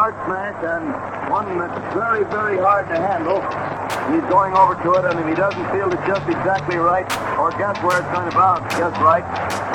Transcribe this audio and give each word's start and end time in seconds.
hard 0.00 0.16
smash 0.24 0.56
and 0.64 0.88
one 1.28 1.58
that's 1.58 1.76
very, 1.92 2.24
very 2.32 2.56
hard 2.56 2.88
to 2.88 2.96
handle. 2.96 3.36
He's 4.08 4.24
going 4.32 4.56
over 4.56 4.72
to 4.72 4.94
it, 4.96 5.04
and 5.04 5.20
if 5.20 5.28
he 5.28 5.34
doesn't 5.34 5.68
feel 5.76 5.92
it 5.92 6.00
just 6.08 6.24
exactly 6.24 6.76
right, 6.76 7.04
or 7.36 7.50
guess 7.50 7.76
where 7.84 8.00
it's 8.00 8.08
going 8.08 8.24
to 8.24 8.34
bounce 8.34 8.64
just 8.80 8.98
right, 9.04 9.20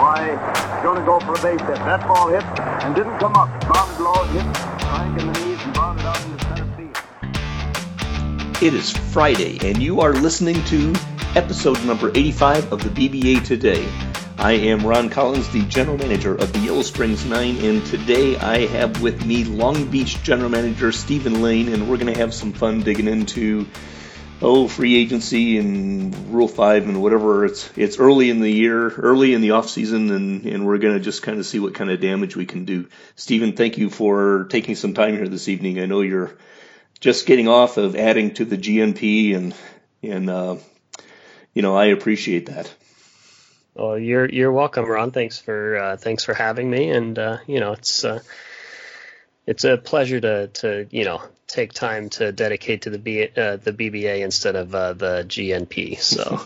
why, 0.02 0.34
he's 0.34 0.82
going 0.82 0.98
to 0.98 1.06
go 1.06 1.20
for 1.20 1.38
a 1.38 1.42
base 1.46 1.62
hit. 1.62 1.78
That 1.86 2.02
ball 2.08 2.30
hit 2.30 2.42
and 2.82 2.96
didn't 2.96 3.20
come 3.20 3.36
up. 3.36 3.54
Bounded 3.70 4.02
low, 4.02 4.26
hit 4.34 4.50
Frank 4.82 5.22
in 5.22 5.28
the 5.28 5.34
knees, 5.46 5.62
and 5.62 5.74
bounded 5.76 6.06
out 6.08 6.20
into 6.26 6.44
center 6.44 6.66
field. 6.74 8.64
It 8.64 8.74
is 8.74 8.90
Friday, 9.14 9.60
and 9.62 9.78
you 9.78 10.02
are 10.02 10.14
listening 10.14 10.58
to 10.74 10.96
episode 11.36 11.78
number 11.86 12.10
85 12.16 12.74
of 12.74 12.82
the 12.82 12.90
BBA 12.90 13.46
Today. 13.46 13.86
I 14.46 14.52
am 14.52 14.86
Ron 14.86 15.10
Collins, 15.10 15.50
the 15.50 15.64
general 15.64 15.98
manager 15.98 16.36
of 16.36 16.54
the 16.54 16.60
Yellow 16.60 16.84
Springs 16.84 17.26
Nine, 17.26 17.58
and 17.66 17.84
today 17.84 18.38
I 18.38 18.68
have 18.68 19.02
with 19.02 19.26
me 19.26 19.44
Long 19.44 19.90
Beach 19.90 20.22
general 20.22 20.52
manager 20.52 20.92
Stephen 20.92 21.42
Lane, 21.42 21.70
and 21.70 21.90
we're 21.90 21.98
going 21.98 22.14
to 22.14 22.20
have 22.20 22.32
some 22.32 22.54
fun 22.54 22.82
digging 22.82 23.08
into 23.08 23.66
oh 24.44 24.68
free 24.68 24.98
agency 24.98 25.58
and 25.58 26.32
Rule 26.32 26.48
Five 26.48 26.88
and 26.88 27.02
whatever. 27.02 27.46
It's 27.46 27.76
it's 27.76 27.98
early 27.98 28.30
in 28.30 28.40
the 28.40 28.52
year, 28.52 28.88
early 28.88 29.34
in 29.34 29.42
the 29.42 29.50
off 29.50 29.68
season, 29.68 30.12
and 30.12 30.46
and 30.46 30.64
we're 30.64 30.78
going 30.78 30.94
to 30.94 31.04
just 31.04 31.24
kind 31.24 31.40
of 31.40 31.48
see 31.48 31.60
what 31.60 31.74
kind 31.74 31.90
of 31.90 32.00
damage 32.00 32.36
we 32.36 32.46
can 32.46 32.66
do. 32.66 32.88
Stephen, 33.16 33.54
thank 33.54 33.80
you 33.80 33.90
for 33.90 34.46
taking 34.52 34.76
some 34.76 34.94
time 34.94 35.16
here 35.16 35.28
this 35.28 35.48
evening. 35.48 35.80
I 35.80 35.88
know 35.88 36.02
you're 36.02 36.38
just 37.00 37.26
getting 37.26 37.48
off 37.48 37.78
of 37.78 37.96
adding 37.96 38.36
to 38.36 38.46
the 38.46 38.60
GNP, 38.60 39.36
and 39.36 39.56
and 40.04 40.30
uh, 40.30 40.58
you 41.56 41.64
know 41.64 41.76
I 41.76 41.86
appreciate 41.86 42.46
that. 42.46 42.72
Well, 43.76 44.00
you're 44.00 44.28
you're 44.28 44.54
welcome, 44.54 44.86
Ron. 44.86 45.12
Thanks 45.12 45.38
for 45.38 45.78
uh, 45.78 45.98
thanks 45.98 46.24
for 46.24 46.34
having 46.34 46.70
me, 46.70 46.90
and 46.90 47.20
uh, 47.20 47.38
you 47.46 47.60
know 47.60 47.74
it's 47.74 48.06
uh, 48.06 48.22
it's 49.46 49.66
a 49.66 49.78
pleasure 49.78 50.20
to 50.22 50.48
to 50.48 50.88
you 50.92 51.04
know 51.04 51.22
take 51.48 51.74
time 51.74 52.10
to 52.10 52.32
dedicate 52.32 52.84
to 52.84 52.90
the 52.90 52.98
B, 52.98 53.24
uh, 53.24 53.58
the 53.58 53.72
BBA 53.72 54.22
instead 54.22 54.56
of 54.56 54.74
uh, 54.74 54.94
the 54.94 55.26
GNP. 55.28 56.00
So, 56.00 56.42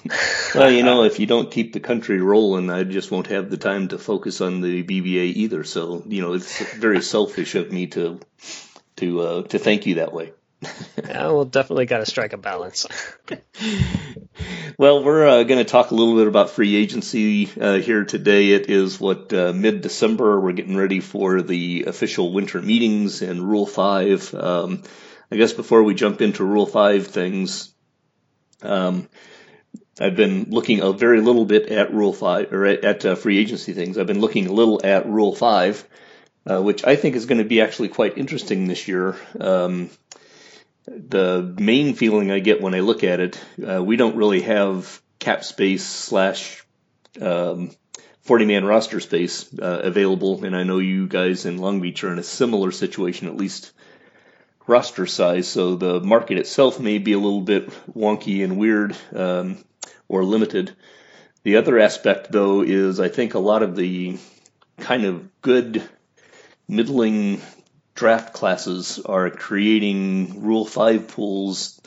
well, 0.59 0.71
you 0.71 0.83
know, 0.83 1.03
if 1.03 1.19
you 1.19 1.25
don't 1.25 1.49
keep 1.49 1.73
the 1.73 1.79
country 1.79 2.19
rolling, 2.19 2.69
I 2.69 2.83
just 2.83 3.09
won't 3.11 3.27
have 3.27 3.49
the 3.49 3.57
time 3.57 3.87
to 3.89 3.97
focus 3.97 4.41
on 4.41 4.61
the 4.61 4.83
BBA 4.83 5.35
either. 5.35 5.63
So, 5.63 6.03
you 6.05 6.21
know, 6.21 6.33
it's 6.33 6.75
very 6.75 7.01
selfish 7.01 7.55
of 7.55 7.71
me 7.71 7.87
to 7.87 8.19
to 8.97 9.21
uh, 9.21 9.41
to 9.43 9.59
thank 9.59 9.85
you 9.85 9.95
that 9.95 10.13
way. 10.13 10.33
yeah, 11.03 11.27
well, 11.27 11.45
definitely 11.45 11.85
got 11.85 11.99
to 11.99 12.05
strike 12.05 12.33
a 12.33 12.37
balance. 12.37 12.85
well, 14.77 15.03
we're 15.03 15.27
uh, 15.27 15.43
going 15.43 15.63
to 15.63 15.69
talk 15.69 15.91
a 15.91 15.95
little 15.95 16.15
bit 16.15 16.27
about 16.27 16.49
free 16.49 16.75
agency 16.75 17.49
uh, 17.59 17.77
here 17.77 18.03
today. 18.03 18.51
It 18.51 18.69
is 18.69 18.99
what 18.99 19.31
uh, 19.31 19.53
mid 19.53 19.81
December. 19.81 20.39
We're 20.39 20.51
getting 20.51 20.75
ready 20.75 20.99
for 20.99 21.41
the 21.41 21.85
official 21.87 22.33
winter 22.33 22.61
meetings 22.61 23.21
and 23.21 23.41
Rule 23.41 23.65
Five. 23.65 24.33
Um, 24.33 24.83
I 25.31 25.37
guess 25.37 25.53
before 25.53 25.83
we 25.83 25.93
jump 25.93 26.21
into 26.21 26.43
Rule 26.43 26.65
Five 26.65 27.07
things, 27.07 27.73
um, 28.61 29.07
I've 29.97 30.17
been 30.17 30.47
looking 30.49 30.81
a 30.81 30.91
very 30.91 31.21
little 31.21 31.45
bit 31.45 31.69
at 31.69 31.93
Rule 31.93 32.13
Five 32.13 32.51
or 32.51 32.65
at, 32.65 32.83
at 32.83 33.05
uh, 33.05 33.15
free 33.15 33.37
agency 33.37 33.71
things. 33.71 33.97
I've 33.97 34.07
been 34.07 34.21
looking 34.21 34.47
a 34.47 34.53
little 34.53 34.81
at 34.83 35.07
Rule 35.07 35.35
Five. 35.35 35.87
Uh, 36.49 36.61
which 36.61 36.85
I 36.85 36.95
think 36.95 37.15
is 37.15 37.25
going 37.27 37.39
to 37.39 37.43
be 37.43 37.61
actually 37.61 37.89
quite 37.89 38.17
interesting 38.17 38.65
this 38.65 38.87
year. 38.87 39.15
Um, 39.39 39.89
the 40.89 41.55
main 41.59 41.93
feeling 41.93 42.31
I 42.31 42.39
get 42.39 42.61
when 42.61 42.73
I 42.73 42.79
look 42.79 43.03
at 43.03 43.19
it, 43.19 43.39
uh, 43.65 43.83
we 43.83 43.95
don't 43.95 44.15
really 44.15 44.41
have 44.41 45.01
cap 45.19 45.43
space 45.43 45.85
slash 45.85 46.63
um, 47.21 47.71
40 48.21 48.45
man 48.45 48.65
roster 48.65 48.99
space 48.99 49.47
uh, 49.59 49.81
available. 49.83 50.43
And 50.43 50.55
I 50.55 50.63
know 50.63 50.79
you 50.79 51.07
guys 51.07 51.45
in 51.45 51.57
Long 51.57 51.81
Beach 51.81 52.03
are 52.03 52.11
in 52.11 52.19
a 52.19 52.23
similar 52.23 52.71
situation, 52.71 53.27
at 53.27 53.37
least 53.37 53.71
roster 54.67 55.05
size. 55.05 55.47
So 55.47 55.75
the 55.75 55.99
market 55.99 56.37
itself 56.37 56.79
may 56.79 56.97
be 56.97 57.13
a 57.13 57.19
little 57.19 57.41
bit 57.41 57.69
wonky 57.93 58.43
and 58.43 58.57
weird 58.57 58.95
um, 59.13 59.57
or 60.07 60.23
limited. 60.23 60.75
The 61.43 61.57
other 61.57 61.79
aspect, 61.79 62.31
though, 62.31 62.61
is 62.61 62.99
I 62.99 63.09
think 63.09 63.33
a 63.33 63.39
lot 63.39 63.63
of 63.63 63.75
the 63.75 64.17
kind 64.77 65.05
of 65.05 65.41
good 65.41 65.87
middling 66.67 67.41
draft 67.99 68.31
classes 68.31 68.97
are 69.05 69.29
creating 69.29 70.41
Rule 70.41 70.65
5 70.65 71.09
pools 71.09 71.81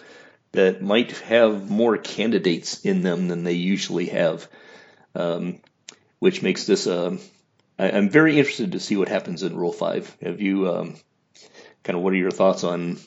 that 0.52 0.82
might 0.82 1.12
have 1.12 1.70
more 1.70 1.96
candidates 1.96 2.82
in 2.82 3.00
them 3.00 3.28
than 3.28 3.44
they 3.44 3.54
usually 3.54 4.06
have, 4.06 4.46
um, 5.14 5.60
which 6.18 6.42
makes 6.42 6.66
this. 6.66 6.86
Uh, 6.86 7.16
I, 7.78 7.92
I'm 7.92 8.10
very 8.10 8.38
interested 8.38 8.72
to 8.72 8.80
see 8.80 8.98
what 8.98 9.08
happens 9.08 9.42
in 9.42 9.56
Rule 9.56 9.72
5. 9.72 10.18
Have 10.20 10.42
you, 10.42 10.68
um, 10.68 10.96
kind 11.82 11.96
of, 11.96 12.02
what 12.04 12.12
are 12.12 12.16
your 12.16 12.30
thoughts 12.30 12.62
on 12.62 12.98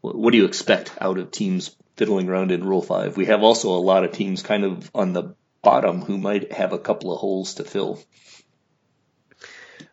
what 0.00 0.30
do 0.30 0.38
you 0.38 0.46
expect 0.46 0.92
out 0.98 1.18
of 1.18 1.30
teams 1.30 1.76
fiddling 1.96 2.30
around 2.30 2.52
in 2.52 2.64
Rule 2.64 2.82
5? 2.82 3.18
We 3.18 3.26
have 3.26 3.42
also 3.42 3.76
a 3.76 3.86
lot 3.90 4.04
of 4.04 4.12
teams 4.12 4.42
kind 4.42 4.64
of 4.64 4.90
on 4.94 5.12
the 5.12 5.34
bottom 5.62 6.00
who 6.00 6.16
might 6.16 6.52
have 6.52 6.72
a 6.72 6.78
couple 6.78 7.12
of 7.12 7.18
holes 7.18 7.54
to 7.54 7.64
fill. 7.64 7.98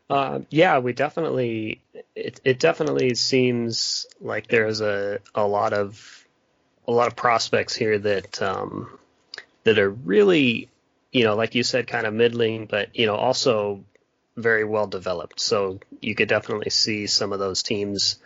Uh, 0.10 0.42
yeah, 0.50 0.80
we 0.80 0.94
definitely. 0.94 1.82
It, 2.16 2.40
it 2.44 2.60
definitely 2.60 3.16
seems 3.16 4.06
like 4.22 4.48
there's 4.48 4.82
a 4.82 5.20
a 5.34 5.46
lot 5.48 5.74
of 5.74 6.28
a 6.88 6.92
lot 6.92 7.08
of 7.08 7.16
prospects 7.16 7.76
here 7.76 7.98
that 7.98 8.42
um, 8.42 9.00
that 9.64 9.80
are 9.80 9.90
really, 9.90 10.70
you 11.12 11.24
know, 11.24 11.36
like 11.36 11.56
you 11.56 11.64
said, 11.64 11.88
kind 11.88 12.06
of 12.06 12.14
middling, 12.14 12.66
but 12.66 12.96
you 12.96 13.06
know, 13.06 13.16
also 13.16 13.84
very 14.36 14.64
well 14.64 14.88
developed. 14.88 15.40
So 15.40 15.80
you 16.02 16.16
could 16.16 16.30
definitely 16.30 16.70
see 16.70 17.08
some 17.08 17.34
of 17.34 17.40
those 17.40 17.64
teams, 17.64 18.20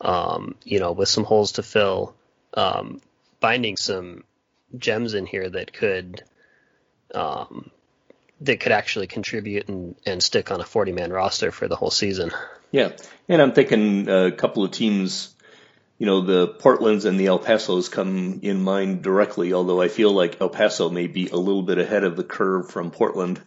um, 0.00 0.56
you 0.64 0.80
know, 0.80 0.92
with 0.92 1.08
some 1.08 1.24
holes 1.24 1.52
to 1.52 1.62
fill, 1.62 2.14
um, 2.54 3.00
finding 3.40 3.76
some 3.76 4.24
gems 4.76 5.14
in 5.14 5.26
here 5.26 5.48
that 5.48 5.72
could, 5.72 6.22
um, 7.14 7.70
that 8.40 8.60
could 8.60 8.72
actually 8.72 9.06
contribute 9.06 9.68
and, 9.68 9.96
and 10.06 10.22
stick 10.22 10.50
on 10.50 10.60
a 10.60 10.64
40 10.64 10.92
man 10.92 11.12
roster 11.12 11.50
for 11.50 11.68
the 11.68 11.76
whole 11.76 11.90
season. 11.90 12.30
Yeah. 12.70 12.92
And 13.28 13.42
I'm 13.42 13.52
thinking 13.52 14.08
a 14.08 14.30
couple 14.30 14.64
of 14.64 14.70
teams, 14.70 15.34
you 15.98 16.06
know, 16.06 16.20
the 16.20 16.48
Portlands 16.48 17.04
and 17.04 17.18
the 17.18 17.26
El 17.26 17.38
Pasos 17.38 17.90
come 17.90 18.40
in 18.42 18.62
mind 18.62 19.02
directly, 19.02 19.52
although 19.52 19.80
I 19.80 19.88
feel 19.88 20.12
like 20.12 20.40
El 20.40 20.50
Paso 20.50 20.90
may 20.90 21.06
be 21.06 21.28
a 21.28 21.36
little 21.36 21.62
bit 21.62 21.78
ahead 21.78 22.04
of 22.04 22.16
the 22.16 22.24
curve 22.24 22.70
from 22.70 22.90
Portland. 22.90 23.40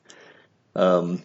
Um, 0.76 1.24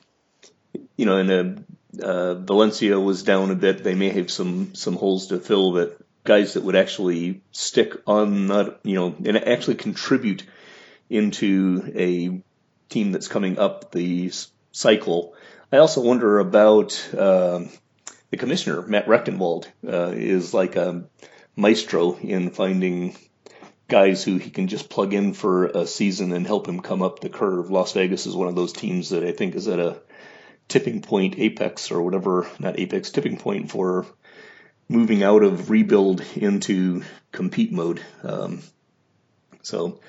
you 0.97 1.07
know, 1.07 1.17
and 1.17 1.67
uh, 2.01 2.05
uh, 2.05 2.35
Valencia 2.35 3.01
was 3.01 3.23
down 3.23 3.51
a 3.51 3.55
bit. 3.55 3.83
They 3.83 3.95
may 3.95 4.11
have 4.11 4.31
some, 4.31 4.75
some 4.75 4.97
holes 4.97 5.29
to 5.29 5.41
fill 5.41 5.73
that 5.73 5.99
guys 6.25 6.55
that 6.55 6.65
would 6.65 6.77
actually 6.77 7.41
stick 7.53 7.95
on 8.07 8.49
that, 8.49 8.81
you 8.83 8.95
know, 8.95 9.15
and 9.25 9.37
actually 9.37 9.77
contribute 9.77 10.45
into 11.09 11.93
a 11.95 12.43
team 12.89 13.13
that's 13.13 13.29
coming 13.29 13.59
up 13.59 13.93
the 13.93 14.31
cycle. 14.73 15.35
I 15.73 15.79
also 15.79 16.01
wonder 16.01 16.39
about 16.39 17.09
uh, 17.17 17.61
the 18.31 18.37
commissioner, 18.37 18.83
Matt 18.83 19.07
Rechtenwald, 19.07 19.67
uh, 19.87 20.13
is 20.15 20.55
like 20.55 20.77
a 20.77 21.05
maestro 21.57 22.17
in 22.17 22.51
finding 22.51 23.17
guys 23.89 24.25
who 24.25 24.37
he 24.37 24.51
can 24.51 24.69
just 24.69 24.89
plug 24.89 25.15
in 25.15 25.33
for 25.33 25.67
a 25.67 25.87
season 25.87 26.33
and 26.33 26.47
help 26.47 26.67
him 26.69 26.81
come 26.81 27.03
up 27.03 27.21
the 27.21 27.29
curve. 27.29 27.71
Las 27.71 27.93
Vegas 27.93 28.27
is 28.27 28.35
one 28.35 28.49
of 28.49 28.57
those 28.57 28.73
teams 28.73 29.11
that 29.11 29.25
I 29.25 29.33
think 29.33 29.55
is 29.55 29.69
at 29.69 29.79
a 29.79 30.01
tipping 30.69 31.03
point, 31.03 31.39
apex 31.39 31.91
or 31.91 32.03
whatever, 32.03 32.49
not 32.59 32.79
apex, 32.79 33.11
tipping 33.11 33.39
point 33.39 33.71
for 33.71 34.07
moving 34.89 35.23
out 35.23 35.43
of 35.43 35.71
rebuild 35.71 36.23
into 36.35 37.03
compete 37.33 37.73
mode. 37.73 38.01
Um, 38.23 38.63
so 39.63 40.01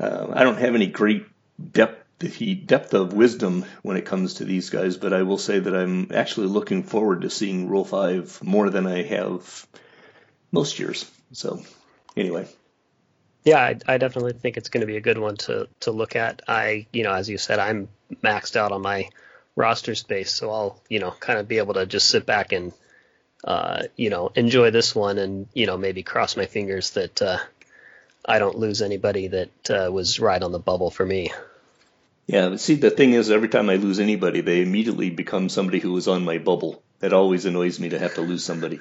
uh, 0.00 0.28
I 0.32 0.42
don't 0.42 0.58
have 0.58 0.74
any 0.74 0.86
great 0.86 1.26
depth 1.72 2.04
he 2.20 2.54
depth 2.54 2.94
of 2.94 3.12
wisdom 3.12 3.64
when 3.82 3.96
it 3.96 4.06
comes 4.06 4.34
to 4.34 4.44
these 4.44 4.70
guys, 4.70 4.96
but 4.96 5.12
I 5.12 5.22
will 5.22 5.38
say 5.38 5.58
that 5.58 5.74
I'm 5.74 6.10
actually 6.12 6.46
looking 6.46 6.82
forward 6.82 7.22
to 7.22 7.30
seeing 7.30 7.68
Rule 7.68 7.84
Five 7.84 8.42
more 8.42 8.70
than 8.70 8.86
I 8.86 9.02
have 9.02 9.66
most 10.52 10.78
years. 10.78 11.10
So, 11.32 11.62
anyway. 12.16 12.46
Yeah, 13.42 13.58
I, 13.58 13.76
I 13.86 13.98
definitely 13.98 14.32
think 14.32 14.56
it's 14.56 14.70
going 14.70 14.80
to 14.80 14.86
be 14.86 14.96
a 14.96 15.02
good 15.02 15.18
one 15.18 15.36
to 15.38 15.68
to 15.80 15.90
look 15.90 16.16
at. 16.16 16.42
I, 16.48 16.86
you 16.92 17.02
know, 17.02 17.12
as 17.12 17.28
you 17.28 17.36
said, 17.36 17.58
I'm 17.58 17.88
maxed 18.22 18.56
out 18.56 18.72
on 18.72 18.80
my 18.80 19.10
roster 19.56 19.94
space, 19.94 20.32
so 20.32 20.50
I'll, 20.50 20.80
you 20.88 21.00
know, 21.00 21.10
kind 21.10 21.38
of 21.38 21.48
be 21.48 21.58
able 21.58 21.74
to 21.74 21.86
just 21.86 22.08
sit 22.08 22.26
back 22.26 22.52
and, 22.52 22.72
uh, 23.44 23.82
you 23.96 24.08
know, 24.08 24.30
enjoy 24.34 24.70
this 24.70 24.94
one, 24.94 25.18
and 25.18 25.48
you 25.52 25.66
know, 25.66 25.76
maybe 25.76 26.02
cross 26.02 26.36
my 26.36 26.46
fingers 26.46 26.90
that 26.90 27.20
uh, 27.20 27.38
I 28.24 28.38
don't 28.38 28.58
lose 28.58 28.80
anybody 28.80 29.28
that 29.28 29.70
uh, 29.70 29.92
was 29.92 30.20
right 30.20 30.42
on 30.42 30.52
the 30.52 30.58
bubble 30.58 30.90
for 30.90 31.04
me. 31.04 31.30
Yeah, 32.26 32.56
see, 32.56 32.76
the 32.76 32.90
thing 32.90 33.12
is, 33.12 33.30
every 33.30 33.48
time 33.48 33.70
I 33.70 33.76
lose 33.76 34.00
anybody, 34.00 34.40
they 34.40 34.62
immediately 34.62 35.10
become 35.10 35.48
somebody 35.48 35.78
who 35.80 35.92
was 35.92 36.08
on 36.08 36.24
my 36.24 36.38
bubble. 36.38 36.82
That 37.00 37.12
always 37.12 37.44
annoys 37.46 37.78
me 37.80 37.90
to 37.90 37.98
have 37.98 38.14
to 38.14 38.22
lose 38.22 38.44
somebody. 38.44 38.80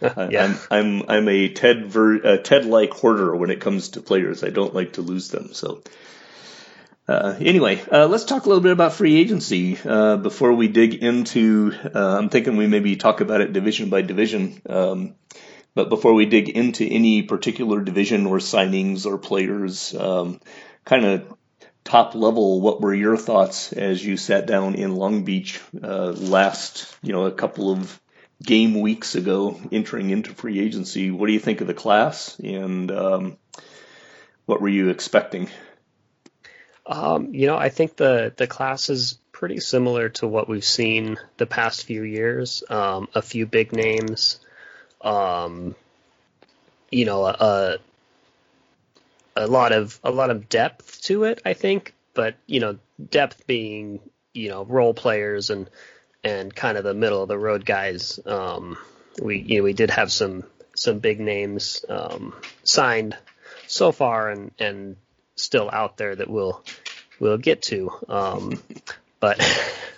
yeah. 0.28 0.44
I'm 0.44 0.58
I'm 0.70 1.02
I'm 1.08 1.28
a 1.28 1.48
Ted 1.50 1.86
ver, 1.86 2.38
Ted 2.38 2.66
like 2.66 2.92
hoarder 2.92 3.36
when 3.36 3.50
it 3.50 3.60
comes 3.60 3.90
to 3.90 4.00
players. 4.02 4.42
I 4.42 4.50
don't 4.50 4.74
like 4.74 4.94
to 4.94 5.02
lose 5.02 5.28
them. 5.30 5.52
So, 5.54 5.82
Uh, 7.08 7.36
anyway, 7.40 7.82
uh, 7.92 8.06
let's 8.06 8.24
talk 8.24 8.46
a 8.46 8.48
little 8.48 8.62
bit 8.62 8.72
about 8.72 8.94
free 8.94 9.16
agency 9.16 9.78
uh, 9.84 10.16
before 10.16 10.52
we 10.54 10.68
dig 10.68 10.94
into. 10.94 11.72
Uh, 11.94 12.18
I'm 12.18 12.28
thinking 12.30 12.56
we 12.56 12.66
maybe 12.68 12.96
talk 12.96 13.20
about 13.20 13.40
it 13.40 13.52
division 13.52 13.90
by 13.90 14.02
division. 14.02 14.60
Um, 14.68 15.16
but 15.74 15.88
before 15.88 16.14
we 16.14 16.26
dig 16.26 16.48
into 16.48 16.84
any 16.84 17.22
particular 17.22 17.80
division 17.82 18.26
or 18.26 18.38
signings 18.38 19.06
or 19.06 19.18
players, 19.18 19.94
um, 19.94 20.40
kind 20.84 21.04
of 21.04 21.34
top 21.84 22.14
level, 22.14 22.60
what 22.60 22.80
were 22.80 22.94
your 22.94 23.16
thoughts 23.16 23.72
as 23.72 24.04
you 24.04 24.16
sat 24.16 24.46
down 24.46 24.74
in 24.74 24.96
Long 24.96 25.24
Beach 25.24 25.60
uh, 25.82 26.12
last, 26.12 26.96
you 27.02 27.12
know, 27.12 27.26
a 27.26 27.32
couple 27.32 27.70
of 27.70 28.00
game 28.42 28.80
weeks 28.80 29.14
ago, 29.14 29.60
entering 29.70 30.10
into 30.10 30.32
free 30.32 30.60
agency? 30.60 31.10
What 31.10 31.26
do 31.26 31.32
you 31.32 31.40
think 31.40 31.60
of 31.60 31.66
the 31.66 31.74
class, 31.74 32.38
and 32.38 32.90
um, 32.90 33.36
what 34.46 34.60
were 34.60 34.68
you 34.68 34.90
expecting? 34.90 35.48
Um, 36.86 37.34
you 37.34 37.46
know, 37.46 37.56
I 37.56 37.68
think 37.68 37.96
the 37.96 38.32
the 38.36 38.46
class 38.46 38.90
is 38.90 39.18
pretty 39.30 39.60
similar 39.60 40.08
to 40.08 40.26
what 40.26 40.48
we've 40.48 40.64
seen 40.64 41.16
the 41.36 41.46
past 41.46 41.84
few 41.84 42.02
years. 42.02 42.62
Um, 42.68 43.08
a 43.14 43.22
few 43.22 43.46
big 43.46 43.72
names, 43.72 44.40
um, 45.00 45.74
you 46.90 47.04
know, 47.04 47.24
a, 47.24 47.30
a 47.30 47.78
lot 49.46 49.72
of 49.72 49.98
a 50.04 50.10
lot 50.10 50.30
of 50.30 50.48
depth 50.48 51.02
to 51.02 51.24
it, 51.24 51.40
I 51.44 51.54
think. 51.54 51.94
But 52.14 52.36
you 52.46 52.60
know, 52.60 52.78
depth 53.10 53.46
being 53.46 54.00
you 54.32 54.48
know 54.48 54.64
role 54.64 54.94
players 54.94 55.50
and 55.50 55.68
and 56.24 56.54
kind 56.54 56.78
of 56.78 56.84
the 56.84 56.94
middle 56.94 57.22
of 57.22 57.28
the 57.28 57.38
road 57.38 57.64
guys. 57.64 58.18
Um, 58.24 58.78
we 59.20 59.38
you 59.38 59.58
know 59.58 59.64
we 59.64 59.72
did 59.72 59.90
have 59.90 60.12
some 60.12 60.44
some 60.74 60.98
big 60.98 61.20
names 61.20 61.84
um, 61.88 62.34
signed 62.64 63.16
so 63.66 63.92
far 63.92 64.30
and 64.30 64.52
and 64.58 64.96
still 65.36 65.70
out 65.72 65.96
there 65.96 66.14
that 66.14 66.28
we'll 66.28 66.62
we'll 67.18 67.38
get 67.38 67.62
to. 67.62 67.90
Um, 68.08 68.62
but 69.20 69.40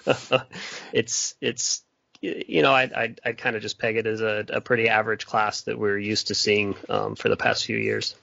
it's 0.93 1.35
it's 1.41 1.83
you 2.21 2.63
know 2.63 2.73
I 2.73 2.83
I 2.83 3.15
I 3.25 3.33
kind 3.33 3.57
of 3.57 3.63
just 3.63 3.79
peg 3.79 3.97
it 3.97 4.07
as 4.07 4.21
a, 4.21 4.45
a 4.49 4.61
pretty 4.61 4.89
average 4.89 5.27
class 5.27 5.63
that 5.63 5.79
we're 5.79 5.99
used 5.99 6.29
to 6.29 6.35
seeing 6.35 6.77
um, 6.89 7.17
for 7.17 7.29
the 7.29 7.37
past 7.37 7.65
few 7.65 7.77
years. 7.77 8.15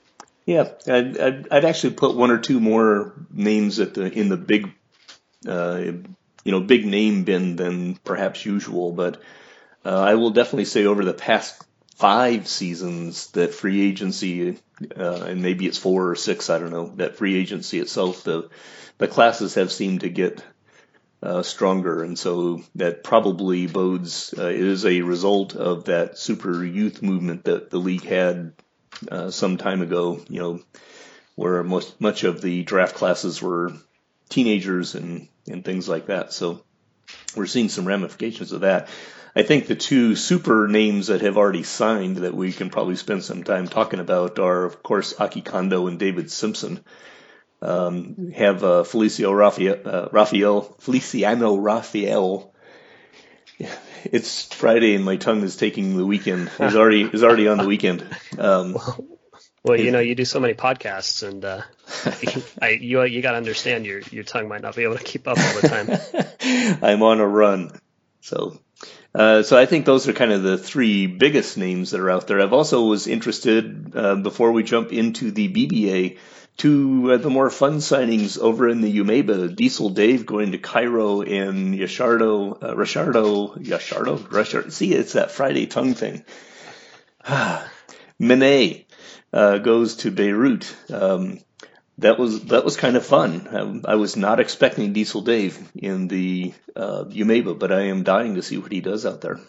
Yeah, 0.45 0.69
I'd, 0.87 1.17
I'd, 1.17 1.47
I'd 1.51 1.65
actually 1.65 1.93
put 1.93 2.15
one 2.15 2.31
or 2.31 2.39
two 2.39 2.59
more 2.59 3.13
names 3.31 3.79
at 3.79 3.93
the 3.93 4.11
in 4.11 4.29
the 4.29 4.37
big, 4.37 4.71
uh, 5.47 5.81
you 6.43 6.51
know, 6.51 6.61
big 6.61 6.85
name 6.85 7.23
bin 7.23 7.55
than 7.55 7.95
perhaps 7.95 8.45
usual. 8.45 8.91
But 8.91 9.21
uh, 9.85 9.99
I 9.99 10.15
will 10.15 10.31
definitely 10.31 10.65
say 10.65 10.85
over 10.85 11.05
the 11.05 11.13
past 11.13 11.63
five 11.95 12.47
seasons 12.47 13.27
that 13.31 13.53
free 13.53 13.87
agency, 13.87 14.57
uh, 14.97 15.23
and 15.27 15.43
maybe 15.43 15.67
it's 15.67 15.77
four 15.77 16.09
or 16.09 16.15
six, 16.15 16.49
I 16.49 16.57
don't 16.57 16.71
know, 16.71 16.87
that 16.95 17.17
free 17.17 17.35
agency 17.37 17.79
itself, 17.79 18.23
the 18.23 18.49
the 18.97 19.07
classes 19.07 19.55
have 19.55 19.71
seemed 19.71 20.01
to 20.01 20.09
get 20.09 20.43
uh, 21.21 21.43
stronger, 21.43 22.03
and 22.03 22.17
so 22.17 22.63
that 22.75 23.03
probably 23.03 23.67
bodes 23.67 24.33
uh, 24.35 24.47
is 24.47 24.85
a 24.85 25.01
result 25.01 25.55
of 25.55 25.85
that 25.85 26.17
super 26.17 26.65
youth 26.65 27.03
movement 27.03 27.43
that 27.43 27.69
the 27.69 27.77
league 27.77 28.05
had 28.05 28.53
uh, 29.09 29.31
some 29.31 29.57
time 29.57 29.81
ago, 29.81 30.21
you 30.29 30.39
know, 30.39 30.61
where 31.35 31.63
most 31.63 31.99
much 31.99 32.23
of 32.23 32.41
the 32.41 32.63
draft 32.63 32.95
classes 32.95 33.41
were 33.41 33.73
teenagers 34.29 34.95
and 34.95 35.27
and 35.47 35.63
things 35.65 35.89
like 35.89 36.07
that. 36.07 36.33
So 36.33 36.63
we're 37.35 37.47
seeing 37.47 37.69
some 37.69 37.87
ramifications 37.87 38.51
of 38.51 38.61
that. 38.61 38.89
I 39.35 39.43
think 39.43 39.67
the 39.67 39.75
two 39.75 40.15
super 40.15 40.67
names 40.67 41.07
that 41.07 41.21
have 41.21 41.37
already 41.37 41.63
signed 41.63 42.17
that 42.17 42.33
we 42.33 42.51
can 42.51 42.69
probably 42.69 42.97
spend 42.97 43.23
some 43.23 43.43
time 43.43 43.67
talking 43.67 43.99
about 43.99 44.39
are, 44.39 44.65
of 44.65 44.83
course, 44.83 45.19
Aki 45.19 45.41
Kondo 45.41 45.87
and 45.87 45.97
David 45.97 46.29
Simpson. 46.29 46.83
Um, 47.61 48.31
have 48.31 48.63
uh, 48.63 48.83
Felicio 48.83 49.31
Rafael, 49.37 49.77
uh, 49.85 50.71
Feliciano 50.79 51.55
Rafael 51.57 52.50
it's 54.03 54.53
Friday 54.53 54.95
and 54.95 55.05
my 55.05 55.17
tongue 55.17 55.43
is 55.43 55.55
taking 55.55 55.97
the 55.97 56.05
weekend. 56.05 56.51
It's 56.59 56.75
already 56.75 57.03
is 57.03 57.23
already 57.23 57.47
on 57.47 57.57
the 57.57 57.67
weekend. 57.67 58.05
Um, 58.37 58.77
well, 59.63 59.79
you 59.79 59.91
know, 59.91 59.99
you 59.99 60.15
do 60.15 60.25
so 60.25 60.39
many 60.39 60.53
podcasts, 60.53 61.27
and 61.27 61.43
uh, 61.43 61.61
I, 62.61 62.69
you 62.69 63.03
you 63.03 63.21
got 63.21 63.31
to 63.31 63.37
understand 63.37 63.85
your 63.85 64.01
your 64.11 64.23
tongue 64.23 64.47
might 64.47 64.61
not 64.61 64.75
be 64.75 64.83
able 64.83 64.97
to 64.97 65.03
keep 65.03 65.27
up 65.27 65.37
all 65.37 65.61
the 65.61 65.67
time. 65.67 66.77
I'm 66.81 67.03
on 67.03 67.19
a 67.19 67.27
run, 67.27 67.79
so 68.21 68.59
uh, 69.13 69.43
so 69.43 69.57
I 69.57 69.65
think 69.65 69.85
those 69.85 70.07
are 70.07 70.13
kind 70.13 70.31
of 70.31 70.43
the 70.43 70.57
three 70.57 71.07
biggest 71.07 71.57
names 71.57 71.91
that 71.91 71.99
are 71.99 72.09
out 72.09 72.27
there. 72.27 72.41
I've 72.41 72.53
also 72.53 72.85
was 72.85 73.07
interested 73.07 73.93
uh, 73.95 74.15
before 74.15 74.51
we 74.51 74.63
jump 74.63 74.93
into 74.93 75.31
the 75.31 75.49
BBA 75.49 76.17
to 76.61 77.17
the 77.17 77.29
more 77.31 77.49
fun 77.49 77.77
signings 77.77 78.37
over 78.37 78.69
in 78.69 78.81
the 78.81 78.99
Umeba. 78.99 79.55
Diesel 79.55 79.89
Dave 79.89 80.27
going 80.27 80.51
to 80.51 80.59
Cairo 80.59 81.21
and 81.21 81.73
Yashardo, 81.73 82.61
uh, 82.61 82.75
Rashardo, 82.75 83.57
Yashardo, 83.57 84.19
Rashardo. 84.19 84.71
See, 84.71 84.93
it's 84.93 85.13
that 85.13 85.31
Friday 85.31 85.65
tongue 85.65 85.95
thing. 85.95 86.23
Mene 88.19 88.85
uh, 89.33 89.57
goes 89.57 89.95
to 89.97 90.11
Beirut. 90.11 90.75
Um, 90.91 91.39
that 91.97 92.19
was 92.19 92.45
that 92.45 92.63
was 92.63 92.77
kind 92.77 92.95
of 92.95 93.03
fun. 93.03 93.47
I, 93.51 93.55
um, 93.55 93.81
I, 93.87 93.95
was 93.95 94.15
not 94.15 94.39
expecting 94.39 94.93
Diesel 94.93 95.21
Dave 95.21 95.71
in 95.73 96.07
the 96.07 96.53
uh, 96.75 97.05
Umeba, 97.05 97.57
but 97.57 97.71
I 97.71 97.87
am 97.87 98.03
dying 98.03 98.35
to 98.35 98.43
see 98.43 98.59
what 98.59 98.71
he 98.71 98.81
does 98.81 99.07
out 99.07 99.21
there. 99.21 99.39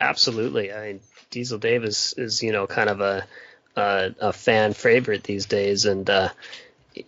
Absolutely, 0.00 0.72
I 0.72 0.86
mean, 0.86 1.00
Diesel 1.30 1.58
Dave 1.58 1.84
is 1.84 2.14
is 2.16 2.42
you 2.42 2.50
know 2.50 2.66
kind 2.66 2.90
of 2.90 3.00
a 3.00 3.24
uh, 3.78 4.10
a 4.20 4.32
fan 4.32 4.72
favorite 4.72 5.22
these 5.22 5.46
days, 5.46 5.84
and 5.84 6.10
uh, 6.10 6.30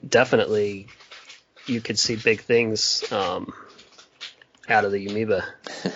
definitely 0.08 0.87
you 1.67 1.81
could 1.81 1.99
see 1.99 2.14
big 2.14 2.40
things 2.40 3.05
um, 3.11 3.52
out 4.69 4.84
of 4.84 4.93
the 4.93 5.06
Umeba 5.06 5.43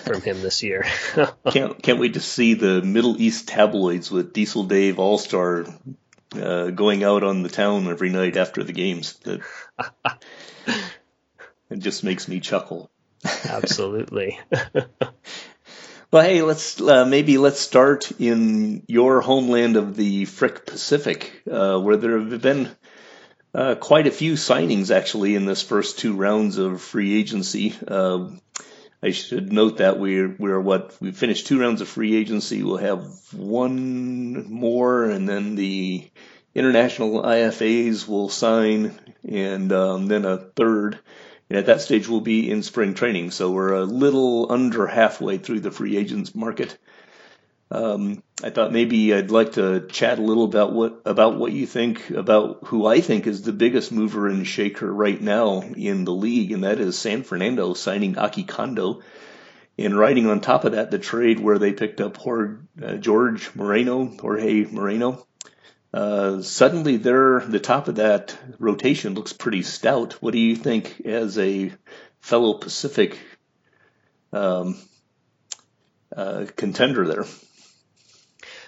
from 0.03 0.21
him 0.21 0.41
this 0.41 0.63
year. 0.63 0.85
can't 1.49 1.81
can't 1.81 1.99
wait 1.99 2.15
to 2.15 2.19
see 2.19 2.55
the 2.55 2.81
Middle 2.81 3.19
East 3.21 3.47
tabloids 3.47 4.11
with 4.11 4.33
Diesel 4.33 4.65
Dave 4.65 4.99
All 4.99 5.17
Star 5.17 5.65
uh, 6.33 6.71
going 6.71 7.05
out 7.05 7.23
on 7.23 7.41
the 7.41 7.49
town 7.49 7.87
every 7.87 8.09
night 8.09 8.35
after 8.35 8.61
the 8.61 8.73
games. 8.73 9.13
That 9.19 9.41
it 11.69 11.79
just 11.79 12.03
makes 12.03 12.27
me 12.27 12.41
chuckle. 12.41 12.91
Absolutely. 13.45 14.39
Well, 16.11 16.23
hey, 16.23 16.43
let's 16.43 16.79
uh, 16.79 17.05
maybe 17.05 17.39
let's 17.39 17.59
start 17.59 18.11
in 18.19 18.83
your 18.87 19.21
homeland 19.21 19.75
of 19.75 19.95
the 19.95 20.25
Frick 20.25 20.65
Pacific, 20.65 21.41
uh, 21.51 21.79
where 21.79 21.97
there 21.97 22.19
have 22.19 22.41
been 22.41 22.69
uh, 23.55 23.73
quite 23.75 24.05
a 24.05 24.11
few 24.11 24.33
signings 24.33 24.95
actually 24.95 25.33
in 25.33 25.45
this 25.45 25.63
first 25.63 25.97
two 25.97 26.15
rounds 26.15 26.59
of 26.59 26.79
free 26.81 27.19
agency. 27.19 27.73
Uh, 27.87 28.29
I 29.01 29.11
should 29.11 29.51
note 29.51 29.77
that 29.77 29.99
we're 29.99 30.35
we're 30.37 30.59
what 30.59 30.95
we 31.01 31.11
finished 31.11 31.47
two 31.47 31.59
rounds 31.59 31.81
of 31.81 31.87
free 31.87 32.15
agency. 32.15 32.61
We'll 32.61 32.77
have 32.77 33.07
one 33.33 34.51
more, 34.53 35.05
and 35.05 35.27
then 35.27 35.55
the 35.55 36.07
international 36.53 37.23
IFAs 37.23 38.07
will 38.07 38.29
sign, 38.29 38.97
and 39.27 39.73
um, 39.73 40.05
then 40.05 40.25
a 40.25 40.37
third. 40.37 40.99
And 41.49 41.59
at 41.59 41.67
that 41.67 41.81
stage, 41.81 42.07
we'll 42.07 42.21
be 42.21 42.49
in 42.49 42.63
spring 42.63 42.93
training. 42.93 43.31
So 43.31 43.51
we're 43.51 43.73
a 43.73 43.83
little 43.85 44.51
under 44.51 44.87
halfway 44.87 45.37
through 45.37 45.59
the 45.59 45.71
free 45.71 45.97
agents 45.97 46.33
market. 46.33 46.77
Um, 47.71 48.23
I 48.43 48.51
thought 48.51 48.71
maybe 48.71 49.13
I'd 49.13 49.31
like 49.31 49.53
to 49.53 49.87
chat 49.87 50.19
a 50.19 50.21
little 50.21 50.43
about 50.43 50.73
what 50.73 51.01
about 51.05 51.37
what 51.37 51.51
you 51.51 51.65
think 51.65 52.11
about 52.11 52.59
who 52.65 52.85
I 52.85 53.01
think 53.01 53.25
is 53.25 53.41
the 53.41 53.53
biggest 53.53 53.91
mover 53.91 54.27
and 54.27 54.45
shaker 54.45 54.91
right 54.91 55.19
now 55.19 55.61
in 55.61 56.05
the 56.05 56.13
league, 56.13 56.51
and 56.51 56.63
that 56.63 56.79
is 56.79 56.97
San 56.97 57.23
Fernando 57.23 57.73
signing 57.73 58.19
Aki 58.19 58.43
Kondo, 58.43 59.01
and 59.79 59.97
riding 59.97 60.27
on 60.27 60.41
top 60.41 60.63
of 60.63 60.73
that 60.73 60.91
the 60.91 60.99
trade 60.99 61.39
where 61.39 61.57
they 61.57 61.73
picked 61.73 62.01
up 62.01 62.17
Jorge, 62.17 62.57
uh, 62.83 62.95
George 62.97 63.49
Moreno, 63.55 64.05
Jorge 64.05 64.65
Moreno, 64.65 65.25
uh, 65.95 66.41
suddenly 66.41 66.97
they're 66.97 67.39
the 67.39 67.59
top 67.59 67.87
of 67.87 67.95
that 67.95 68.37
rotation 68.59 69.13
looks 69.13 69.31
pretty 69.31 69.61
stout. 69.61 70.21
What 70.21 70.33
do 70.33 70.39
you 70.39 70.57
think 70.57 70.99
as 71.05 71.37
a 71.37 71.71
fellow 72.19 72.55
Pacific 72.55 73.17
um, 74.33 74.77
uh, 76.13 76.47
contender 76.57 77.07
there? 77.07 77.25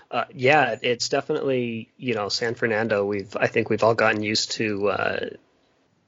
Uh, 0.09 0.23
yeah, 0.33 0.77
it's 0.81 1.09
definitely 1.09 1.91
you 1.97 2.13
know 2.13 2.29
San 2.29 2.55
Fernando. 2.55 3.05
We've 3.05 3.35
I 3.35 3.47
think 3.47 3.69
we've 3.69 3.83
all 3.83 3.93
gotten 3.93 4.23
used 4.23 4.51
to 4.51 4.87
uh, 4.87 5.25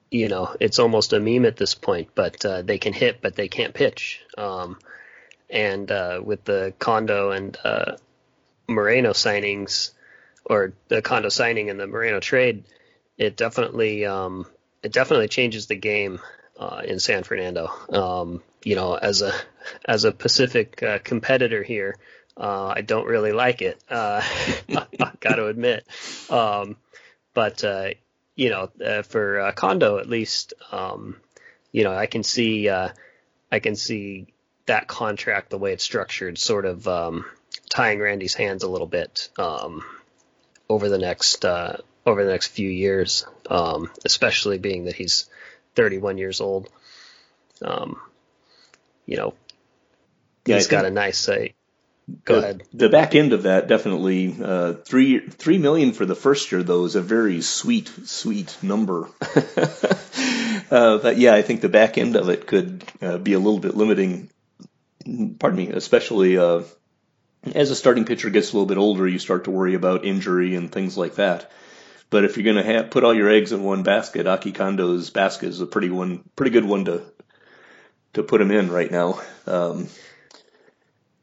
you 0.09 0.29
know 0.29 0.55
it's 0.61 0.79
almost 0.79 1.11
a 1.11 1.19
meme 1.19 1.45
at 1.45 1.57
this 1.57 1.75
point, 1.75 2.11
but 2.15 2.45
uh, 2.45 2.61
they 2.61 2.77
can 2.77 2.93
hit, 2.93 3.21
but 3.21 3.35
they 3.35 3.49
can't 3.49 3.73
pitch. 3.73 4.21
Um, 4.37 4.79
and 5.49 5.91
uh, 5.91 6.21
with 6.23 6.45
the 6.45 6.73
Kondo 6.79 7.31
and 7.31 7.57
uh, 7.61 7.97
Moreno 8.69 9.11
signings, 9.11 9.91
or 10.49 10.73
the 10.87 11.01
Kondo 11.01 11.29
signing 11.29 11.69
and 11.69 11.79
the 11.79 11.87
Moreno 11.87 12.19
trade, 12.19 12.65
it 13.17 13.37
definitely 13.37 14.05
um, 14.05 14.47
it 14.81 14.91
definitely 14.91 15.27
changes 15.27 15.67
the 15.67 15.75
game 15.75 16.19
uh, 16.59 16.81
in 16.83 16.99
San 16.99 17.23
Fernando. 17.23 17.71
Um, 17.89 18.41
you 18.63 18.75
know, 18.75 18.95
as 18.95 19.21
a 19.21 19.31
as 19.85 20.03
a 20.03 20.11
Pacific 20.11 20.81
uh, 20.83 20.99
competitor 21.03 21.63
here, 21.63 21.97
uh, 22.35 22.73
I 22.75 22.81
don't 22.81 23.07
really 23.07 23.31
like 23.31 23.61
it. 23.61 23.79
Uh, 23.89 24.21
I 24.69 25.11
got 25.19 25.35
to 25.35 25.47
admit, 25.47 25.85
um, 26.29 26.75
but 27.33 27.63
uh, 27.63 27.89
you 28.35 28.49
know, 28.49 28.69
uh, 28.83 29.03
for 29.03 29.39
uh, 29.39 29.51
Kondo 29.51 29.99
at 29.99 30.09
least, 30.09 30.53
um, 30.71 31.17
you 31.71 31.83
know, 31.83 31.93
I 31.93 32.07
can 32.07 32.23
see, 32.23 32.69
I 32.69 33.59
can 33.59 33.75
see 33.75 34.27
that 34.65 34.87
contract 34.87 35.49
the 35.49 35.57
way 35.57 35.73
it's 35.73 35.83
structured, 35.83 36.37
sort 36.37 36.65
of 36.65 36.87
um, 36.87 37.25
tying 37.69 37.99
Randy's 37.99 38.33
hands 38.33 38.63
a 38.63 38.69
little 38.69 38.87
bit 38.87 39.29
um, 39.37 39.83
over 40.69 40.87
the 40.87 40.97
next 40.97 41.43
uh, 41.43 41.77
over 42.05 42.23
the 42.23 42.31
next 42.31 42.47
few 42.47 42.69
years, 42.69 43.25
um, 43.49 43.89
especially 44.05 44.57
being 44.57 44.85
that 44.85 44.95
he's 44.95 45.29
31 45.75 46.17
years 46.17 46.41
old. 46.41 46.69
Um, 47.61 47.99
you 49.05 49.17
know, 49.17 49.33
yeah, 50.45 50.55
he's 50.55 50.67
got 50.67 50.85
a 50.85 50.91
nice. 50.91 51.27
Uh, 51.27 51.47
go 52.23 52.35
the, 52.35 52.39
ahead. 52.39 52.63
The 52.73 52.89
back 52.89 53.15
end 53.15 53.33
of 53.33 53.43
that 53.43 53.67
definitely 53.67 54.35
uh, 54.41 54.73
three 54.73 55.19
three 55.19 55.57
million 55.57 55.91
for 55.91 56.05
the 56.05 56.15
first 56.15 56.51
year 56.51 56.63
though 56.63 56.85
is 56.85 56.95
a 56.95 57.01
very 57.01 57.41
sweet 57.41 57.91
sweet 58.05 58.55
number. 58.61 59.09
uh, 60.71 60.97
but 60.99 61.17
yeah, 61.17 61.33
I 61.33 61.41
think 61.41 61.61
the 61.61 61.69
back 61.69 61.97
end 61.97 62.15
of 62.15 62.29
it 62.29 62.47
could 62.47 62.83
uh, 63.01 63.17
be 63.17 63.33
a 63.33 63.39
little 63.39 63.59
bit 63.59 63.75
limiting. 63.75 64.29
Pardon 65.39 65.57
me, 65.57 65.69
especially 65.69 66.37
uh, 66.37 66.61
as 67.43 67.71
a 67.71 67.75
starting 67.75 68.05
pitcher 68.05 68.29
gets 68.29 68.51
a 68.51 68.53
little 68.53 68.67
bit 68.67 68.77
older, 68.77 69.07
you 69.07 69.19
start 69.19 69.45
to 69.45 69.51
worry 69.51 69.73
about 69.73 70.05
injury 70.05 70.55
and 70.55 70.71
things 70.71 70.97
like 70.97 71.15
that. 71.15 71.49
But 72.09 72.25
if 72.25 72.37
you're 72.37 72.53
going 72.53 72.65
to 72.65 72.83
put 72.83 73.03
all 73.03 73.13
your 73.13 73.29
eggs 73.29 73.51
in 73.51 73.63
one 73.63 73.83
basket, 73.83 74.27
Aki 74.27 74.53
Kondo's 74.53 75.09
basket 75.09 75.49
is 75.49 75.61
a 75.61 75.67
pretty 75.67 75.89
one, 75.89 76.23
pretty 76.35 76.51
good 76.51 76.65
one 76.65 76.85
to 76.85 77.03
to 78.13 78.23
put 78.23 78.41
him 78.41 78.49
in 78.49 78.71
right 78.71 78.89
now. 78.89 79.21
Um, 79.45 79.87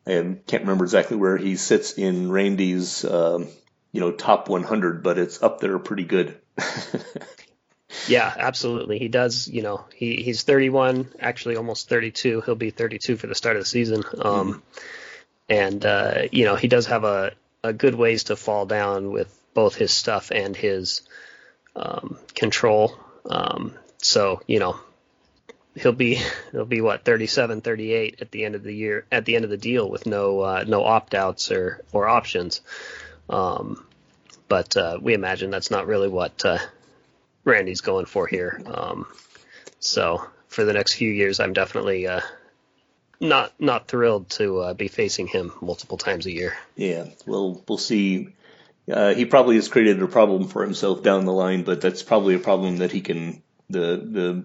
I 0.06 0.36
can't 0.46 0.62
remember 0.62 0.84
exactly 0.84 1.16
where 1.16 1.36
he 1.36 1.56
sits 1.56 1.94
in 1.94 2.30
Randy's, 2.30 3.04
um, 3.04 3.48
you 3.90 4.00
know, 4.00 4.12
top 4.12 4.48
100, 4.48 5.02
but 5.02 5.18
it's 5.18 5.42
up 5.42 5.58
there 5.58 5.76
pretty 5.80 6.04
good. 6.04 6.40
yeah, 8.06 8.32
absolutely. 8.38 9.00
He 9.00 9.08
does. 9.08 9.48
You 9.48 9.62
know, 9.62 9.84
he 9.92 10.22
he's 10.22 10.44
31, 10.44 11.08
actually 11.18 11.56
almost 11.56 11.88
32. 11.88 12.42
He'll 12.42 12.54
be 12.54 12.70
32 12.70 13.16
for 13.16 13.26
the 13.26 13.34
start 13.34 13.56
of 13.56 13.62
the 13.62 13.68
season. 13.68 14.04
Um, 14.20 14.54
mm 14.54 14.62
and 15.48 15.84
uh, 15.84 16.22
you 16.32 16.44
know, 16.44 16.56
he 16.56 16.68
does 16.68 16.86
have 16.86 17.04
a 17.04 17.32
a 17.62 17.72
good 17.72 17.94
ways 17.94 18.24
to 18.24 18.36
fall 18.36 18.66
down 18.66 19.10
with 19.10 19.32
both 19.54 19.74
his 19.74 19.92
stuff 19.92 20.30
and 20.30 20.56
his 20.56 21.02
um, 21.74 22.18
control. 22.34 22.96
Um, 23.28 23.74
so 23.98 24.40
you 24.46 24.58
know, 24.58 24.78
he'll 25.76 25.92
be 25.92 26.20
he'll 26.52 26.64
be 26.64 26.80
what 26.80 27.04
37 27.04 27.60
38 27.60 28.16
at 28.20 28.30
the 28.30 28.44
end 28.44 28.54
of 28.54 28.62
the 28.62 28.74
year 28.74 29.06
at 29.12 29.24
the 29.24 29.36
end 29.36 29.44
of 29.44 29.50
the 29.50 29.56
deal 29.56 29.88
with 29.88 30.06
no 30.06 30.40
uh, 30.40 30.64
no 30.66 30.84
opt 30.84 31.14
outs 31.14 31.50
or 31.52 31.82
or 31.92 32.08
options 32.08 32.60
um, 33.28 33.86
but 34.48 34.76
uh, 34.76 34.98
we 35.00 35.14
imagine 35.14 35.50
that's 35.50 35.70
not 35.70 35.86
really 35.86 36.08
what 36.08 36.44
uh, 36.44 36.58
Randy's 37.44 37.80
going 37.80 38.06
for 38.06 38.26
here 38.26 38.60
um, 38.66 39.06
so 39.78 40.24
for 40.48 40.64
the 40.64 40.72
next 40.72 40.94
few 40.94 41.10
years 41.10 41.40
I'm 41.40 41.52
definitely 41.52 42.06
uh, 42.06 42.20
not 43.20 43.52
not 43.60 43.88
thrilled 43.88 44.28
to 44.30 44.60
uh, 44.60 44.74
be 44.74 44.88
facing 44.88 45.26
him 45.26 45.52
multiple 45.60 45.98
times 45.98 46.26
a 46.26 46.32
year 46.32 46.56
yeah 46.74 47.06
well 47.26 47.62
we'll 47.68 47.78
see 47.78 48.28
uh, 48.90 49.14
he 49.14 49.24
probably 49.24 49.56
has 49.56 49.68
created 49.68 50.00
a 50.02 50.06
problem 50.06 50.48
for 50.48 50.62
himself 50.62 51.02
down 51.02 51.24
the 51.24 51.32
line 51.32 51.62
but 51.62 51.80
that's 51.80 52.02
probably 52.02 52.34
a 52.34 52.40
problem 52.40 52.78
that 52.78 52.92
he 52.92 53.00
can 53.00 53.42
the 53.68 53.96
the 53.96 54.44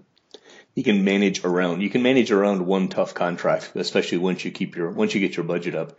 you 0.74 0.82
can 0.82 1.04
manage 1.04 1.44
around. 1.44 1.82
You 1.82 1.90
can 1.90 2.02
manage 2.02 2.30
around 2.30 2.66
one 2.66 2.88
tough 2.88 3.14
contract, 3.14 3.72
especially 3.74 4.18
once 4.18 4.44
you 4.44 4.50
keep 4.50 4.76
your 4.76 4.90
once 4.90 5.14
you 5.14 5.20
get 5.20 5.36
your 5.36 5.44
budget 5.44 5.74
up. 5.74 5.98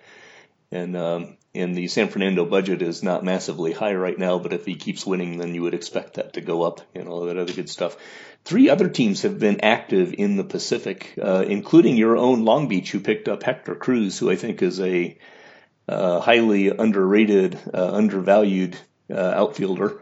And 0.72 0.98
um, 0.98 1.38
and 1.56 1.76
the 1.76 1.88
San 1.88 2.08
Fernando 2.08 2.46
budget 2.46 2.82
is 2.82 3.04
not 3.04 3.24
massively 3.24 3.74
high 3.74 3.94
right 3.94 4.18
now, 4.18 4.40
but 4.40 4.54
if 4.54 4.66
he 4.66 4.76
keeps 4.76 5.06
winning, 5.06 5.38
then 5.38 5.54
you 5.54 5.62
would 5.62 5.76
expect 5.76 6.16
that 6.16 6.34
to 6.34 6.42
go 6.42 6.64
up 6.64 6.82
and 6.96 7.08
all 7.08 7.26
that 7.26 7.38
other 7.38 7.54
good 7.54 7.70
stuff. 7.70 7.96
Three 8.44 8.70
other 8.70 8.90
teams 8.90 9.22
have 9.22 9.38
been 9.40 9.62
active 9.62 10.16
in 10.18 10.36
the 10.36 10.44
Pacific, 10.44 11.14
uh, 11.22 11.46
including 11.48 11.96
your 11.96 12.18
own 12.18 12.44
Long 12.44 12.68
Beach, 12.68 12.92
who 12.92 13.00
picked 13.00 13.28
up 13.28 13.44
Hector 13.44 13.76
Cruz, 13.76 14.18
who 14.18 14.32
I 14.32 14.36
think 14.36 14.64
is 14.64 14.80
a 14.80 15.18
uh, 15.88 16.20
highly 16.20 16.70
underrated, 16.70 17.60
uh, 17.74 17.92
undervalued 17.94 18.76
uh, 19.12 19.20
outfielder, 19.20 20.02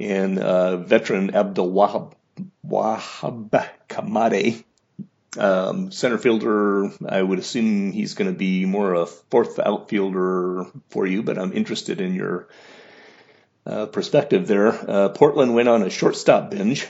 and 0.00 0.38
uh, 0.38 0.78
veteran 0.78 1.34
Abdul 1.34 1.70
Wahab 1.72 2.14
Wahab 2.66 3.68
Kamade. 3.88 4.64
Um, 5.38 5.92
center 5.92 6.18
fielder, 6.18 6.90
I 7.08 7.22
would 7.22 7.38
assume 7.38 7.92
he's 7.92 8.14
going 8.14 8.32
to 8.32 8.36
be 8.36 8.64
more 8.64 8.94
a 8.94 9.06
fourth 9.06 9.60
outfielder 9.60 10.66
for 10.88 11.06
you, 11.06 11.22
but 11.22 11.38
I'm 11.38 11.52
interested 11.52 12.00
in 12.00 12.14
your 12.14 12.48
uh, 13.64 13.86
perspective 13.86 14.48
there. 14.48 14.68
Uh, 14.68 15.08
Portland 15.10 15.54
went 15.54 15.68
on 15.68 15.82
a 15.82 15.90
shortstop 15.90 16.50
binge 16.50 16.86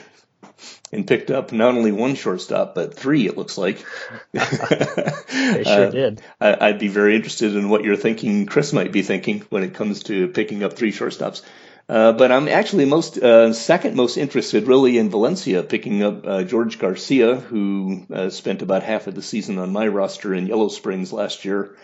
and 0.91 1.07
picked 1.07 1.31
up 1.31 1.51
not 1.51 1.75
only 1.75 1.91
one 1.91 2.15
shortstop, 2.15 2.75
but 2.75 2.95
three, 2.95 3.27
it 3.27 3.37
looks 3.37 3.57
like. 3.57 3.85
they 4.33 5.63
sure 5.63 5.87
uh, 5.87 5.89
did. 5.89 6.21
I, 6.39 6.71
would 6.71 6.79
be 6.79 6.87
very 6.87 7.15
interested 7.15 7.55
in 7.55 7.69
what 7.69 7.83
you're 7.83 7.95
thinking, 7.95 8.45
Chris 8.45 8.73
might 8.73 8.91
be 8.91 9.01
thinking 9.01 9.41
when 9.49 9.63
it 9.63 9.73
comes 9.73 10.03
to 10.03 10.27
picking 10.27 10.63
up 10.63 10.73
three 10.73 10.91
shortstops. 10.91 11.43
Uh, 11.91 12.13
but 12.13 12.31
I'm 12.31 12.47
actually 12.47 12.85
most 12.85 13.17
uh, 13.17 13.51
second 13.51 13.97
most 13.97 14.15
interested 14.15 14.65
really 14.65 14.97
in 14.97 15.09
Valencia, 15.09 15.61
picking 15.61 16.01
up 16.03 16.25
uh, 16.25 16.43
George 16.43 16.79
Garcia, 16.79 17.35
who 17.35 18.05
uh, 18.13 18.29
spent 18.29 18.61
about 18.61 18.81
half 18.81 19.07
of 19.07 19.15
the 19.15 19.21
season 19.21 19.57
on 19.57 19.73
my 19.73 19.89
roster 19.89 20.33
in 20.33 20.47
Yellow 20.47 20.69
Springs 20.69 21.11
last 21.11 21.43
year, 21.43 21.75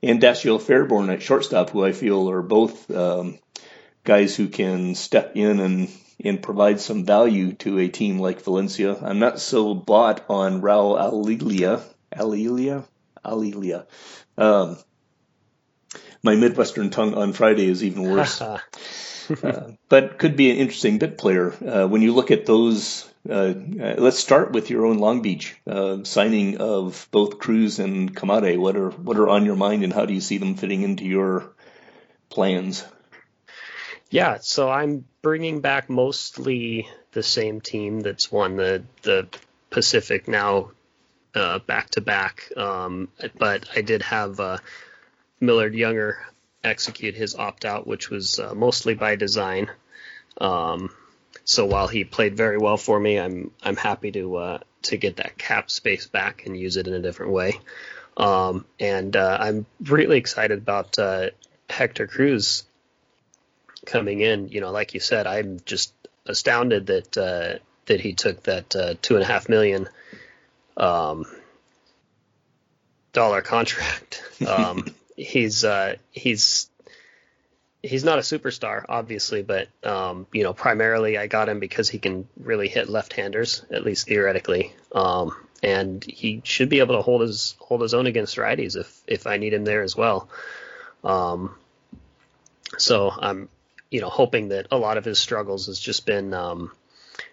and 0.00 0.22
Dashiell 0.22 0.60
Fairborn 0.60 1.12
at 1.12 1.22
shortstop, 1.22 1.70
who 1.70 1.84
I 1.84 1.90
feel 1.90 2.30
are 2.30 2.40
both 2.40 2.88
um, 2.92 3.40
guys 4.04 4.36
who 4.36 4.46
can 4.46 4.94
step 4.94 5.32
in 5.34 5.58
and 5.58 5.90
and 6.24 6.40
provide 6.40 6.78
some 6.78 7.04
value 7.04 7.54
to 7.54 7.80
a 7.80 7.88
team 7.88 8.20
like 8.20 8.42
Valencia. 8.42 8.96
I'm 9.02 9.18
not 9.18 9.40
so 9.40 9.74
bought 9.74 10.24
on 10.28 10.62
Raul 10.62 10.96
Alilia, 10.96 11.82
Alilia, 12.14 12.84
Alilia. 13.24 13.86
Um, 14.38 14.78
my 16.22 16.36
Midwestern 16.36 16.90
tongue 16.90 17.14
on 17.14 17.32
Friday 17.32 17.66
is 17.66 17.82
even 17.82 18.04
worse. 18.04 18.40
uh, 19.42 19.72
but 19.88 20.18
could 20.18 20.36
be 20.36 20.50
an 20.50 20.56
interesting 20.56 20.98
bit 20.98 21.18
player. 21.18 21.52
Uh, 21.52 21.86
when 21.86 22.02
you 22.02 22.14
look 22.14 22.30
at 22.30 22.46
those, 22.46 23.10
uh, 23.28 23.32
uh 23.32 23.94
let's 23.98 24.18
start 24.18 24.52
with 24.52 24.70
your 24.70 24.86
own 24.86 24.98
Long 24.98 25.22
Beach 25.22 25.56
uh, 25.66 26.04
signing 26.04 26.58
of 26.58 27.08
both 27.10 27.38
Cruz 27.38 27.78
and 27.78 28.14
Kamade. 28.14 28.58
What 28.58 28.76
are 28.76 28.90
what 28.90 29.16
are 29.16 29.28
on 29.28 29.44
your 29.44 29.56
mind, 29.56 29.84
and 29.84 29.92
how 29.92 30.06
do 30.06 30.14
you 30.14 30.20
see 30.20 30.38
them 30.38 30.54
fitting 30.54 30.82
into 30.82 31.04
your 31.04 31.52
plans? 32.28 32.84
Yeah, 34.10 34.38
so 34.40 34.70
I'm 34.70 35.04
bringing 35.22 35.60
back 35.60 35.88
mostly 35.88 36.88
the 37.12 37.22
same 37.22 37.60
team 37.60 38.00
that's 38.00 38.30
won 38.30 38.56
the 38.56 38.84
the 39.02 39.28
Pacific 39.70 40.28
now 40.28 40.72
back 41.32 41.90
to 41.90 42.00
back. 42.00 42.50
But 42.54 43.68
I 43.74 43.80
did 43.82 44.02
have 44.02 44.60
Millard 45.40 45.74
Younger 45.74 46.18
execute 46.64 47.14
his 47.14 47.34
opt 47.34 47.64
out, 47.64 47.86
which 47.86 48.10
was 48.10 48.38
uh, 48.38 48.54
mostly 48.54 48.94
by 48.94 49.16
design. 49.16 49.70
Um, 50.40 50.90
so 51.44 51.66
while 51.66 51.88
he 51.88 52.04
played 52.04 52.36
very 52.36 52.58
well 52.58 52.76
for 52.76 52.98
me, 52.98 53.18
I'm 53.18 53.50
I'm 53.62 53.76
happy 53.76 54.12
to 54.12 54.36
uh, 54.36 54.58
to 54.82 54.96
get 54.96 55.16
that 55.16 55.38
cap 55.38 55.70
space 55.70 56.06
back 56.06 56.46
and 56.46 56.58
use 56.58 56.76
it 56.76 56.86
in 56.86 56.94
a 56.94 57.00
different 57.00 57.32
way. 57.32 57.58
Um, 58.16 58.66
and 58.78 59.16
uh, 59.16 59.38
I'm 59.40 59.66
really 59.82 60.18
excited 60.18 60.58
about 60.58 60.98
uh, 60.98 61.30
Hector 61.68 62.06
Cruz 62.06 62.64
coming 63.86 64.20
in. 64.20 64.48
You 64.48 64.60
know, 64.60 64.70
like 64.70 64.94
you 64.94 65.00
said, 65.00 65.26
I'm 65.26 65.60
just 65.64 65.92
astounded 66.26 66.86
that 66.86 67.16
uh, 67.16 67.58
that 67.86 68.00
he 68.00 68.12
took 68.12 68.42
that 68.44 68.76
uh, 68.76 68.94
two 69.02 69.14
and 69.14 69.24
a 69.24 69.26
half 69.26 69.48
million 69.48 69.88
um, 70.76 71.24
dollar 73.12 73.42
contract. 73.42 74.22
Um, 74.42 74.92
he's 75.16 75.64
uh, 75.64 75.96
he's 76.10 76.70
he's 77.82 78.04
not 78.04 78.18
a 78.18 78.22
superstar, 78.22 78.84
obviously, 78.88 79.42
but 79.42 79.68
um, 79.84 80.26
you 80.32 80.42
know, 80.42 80.52
primarily 80.52 81.18
I 81.18 81.26
got 81.26 81.48
him 81.48 81.58
because 81.60 81.88
he 81.88 81.98
can 81.98 82.28
really 82.38 82.68
hit 82.68 82.88
left-handers, 82.88 83.64
at 83.70 83.84
least 83.84 84.06
theoretically, 84.06 84.72
um, 84.92 85.34
and 85.62 86.02
he 86.04 86.42
should 86.44 86.68
be 86.68 86.78
able 86.78 86.96
to 86.96 87.02
hold 87.02 87.22
his 87.22 87.56
hold 87.58 87.82
his 87.82 87.94
own 87.94 88.06
against 88.06 88.36
righties 88.36 88.76
if 88.76 89.02
if 89.06 89.26
I 89.26 89.36
need 89.36 89.52
him 89.52 89.64
there 89.64 89.82
as 89.82 89.96
well. 89.96 90.28
Um, 91.04 91.54
so 92.78 93.10
I'm 93.10 93.48
you 93.90 94.00
know 94.00 94.08
hoping 94.08 94.48
that 94.48 94.68
a 94.70 94.78
lot 94.78 94.96
of 94.96 95.04
his 95.04 95.18
struggles 95.18 95.66
has 95.66 95.78
just 95.78 96.06
been 96.06 96.32
um, 96.34 96.72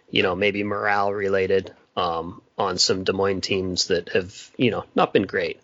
you 0.10 0.24
know 0.24 0.36
maybe 0.36 0.64
morale 0.64 1.14
related 1.14 1.74
um, 1.96 2.42
on 2.58 2.78
some 2.78 3.04
Des 3.04 3.14
Moines 3.14 3.42
teams 3.42 3.88
that 3.88 4.10
have 4.10 4.52
you 4.58 4.72
know 4.72 4.86
not 4.96 5.14
been 5.14 5.26
great. 5.26 5.60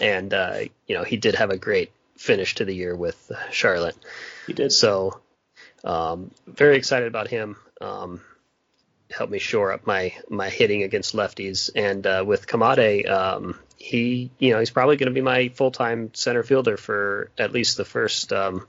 And 0.00 0.32
uh, 0.32 0.60
you 0.86 0.96
know 0.96 1.04
he 1.04 1.16
did 1.16 1.34
have 1.36 1.50
a 1.50 1.56
great 1.56 1.92
finish 2.16 2.54
to 2.56 2.64
the 2.64 2.74
year 2.74 2.94
with 2.94 3.32
Charlotte. 3.50 3.96
He 4.46 4.52
did. 4.52 4.72
So 4.72 5.20
um, 5.84 6.30
very 6.46 6.76
excited 6.76 7.08
about 7.08 7.28
him. 7.28 7.56
Um, 7.80 8.20
helped 9.10 9.32
me 9.32 9.38
shore 9.38 9.72
up 9.72 9.86
my 9.86 10.14
my 10.28 10.48
hitting 10.48 10.82
against 10.82 11.14
lefties, 11.14 11.70
and 11.74 12.06
uh, 12.06 12.24
with 12.26 12.46
Kamade, 12.46 13.08
um, 13.08 13.58
he 13.76 14.30
you 14.38 14.52
know 14.52 14.58
he's 14.58 14.70
probably 14.70 14.96
going 14.96 15.08
to 15.08 15.14
be 15.14 15.22
my 15.22 15.48
full 15.48 15.70
time 15.70 16.10
center 16.14 16.42
fielder 16.42 16.76
for 16.76 17.30
at 17.38 17.52
least 17.52 17.76
the 17.76 17.84
first 17.84 18.32
um, 18.32 18.66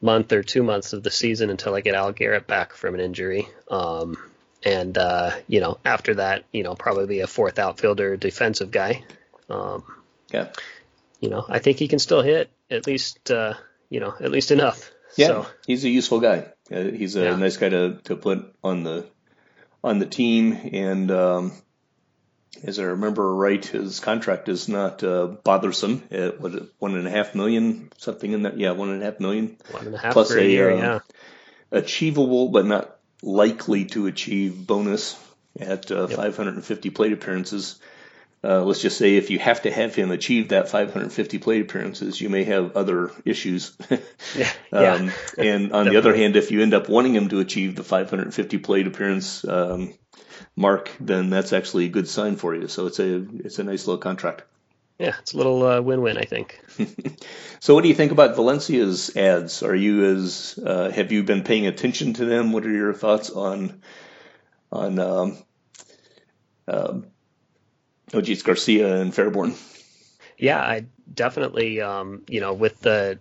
month 0.00 0.32
or 0.32 0.42
two 0.42 0.62
months 0.62 0.92
of 0.92 1.02
the 1.02 1.10
season 1.10 1.50
until 1.50 1.74
I 1.74 1.80
get 1.80 1.94
Al 1.94 2.12
Garrett 2.12 2.46
back 2.46 2.72
from 2.74 2.94
an 2.94 3.00
injury. 3.00 3.48
Um, 3.70 4.16
and 4.64 4.96
uh, 4.96 5.32
you 5.48 5.60
know, 5.60 5.78
after 5.84 6.14
that, 6.14 6.44
you 6.52 6.62
know, 6.62 6.74
probably 6.74 7.20
a 7.20 7.26
fourth 7.26 7.58
outfielder, 7.58 8.16
defensive 8.16 8.70
guy. 8.70 9.02
Um, 9.48 9.84
yeah. 10.32 10.48
You 11.20 11.30
know, 11.30 11.44
I 11.48 11.58
think 11.58 11.78
he 11.78 11.88
can 11.88 11.98
still 11.98 12.22
hit 12.22 12.50
at 12.70 12.86
least, 12.86 13.30
uh, 13.30 13.54
you 13.88 14.00
know, 14.00 14.14
at 14.20 14.30
least 14.30 14.50
enough. 14.50 14.90
Yeah, 15.16 15.26
so, 15.28 15.46
he's 15.66 15.84
a 15.84 15.88
useful 15.88 16.20
guy. 16.20 16.52
Uh, 16.70 16.82
he's 16.82 17.16
a 17.16 17.24
yeah. 17.24 17.36
nice 17.36 17.56
guy 17.56 17.68
to, 17.68 17.98
to 18.04 18.16
put 18.16 18.54
on 18.62 18.82
the 18.82 19.06
on 19.82 19.98
the 19.98 20.06
team, 20.06 20.58
and 20.72 21.10
um, 21.10 21.52
as 22.64 22.78
I 22.78 22.84
remember 22.84 23.34
right, 23.34 23.64
his 23.64 24.00
contract 24.00 24.48
is 24.48 24.68
not 24.68 25.04
uh, 25.04 25.26
bothersome. 25.26 26.02
At 26.10 26.40
what 26.40 26.52
one 26.78 26.96
and 26.96 27.06
a 27.06 27.10
half 27.10 27.34
million, 27.34 27.90
something 27.98 28.32
in 28.32 28.42
that. 28.42 28.58
Yeah, 28.58 28.72
one 28.72 28.88
and 28.90 29.02
a 29.02 29.04
half 29.04 29.20
million. 29.20 29.58
One 29.70 29.86
and 29.86 29.94
a 29.94 29.98
half 29.98 30.14
plus 30.14 30.32
a, 30.32 30.44
year, 30.44 30.70
uh, 30.70 30.76
yeah. 30.76 30.98
achievable 31.70 32.48
but 32.48 32.64
not 32.66 32.96
likely 33.22 33.84
to 33.86 34.06
achieve 34.06 34.66
bonus 34.66 35.18
at 35.60 35.90
uh, 35.90 36.08
yep. 36.08 36.16
550 36.16 36.90
plate 36.90 37.12
appearances. 37.12 37.78
Uh, 38.44 38.62
let's 38.62 38.82
just 38.82 38.98
say 38.98 39.16
if 39.16 39.30
you 39.30 39.38
have 39.38 39.62
to 39.62 39.70
have 39.70 39.94
him 39.94 40.10
achieve 40.10 40.50
that 40.50 40.68
550 40.68 41.38
plate 41.38 41.62
appearances, 41.62 42.20
you 42.20 42.28
may 42.28 42.44
have 42.44 42.76
other 42.76 43.10
issues. 43.24 43.74
yeah. 44.36 44.52
Um, 44.70 45.10
and 45.38 45.72
on 45.72 45.86
the 45.86 45.96
other 45.96 46.14
hand, 46.14 46.36
if 46.36 46.50
you 46.50 46.60
end 46.60 46.74
up 46.74 46.90
wanting 46.90 47.14
him 47.14 47.30
to 47.30 47.40
achieve 47.40 47.74
the 47.74 47.82
550 47.82 48.58
plate 48.58 48.86
appearance 48.86 49.46
um, 49.48 49.94
mark, 50.54 50.90
then 51.00 51.30
that's 51.30 51.54
actually 51.54 51.86
a 51.86 51.88
good 51.88 52.06
sign 52.06 52.36
for 52.36 52.54
you. 52.54 52.68
So 52.68 52.86
it's 52.86 52.98
a 52.98 53.26
it's 53.38 53.58
a 53.58 53.64
nice 53.64 53.86
little 53.86 54.02
contract. 54.02 54.42
Yeah, 54.98 55.14
it's 55.20 55.32
a 55.32 55.38
little 55.38 55.66
uh, 55.66 55.80
win-win, 55.80 56.18
I 56.18 56.24
think. 56.24 56.60
so, 57.60 57.74
what 57.74 57.82
do 57.82 57.88
you 57.88 57.94
think 57.94 58.12
about 58.12 58.36
Valencia's 58.36 59.16
ads? 59.16 59.62
Are 59.62 59.74
you 59.74 60.04
as 60.04 60.58
uh, 60.64 60.90
have 60.90 61.12
you 61.12 61.24
been 61.24 61.44
paying 61.44 61.66
attention 61.66 62.12
to 62.14 62.26
them? 62.26 62.52
What 62.52 62.66
are 62.66 62.70
your 62.70 62.92
thoughts 62.92 63.30
on 63.30 63.80
on 64.70 64.98
um, 65.00 65.38
geez, 68.12 68.42
Garcia 68.42 69.00
and 69.00 69.12
Fairborn. 69.12 69.56
Yeah, 70.38 70.60
I 70.60 70.86
definitely, 71.12 71.80
um, 71.80 72.22
you 72.28 72.40
know, 72.40 72.52
with 72.52 72.80
the, 72.80 73.18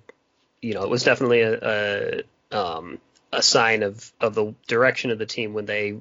you 0.62 0.74
know, 0.74 0.84
it 0.84 0.90
was 0.90 1.04
definitely 1.04 1.42
a, 1.42 2.24
a, 2.52 2.58
um, 2.58 3.00
a 3.32 3.42
sign 3.42 3.84
of, 3.84 4.12
of 4.20 4.36
the 4.36 4.54
direction 4.68 5.12
of 5.12 5.20
the 5.20 5.26
team 5.26 5.54
when 5.54 5.66
they 5.66 5.98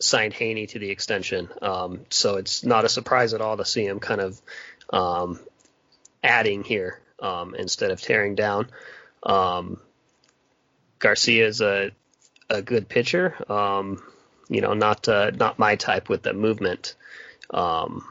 signed 0.00 0.34
Haney 0.34 0.66
to 0.68 0.78
the 0.78 0.90
extension. 0.90 1.48
Um, 1.62 2.00
so 2.10 2.36
it's 2.36 2.64
not 2.64 2.84
a 2.84 2.88
surprise 2.88 3.34
at 3.34 3.40
all 3.40 3.56
to 3.56 3.64
see 3.64 3.86
him 3.86 4.00
kind 4.00 4.20
of 4.20 4.40
um, 4.90 5.40
adding 6.22 6.64
here 6.64 7.00
um, 7.20 7.54
instead 7.54 7.90
of 7.90 8.00
tearing 8.00 8.34
down. 8.34 8.68
Um, 9.22 9.80
Garcia 10.98 11.46
is 11.46 11.60
a 11.60 11.90
a 12.48 12.62
good 12.62 12.88
pitcher. 12.88 13.34
Um, 13.50 14.02
you 14.48 14.60
know, 14.60 14.74
not 14.74 15.08
uh, 15.08 15.30
not 15.30 15.58
my 15.58 15.76
type 15.76 16.08
with 16.08 16.22
the 16.22 16.32
movement. 16.32 16.94
Um, 17.50 18.06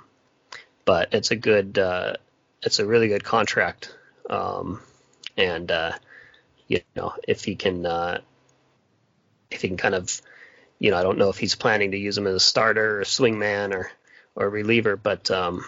but 0.86 1.10
it's 1.14 1.32
a 1.32 1.36
good, 1.36 1.78
uh, 1.78 2.14
it's 2.62 2.80
a 2.80 2.86
really 2.86 3.08
good 3.08 3.24
contract. 3.24 3.94
Um, 4.30 4.80
and, 5.36 5.70
uh, 5.72 5.94
you 6.68 6.82
know, 6.96 7.14
if 7.28 7.44
he 7.44 7.56
can, 7.56 7.86
uh, 7.86 8.22
if 9.52 9.62
he 9.62 9.68
can 9.68 9.78
kind 9.78 9.96
of, 9.96 10.22
you 10.80 10.92
know, 10.92 10.98
I 10.98 11.04
don't 11.04 11.18
know 11.18 11.30
if 11.30 11.38
he's 11.38 11.56
planning 11.56 11.92
to 11.92 11.98
use 11.98 12.18
him 12.18 12.28
as 12.28 12.36
a 12.36 12.40
starter 12.40 12.98
or 12.98 13.02
a 13.02 13.06
swingman 13.06 13.74
or, 13.74 13.92
or 14.36 14.50
reliever, 14.50 14.96
but, 14.96 15.30
um, 15.32 15.66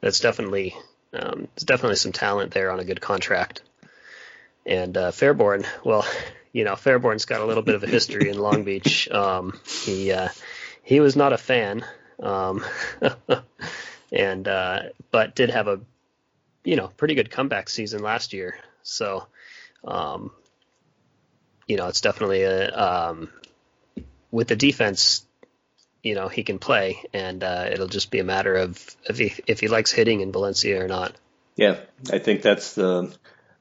that's 0.00 0.20
definitely, 0.20 0.74
um, 1.12 1.48
there's 1.54 1.64
definitely 1.64 1.96
some 1.96 2.12
talent 2.12 2.52
there 2.52 2.70
on 2.70 2.80
a 2.80 2.84
good 2.84 3.00
contract. 3.00 3.62
And, 4.64 4.96
uh, 4.96 5.10
Fairborn, 5.12 5.66
well, 5.84 6.06
you 6.52 6.64
know, 6.64 6.74
Fairborn's 6.74 7.24
got 7.24 7.40
a 7.40 7.44
little 7.44 7.62
bit 7.62 7.74
of 7.74 7.82
a 7.82 7.86
history 7.86 8.30
in 8.30 8.38
Long 8.38 8.64
Beach. 8.64 9.08
Um, 9.10 9.58
he, 9.84 10.12
uh, 10.12 10.28
he 10.82 11.00
was 11.00 11.16
not 11.16 11.32
a 11.32 11.38
fan. 11.38 11.84
Um, 12.20 12.64
and 14.12 14.46
uh, 14.46 14.80
but 15.10 15.34
did 15.34 15.50
have 15.50 15.68
a 15.68 15.80
you 16.64 16.76
know 16.76 16.88
pretty 16.88 17.14
good 17.14 17.30
comeback 17.30 17.68
season 17.68 18.02
last 18.02 18.32
year. 18.32 18.58
So 18.82 19.26
um, 19.84 20.30
you 21.66 21.76
know 21.76 21.88
it's 21.88 22.00
definitely 22.00 22.42
a 22.42 22.70
um, 22.70 23.30
with 24.30 24.48
the 24.48 24.56
defense. 24.56 25.24
You 26.02 26.14
know 26.14 26.28
he 26.28 26.44
can 26.44 26.58
play, 26.58 27.02
and 27.12 27.42
uh, 27.42 27.68
it'll 27.70 27.88
just 27.88 28.10
be 28.10 28.20
a 28.20 28.24
matter 28.24 28.54
of 28.54 28.96
if 29.08 29.18
he 29.18 29.34
if 29.46 29.60
he 29.60 29.68
likes 29.68 29.90
hitting 29.90 30.20
in 30.20 30.32
Valencia 30.32 30.82
or 30.82 30.88
not. 30.88 31.14
Yeah, 31.56 31.80
I 32.12 32.18
think 32.18 32.42
that's 32.42 32.74
the. 32.74 33.14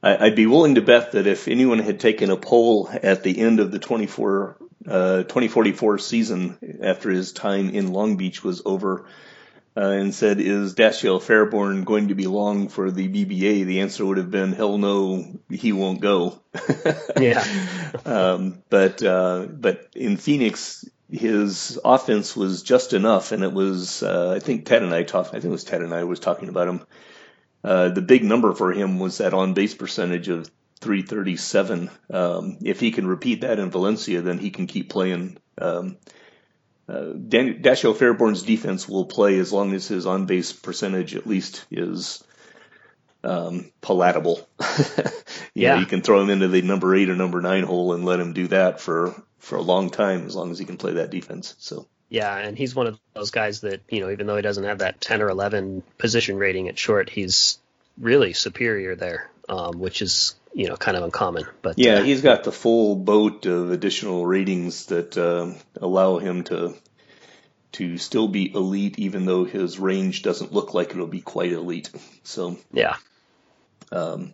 I, 0.03 0.27
I'd 0.27 0.35
be 0.35 0.45
willing 0.45 0.75
to 0.75 0.81
bet 0.81 1.13
that 1.13 1.25
if 1.25 1.47
anyone 1.47 1.79
had 1.79 1.99
taken 1.99 2.29
a 2.29 2.37
poll 2.37 2.89
at 2.91 3.23
the 3.23 3.39
end 3.39 3.59
of 3.59 3.71
the 3.71 3.79
24 3.79 4.57
uh, 4.87 5.23
2044 5.23 5.97
season 5.97 6.79
after 6.83 7.09
his 7.09 7.31
time 7.31 7.71
in 7.71 7.91
Long 7.91 8.17
Beach 8.17 8.43
was 8.43 8.61
over, 8.65 9.07
uh, 9.77 9.89
and 9.89 10.13
said, 10.13 10.39
"Is 10.39 10.75
Dashiell 10.75 11.21
Fairborn 11.21 11.83
going 11.85 12.07
to 12.09 12.15
be 12.15 12.27
long 12.27 12.69
for 12.69 12.91
the 12.91 13.07
BBA?" 13.07 13.65
The 13.65 13.81
answer 13.81 14.05
would 14.05 14.17
have 14.17 14.31
been, 14.31 14.53
"Hell 14.53 14.77
no, 14.77 15.39
he 15.49 15.71
won't 15.71 16.01
go." 16.01 16.39
yeah. 17.19 17.45
Um, 18.05 18.61
but 18.69 19.01
uh, 19.01 19.47
but 19.49 19.87
in 19.95 20.17
Phoenix, 20.17 20.85
his 21.09 21.79
offense 21.83 22.35
was 22.35 22.61
just 22.61 22.93
enough, 22.93 23.31
and 23.31 23.43
it 23.43 23.51
was 23.51 24.03
uh, 24.03 24.33
I 24.35 24.39
think 24.39 24.65
Ted 24.65 24.83
and 24.83 24.93
I 24.93 25.03
talked. 25.03 25.29
I 25.29 25.33
think 25.33 25.45
it 25.45 25.49
was 25.49 25.63
Ted 25.63 25.81
and 25.81 25.93
I 25.93 26.03
was 26.03 26.19
talking 26.19 26.49
about 26.49 26.67
him. 26.67 26.81
Uh, 27.63 27.89
the 27.89 28.01
big 28.01 28.23
number 28.23 28.53
for 28.53 28.71
him 28.71 28.99
was 28.99 29.17
that 29.17 29.33
on 29.33 29.55
base 29.55 29.73
percentage 29.73 30.27
of 30.27 30.51
337. 30.81 31.89
Um, 32.11 32.57
if 32.61 32.79
he 32.79 32.91
can 32.91 33.07
repeat 33.07 33.41
that 33.41 33.57
in 33.57 33.71
Valencia, 33.71 34.21
then 34.21 34.37
he 34.37 34.51
can 34.51 34.67
keep 34.67 34.89
playing. 34.89 35.37
Um, 35.57 35.97
uh, 36.87 37.13
Dan- 37.13 37.61
Dashiell 37.61 37.95
Fairborn's 37.95 38.43
defense 38.43 38.87
will 38.87 39.05
play 39.05 39.39
as 39.39 39.51
long 39.51 39.73
as 39.73 39.87
his 39.87 40.05
on 40.05 40.25
base 40.25 40.53
percentage 40.53 41.15
at 41.15 41.25
least 41.25 41.65
is 41.71 42.23
um, 43.23 43.71
palatable. 43.81 44.47
yeah, 45.53 45.75
know, 45.75 45.79
you 45.79 45.85
can 45.87 46.01
throw 46.01 46.21
him 46.21 46.29
into 46.29 46.47
the 46.47 46.61
number 46.61 46.95
eight 46.95 47.09
or 47.09 47.15
number 47.15 47.41
nine 47.41 47.63
hole 47.63 47.93
and 47.93 48.05
let 48.05 48.19
him 48.19 48.33
do 48.33 48.47
that 48.47 48.79
for 48.79 49.15
for 49.39 49.57
a 49.57 49.61
long 49.61 49.89
time 49.89 50.25
as 50.25 50.35
long 50.35 50.51
as 50.51 50.59
he 50.59 50.65
can 50.65 50.77
play 50.77 50.93
that 50.93 51.11
defense. 51.11 51.55
So. 51.59 51.87
Yeah, 52.07 52.37
and 52.37 52.55
he's 52.55 52.75
one 52.75 52.85
of 52.85 52.99
those 53.13 53.31
guys 53.31 53.61
that 53.61 53.81
you 53.89 53.99
know, 53.99 54.11
even 54.11 54.27
though 54.27 54.35
he 54.35 54.43
doesn't 54.43 54.63
have 54.63 54.77
that 54.77 55.01
ten 55.01 55.23
or 55.23 55.29
eleven 55.29 55.81
position 55.97 56.37
rating 56.37 56.69
at 56.69 56.77
short, 56.77 57.09
he's 57.09 57.57
really 57.97 58.33
superior 58.33 58.95
there, 58.95 59.31
um, 59.49 59.79
which 59.79 60.03
is 60.03 60.35
you 60.55 60.69
know 60.69 60.77
kind 60.77 60.95
of 60.97 61.03
uncommon. 61.03 61.45
But 61.61 61.77
yeah, 61.77 61.95
uh, 61.95 62.03
he's 62.03 62.21
got 62.21 62.45
the 62.45 62.51
full 62.51 62.95
boat 62.95 63.45
of 63.45 63.71
additional 63.71 64.25
ratings 64.25 64.85
that 64.87 65.17
uh, 65.17 65.53
allow 65.79 66.17
him 66.17 66.45
to 66.45 66.73
to 67.73 67.97
still 67.97 68.29
be 68.29 68.53
elite, 68.53 68.97
even 68.97 69.25
though 69.25 69.43
his 69.43 69.77
range 69.77 70.23
doesn't 70.23 70.53
look 70.53 70.73
like 70.73 70.91
it'll 70.91 71.07
be 71.07 71.21
quite 71.21 71.51
elite. 71.51 71.91
So 72.23 72.57
yeah, 72.71 72.95
um, 73.91 74.33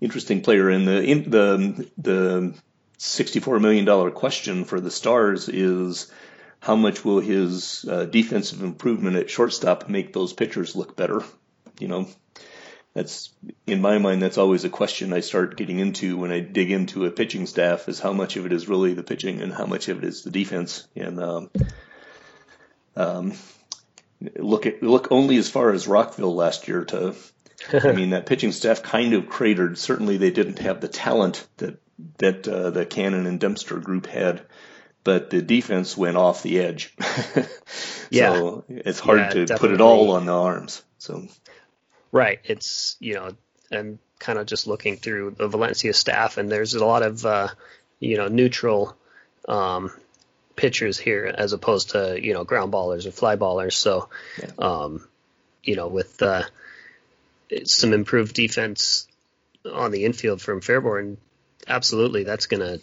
interesting 0.00 0.40
player. 0.40 0.70
And 0.70 0.88
the 0.88 1.02
in, 1.02 1.30
the 1.30 1.90
the 1.98 2.54
sixty 2.96 3.38
four 3.38 3.60
million 3.60 3.84
dollar 3.84 4.10
question 4.10 4.64
for 4.64 4.80
the 4.80 4.90
Stars 4.90 5.48
is. 5.48 6.10
How 6.62 6.76
much 6.76 7.06
will 7.06 7.20
his 7.20 7.86
uh, 7.88 8.04
defensive 8.04 8.62
improvement 8.62 9.16
at 9.16 9.30
shortstop 9.30 9.88
make 9.88 10.12
those 10.12 10.34
pitchers 10.34 10.76
look 10.76 10.94
better? 10.94 11.24
You 11.78 11.88
know, 11.88 12.08
that's 12.92 13.30
in 13.66 13.80
my 13.80 13.98
mind 13.98 14.22
that's 14.22 14.38
always 14.38 14.64
a 14.64 14.70
question 14.70 15.12
I 15.12 15.20
start 15.20 15.56
getting 15.56 15.78
into 15.78 16.16
when 16.16 16.32
I 16.32 16.40
dig 16.40 16.70
into 16.70 17.06
a 17.06 17.10
pitching 17.10 17.46
staff 17.46 17.88
is 17.88 18.00
how 18.00 18.12
much 18.12 18.36
of 18.36 18.46
it 18.46 18.52
is 18.52 18.68
really 18.68 18.94
the 18.94 19.02
pitching 19.02 19.40
and 19.40 19.52
how 19.52 19.66
much 19.66 19.88
of 19.88 19.98
it 19.98 20.04
is 20.04 20.22
the 20.22 20.30
defense 20.30 20.88
and 20.96 21.20
um, 21.20 21.50
um, 22.96 23.32
look 24.36 24.66
at 24.66 24.82
look 24.82 25.08
only 25.10 25.36
as 25.36 25.48
far 25.48 25.72
as 25.72 25.86
Rockville 25.86 26.34
last 26.34 26.66
year 26.66 26.84
to 26.86 27.14
I 27.72 27.92
mean 27.92 28.10
that 28.10 28.26
pitching 28.26 28.52
staff 28.52 28.82
kind 28.82 29.14
of 29.14 29.28
cratered 29.28 29.78
certainly 29.78 30.16
they 30.16 30.30
didn't 30.30 30.58
have 30.58 30.80
the 30.80 30.88
talent 30.88 31.46
that 31.58 31.80
that 32.18 32.48
uh, 32.48 32.70
the 32.70 32.86
Cannon 32.86 33.26
and 33.26 33.38
Dempster 33.38 33.78
group 33.78 34.06
had 34.06 34.42
but 35.04 35.30
the 35.30 35.40
defense 35.40 35.96
went 35.96 36.16
off 36.16 36.42
the 36.42 36.58
edge 36.58 36.94
yeah. 38.10 38.34
so 38.34 38.64
it's 38.68 39.00
hard 39.00 39.20
yeah, 39.20 39.28
to 39.28 39.46
definitely. 39.46 39.68
put 39.68 39.74
it 39.74 39.80
all 39.80 40.10
on 40.12 40.26
the 40.26 40.32
arms 40.32 40.82
so 40.98 41.26
Right. 42.12 42.40
It's 42.44 42.96
you 43.00 43.14
know, 43.14 43.32
I'm 43.72 43.98
kind 44.18 44.38
of 44.38 44.46
just 44.46 44.66
looking 44.66 44.96
through 44.96 45.32
the 45.38 45.48
Valencia 45.48 45.92
staff, 45.92 46.38
and 46.38 46.50
there's 46.50 46.74
a 46.74 46.84
lot 46.84 47.02
of 47.02 47.24
uh, 47.24 47.48
you 47.98 48.16
know 48.16 48.28
neutral 48.28 48.96
um, 49.48 49.90
pitchers 50.56 50.98
here 50.98 51.24
as 51.26 51.52
opposed 51.52 51.90
to 51.90 52.18
you 52.22 52.34
know 52.34 52.44
ground 52.44 52.72
ballers 52.72 53.06
or 53.06 53.10
fly 53.10 53.36
ballers. 53.36 53.72
So, 53.72 54.08
yeah. 54.40 54.50
um, 54.58 55.06
you 55.62 55.76
know, 55.76 55.88
with 55.88 56.22
uh, 56.22 56.42
some 57.64 57.92
improved 57.92 58.34
defense 58.34 59.08
on 59.70 59.90
the 59.90 60.04
infield 60.04 60.40
from 60.40 60.60
Fairborn, 60.60 61.16
absolutely, 61.66 62.24
that's 62.24 62.46
gonna 62.46 62.78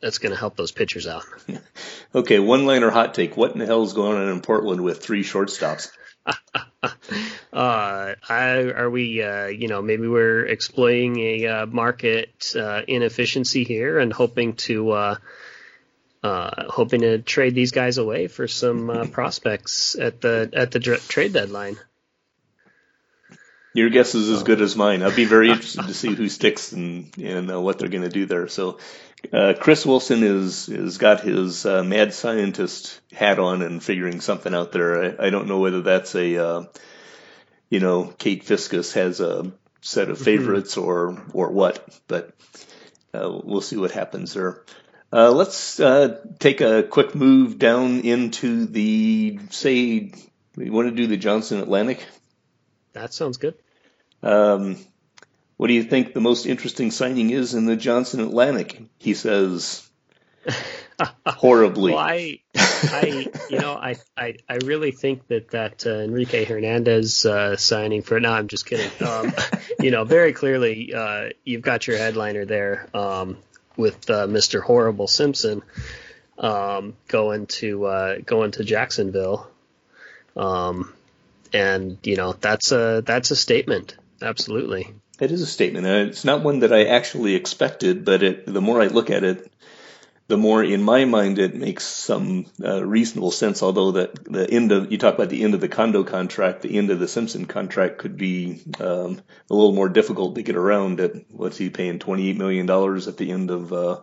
that's 0.00 0.18
gonna 0.18 0.36
help 0.36 0.56
those 0.56 0.72
pitchers 0.72 1.06
out. 1.06 1.24
okay, 2.14 2.38
one 2.38 2.66
liner 2.66 2.90
hot 2.90 3.14
take. 3.14 3.36
What 3.36 3.52
in 3.52 3.58
the 3.58 3.66
hell 3.66 3.82
is 3.82 3.92
going 3.92 4.16
on 4.16 4.28
in 4.28 4.40
Portland 4.40 4.82
with 4.82 5.02
three 5.02 5.22
shortstops? 5.22 5.90
Uh, 7.52 8.14
I, 8.28 8.70
are 8.70 8.88
we, 8.88 9.22
uh, 9.22 9.46
you 9.46 9.66
know, 9.66 9.82
maybe 9.82 10.06
we're 10.06 10.46
exploiting 10.46 11.18
a 11.18 11.46
uh, 11.46 11.66
market 11.66 12.54
uh, 12.56 12.82
inefficiency 12.86 13.64
here 13.64 13.98
and 13.98 14.12
hoping 14.12 14.54
to 14.54 14.92
uh, 14.92 15.16
uh, 16.22 16.64
hoping 16.68 17.00
to 17.00 17.18
trade 17.18 17.56
these 17.56 17.72
guys 17.72 17.98
away 17.98 18.28
for 18.28 18.46
some 18.46 19.08
prospects 19.12 19.96
at 19.96 20.20
the 20.20 20.48
at 20.52 20.70
the 20.70 20.78
dr- 20.78 21.06
trade 21.08 21.32
deadline. 21.32 21.76
Your 23.74 23.90
guess 23.90 24.14
is 24.14 24.30
as 24.30 24.42
good 24.42 24.60
as 24.60 24.76
mine. 24.76 25.02
I'd 25.02 25.16
be 25.16 25.24
very 25.24 25.50
interested 25.50 25.86
to 25.86 25.94
see 25.94 26.14
who 26.14 26.28
sticks 26.28 26.70
and 26.72 27.12
and 27.18 27.64
what 27.64 27.78
they're 27.78 27.88
going 27.88 28.04
to 28.04 28.08
do 28.08 28.26
there. 28.26 28.46
So, 28.46 28.78
Chris 29.60 29.84
Wilson 29.84 30.22
is 30.22 30.68
is 30.68 30.98
got 30.98 31.20
his 31.20 31.64
mad 31.64 32.14
scientist 32.14 33.00
hat 33.12 33.38
on 33.38 33.62
and 33.62 33.82
figuring 33.82 34.20
something 34.20 34.54
out 34.54 34.72
there. 34.72 35.20
I, 35.20 35.26
I 35.26 35.30
don't 35.30 35.48
know 35.48 35.58
whether 35.58 35.82
that's 35.82 36.14
a 36.14 36.68
you 37.70 37.78
know, 37.78 38.12
Kate 38.18 38.44
Fiskus 38.44 38.92
has 38.94 39.20
a 39.20 39.50
set 39.80 40.10
of 40.10 40.16
mm-hmm. 40.16 40.24
favorites 40.24 40.76
or 40.76 41.22
or 41.32 41.50
what, 41.50 41.98
but 42.08 42.34
uh, 43.14 43.40
we'll 43.42 43.62
see 43.62 43.76
what 43.76 43.92
happens 43.92 44.34
there. 44.34 44.64
Uh, 45.12 45.30
let's 45.30 45.80
uh, 45.80 46.20
take 46.38 46.60
a 46.60 46.82
quick 46.82 47.14
move 47.14 47.58
down 47.58 48.00
into 48.00 48.66
the 48.66 49.38
say. 49.50 50.12
We 50.56 50.68
want 50.68 50.88
to 50.88 50.94
do 50.94 51.06
the 51.06 51.16
Johnson 51.16 51.60
Atlantic? 51.60 52.04
That 52.92 53.14
sounds 53.14 53.36
good. 53.36 53.54
Um, 54.22 54.76
what 55.60 55.66
do 55.66 55.74
you 55.74 55.82
think 55.82 56.14
the 56.14 56.22
most 56.22 56.46
interesting 56.46 56.90
signing 56.90 57.28
is 57.28 57.52
in 57.52 57.66
the 57.66 57.76
Johnson 57.76 58.20
Atlantic? 58.20 58.80
He 58.96 59.12
says 59.12 59.86
horribly. 61.26 61.92
well, 61.92 62.00
I, 62.00 62.40
I, 62.56 63.30
you 63.50 63.58
know, 63.58 63.74
I, 63.74 63.96
I, 64.16 64.36
I 64.48 64.54
really 64.64 64.90
think 64.90 65.28
that 65.28 65.50
that 65.50 65.84
uh, 65.86 65.98
Enrique 65.98 66.46
Hernandez 66.46 67.26
uh, 67.26 67.58
signing 67.58 68.00
for. 68.00 68.18
No, 68.18 68.32
I'm 68.32 68.48
just 68.48 68.64
kidding. 68.64 68.90
Um, 69.06 69.34
you 69.80 69.90
know, 69.90 70.04
very 70.04 70.32
clearly, 70.32 70.94
uh, 70.94 71.28
you've 71.44 71.60
got 71.60 71.86
your 71.86 71.98
headliner 71.98 72.46
there 72.46 72.88
um, 72.94 73.36
with 73.76 74.08
uh, 74.08 74.26
Mr. 74.28 74.62
Horrible 74.62 75.08
Simpson 75.08 75.60
um, 76.38 76.96
going 77.06 77.48
to 77.48 77.84
uh, 77.84 78.16
going 78.24 78.52
to 78.52 78.64
Jacksonville, 78.64 79.46
um, 80.38 80.94
and 81.52 81.98
you 82.02 82.16
know 82.16 82.32
that's 82.32 82.72
a 82.72 83.02
that's 83.04 83.30
a 83.30 83.36
statement. 83.36 83.98
Absolutely. 84.22 84.94
It 85.20 85.32
is 85.32 85.42
a 85.42 85.46
statement. 85.46 85.86
It's 85.86 86.24
not 86.24 86.42
one 86.42 86.60
that 86.60 86.72
I 86.72 86.84
actually 86.84 87.34
expected, 87.34 88.04
but 88.04 88.22
it, 88.22 88.46
the 88.46 88.62
more 88.62 88.80
I 88.80 88.86
look 88.86 89.10
at 89.10 89.22
it, 89.22 89.52
the 90.28 90.38
more 90.38 90.62
in 90.62 90.82
my 90.82 91.04
mind 91.04 91.38
it 91.38 91.54
makes 91.56 91.84
some 91.84 92.46
uh, 92.64 92.84
reasonable 92.84 93.32
sense. 93.32 93.62
Although 93.62 93.92
that 93.92 94.24
the 94.24 94.48
end 94.48 94.70
of 94.70 94.92
you 94.92 94.96
talk 94.96 95.14
about 95.14 95.28
the 95.28 95.42
end 95.42 95.54
of 95.54 95.60
the 95.60 95.68
Kondo 95.68 96.04
contract, 96.04 96.62
the 96.62 96.78
end 96.78 96.90
of 96.90 97.00
the 97.00 97.08
Simpson 97.08 97.46
contract 97.46 97.98
could 97.98 98.16
be 98.16 98.62
um, 98.78 99.20
a 99.50 99.54
little 99.54 99.72
more 99.72 99.88
difficult 99.88 100.36
to 100.36 100.42
get 100.42 100.56
around. 100.56 101.00
At 101.00 101.12
what's 101.32 101.58
he 101.58 101.68
paying 101.68 101.98
twenty 101.98 102.30
eight 102.30 102.38
million 102.38 102.66
dollars 102.66 103.08
at 103.08 103.16
the 103.16 103.32
end 103.32 103.50
of 103.50 103.72
uh, 103.72 104.00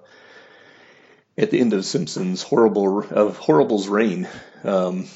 at 1.38 1.50
the 1.50 1.62
end 1.62 1.72
of 1.72 1.86
Simpson's 1.86 2.44
horrible 2.44 3.06
of 3.10 3.38
Horrible's 3.38 3.88
reign. 3.88 4.28
Um, 4.66 5.08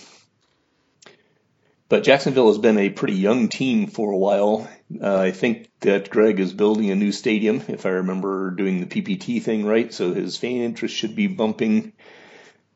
but 1.90 2.04
Jacksonville 2.04 2.48
has 2.48 2.58
been 2.58 2.78
a 2.78 2.90
pretty 2.90 3.16
young 3.16 3.50
team 3.50 3.88
for 3.88 4.14
a 4.14 4.18
while. 4.18 4.70
Uh, 5.02 5.18
I 5.18 5.32
think 5.32 5.68
that 5.82 6.10
Greg 6.10 6.40
is 6.40 6.54
building 6.54 6.92
a 6.92 6.96
new 6.96 7.12
stadium, 7.12 7.64
if 7.68 7.86
I 7.86 7.90
remember 7.90 8.52
doing 8.52 8.80
the 8.80 8.86
PPT 8.86 9.42
thing 9.42 9.66
right. 9.66 9.94
So 9.94 10.14
his 10.14 10.38
fan 10.38 10.62
interest 10.62 10.96
should 10.96 11.16
be 11.16 11.28
bumping. 11.28 11.94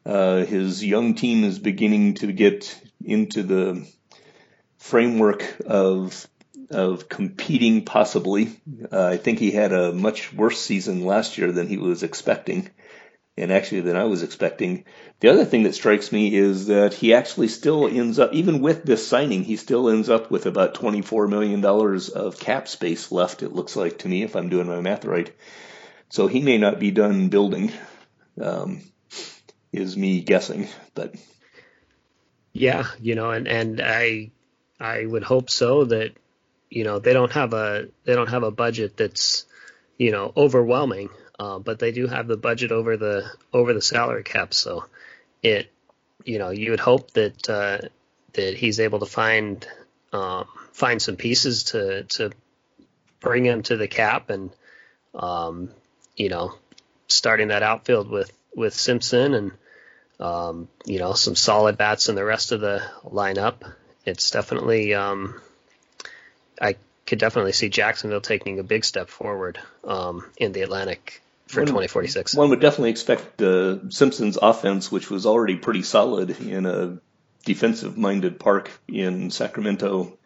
Uh, 0.06 0.46
his 0.46 0.84
young 0.84 1.16
team 1.16 1.44
is 1.44 1.58
beginning 1.58 2.16
to 2.16 2.32
get 2.32 2.80
into 3.04 3.44
the 3.44 3.88
framework 4.78 5.58
of 5.66 6.28
of 6.72 7.08
competing 7.08 7.86
possibly. 7.86 8.60
Uh, 8.92 9.06
I 9.06 9.18
think 9.18 9.38
he 9.38 9.52
had 9.52 9.72
a 9.72 9.92
much 9.92 10.34
worse 10.34 10.60
season 10.60 11.06
last 11.06 11.38
year 11.38 11.52
than 11.52 11.68
he 11.68 11.78
was 11.78 12.02
expecting 12.02 12.70
and 13.38 13.52
actually 13.52 13.82
than 13.82 13.98
I 13.98 14.06
was 14.06 14.24
expecting. 14.24 14.86
The 15.20 15.30
other 15.30 15.46
thing 15.46 15.64
that 15.64 15.76
strikes 15.76 16.12
me 16.12 16.34
is 16.34 16.68
that 16.68 16.94
he 16.94 17.14
actually 17.14 17.50
still 17.50 17.88
ends 17.88 18.18
up, 18.18 18.34
even 18.34 18.62
with 18.62 18.84
this 18.84 19.06
signing, 19.06 19.44
he 19.44 19.58
still 19.58 19.90
ends 19.90 20.10
up 20.10 20.32
with 20.32 20.46
about 20.46 20.76
$24 20.76 21.30
million 21.30 21.64
of 21.66 22.40
cap 22.40 22.68
space 22.68 23.12
left, 23.12 23.44
it 23.44 23.54
looks 23.54 23.76
like 23.76 24.00
to 24.00 24.08
me, 24.08 24.24
if 24.24 24.36
I'm 24.36 24.50
doing 24.50 24.68
my 24.68 24.80
math 24.80 25.06
right. 25.06 25.34
So 26.10 26.28
he 26.28 26.42
may 26.42 26.58
not 26.58 26.80
be 26.80 26.92
done 26.92 27.30
building, 27.30 27.72
um, 28.42 28.82
is 29.72 29.98
me 29.98 30.22
guessing, 30.22 30.70
but. 30.94 31.16
Yeah, 32.54 32.86
you 33.02 33.16
know, 33.16 33.32
and, 33.32 33.48
and 33.50 33.82
I, 33.82 34.32
I 34.80 35.06
would 35.06 35.24
hope 35.24 35.50
so 35.50 35.84
that, 35.86 36.14
you 36.70 36.86
know, 36.86 37.00
they 37.00 37.12
don't 37.12 37.34
have 37.34 37.54
a, 37.54 37.88
they 38.06 38.16
don't 38.16 38.30
have 38.30 38.44
a 38.44 38.52
budget 38.52 38.96
that's, 38.96 39.46
you 39.98 40.12
know, 40.12 40.32
overwhelming. 40.38 41.10
Uh, 41.38 41.60
but 41.60 41.80
they 41.80 41.92
do 41.92 42.08
have 42.08 42.28
the 42.28 42.38
budget 42.38 42.72
over 42.72 42.96
the 42.96 43.30
over 43.52 43.74
the 43.74 43.82
salary 43.82 44.24
cap, 44.24 44.54
so 44.54 44.86
it 45.44 45.72
you 46.24 46.40
know 46.40 46.50
you 46.50 46.72
would 46.72 46.80
hope 46.80 47.12
that 47.12 47.50
uh, 47.50 47.80
that 48.34 48.56
he's 48.56 48.80
able 48.80 49.00
to 49.00 49.06
find 49.06 49.68
um, 50.14 50.48
find 50.72 51.02
some 51.02 51.18
pieces 51.18 51.66
to 51.66 52.04
to 52.04 52.32
bring 53.20 53.46
him 53.46 53.64
to 53.64 53.76
the 53.76 53.88
cap 53.88 54.30
and 54.30 54.52
um, 55.14 55.70
you 56.16 56.30
know 56.30 56.54
starting 57.08 57.50
that 57.50 57.64
outfield 57.64 58.10
with 58.10 58.32
with 58.56 58.74
Simpson 58.74 59.34
and 59.34 59.52
um, 60.22 60.70
you 60.86 61.00
know 61.00 61.14
some 61.14 61.36
solid 61.36 61.78
bats 61.78 62.08
in 62.08 62.16
the 62.16 62.24
rest 62.24 62.54
of 62.54 62.62
the 62.62 62.82
lineup. 63.04 63.56
It's 64.06 64.32
definitely 64.32 64.94
um, 64.94 65.42
I 66.62 66.76
could 67.06 67.20
definitely 67.20 67.52
see 67.52 67.68
Jacksonville 67.68 68.22
taking 68.22 68.60
a 68.60 68.64
big 68.64 68.86
step 68.86 69.10
forward 69.10 69.60
um, 69.84 70.26
in 70.38 70.54
the 70.54 70.62
Atlantic 70.62 71.22
for 71.48 71.62
one, 71.62 71.68
2046. 71.68 72.36
One 72.36 72.50
would 72.50 72.60
definitely 72.60 72.90
expect 72.90 73.38
the 73.38 73.88
Simpsons 73.90 74.38
offense, 74.42 74.92
which 74.92 75.10
was 75.10 75.26
already 75.26 75.56
pretty 75.56 75.84
solid 75.84 76.32
in 76.42 76.66
a 76.66 77.00
defensive 77.46 77.98
minded 77.98 78.40
park 78.40 78.72
in 78.88 79.30
Sacramento, 79.30 80.18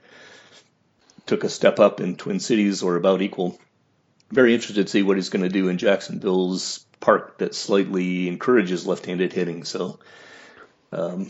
took 1.25 1.43
a 1.43 1.49
step 1.49 1.79
up 1.79 1.99
in 1.99 2.15
Twin 2.15 2.39
Cities 2.39 2.81
or 2.81 2.95
about 2.95 3.21
equal. 3.21 3.59
Very 4.31 4.53
interested 4.53 4.85
to 4.85 4.91
see 4.91 5.03
what 5.03 5.17
he's 5.17 5.29
going 5.29 5.43
to 5.43 5.49
do 5.49 5.67
in 5.69 5.77
Jacksonville's 5.77 6.85
park 6.99 7.39
that 7.39 7.55
slightly 7.55 8.27
encourages 8.27 8.87
left-handed 8.87 9.33
hitting. 9.33 9.63
So 9.63 9.99
um, 10.91 11.29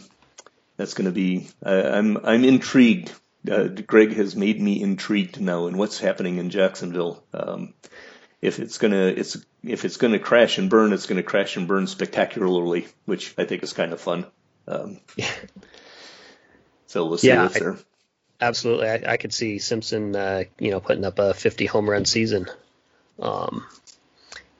that's 0.77 0.93
going 0.93 1.05
to 1.05 1.11
be. 1.11 1.49
I, 1.63 1.81
I'm 1.81 2.17
I'm 2.23 2.43
intrigued. 2.43 3.11
Uh, 3.49 3.67
Greg 3.67 4.13
has 4.13 4.35
made 4.35 4.61
me 4.61 4.81
intrigued 4.81 5.39
now 5.39 5.67
in 5.67 5.77
what's 5.77 5.97
happening 5.97 6.37
in 6.37 6.49
Jacksonville. 6.49 7.23
Um, 7.33 7.73
if 8.41 8.59
it's 8.59 8.77
gonna 8.77 9.07
it's 9.07 9.37
if 9.63 9.85
it's 9.85 9.97
gonna 9.97 10.19
crash 10.19 10.57
and 10.57 10.69
burn, 10.69 10.93
it's 10.93 11.05
gonna 11.05 11.23
crash 11.23 11.57
and 11.57 11.67
burn 11.67 11.87
spectacularly, 11.87 12.87
which 13.05 13.33
I 13.37 13.45
think 13.45 13.63
is 13.63 13.73
kind 13.73 13.93
of 13.93 14.01
fun. 14.01 14.25
Um, 14.67 14.99
yeah. 15.15 15.31
So 16.87 17.05
we'll 17.05 17.19
see 17.19 17.27
yeah, 17.27 17.43
what's 17.43 17.55
I, 17.55 17.59
there. 17.59 17.77
Absolutely, 18.41 18.89
I, 18.89 19.13
I, 19.13 19.17
could 19.17 19.31
see 19.31 19.59
Simpson, 19.59 20.15
uh, 20.15 20.45
you 20.57 20.71
know, 20.71 20.79
putting 20.79 21.05
up 21.05 21.19
a 21.19 21.35
50 21.35 21.67
home 21.67 21.87
run 21.87 22.05
season. 22.05 22.47
Um, 23.19 23.63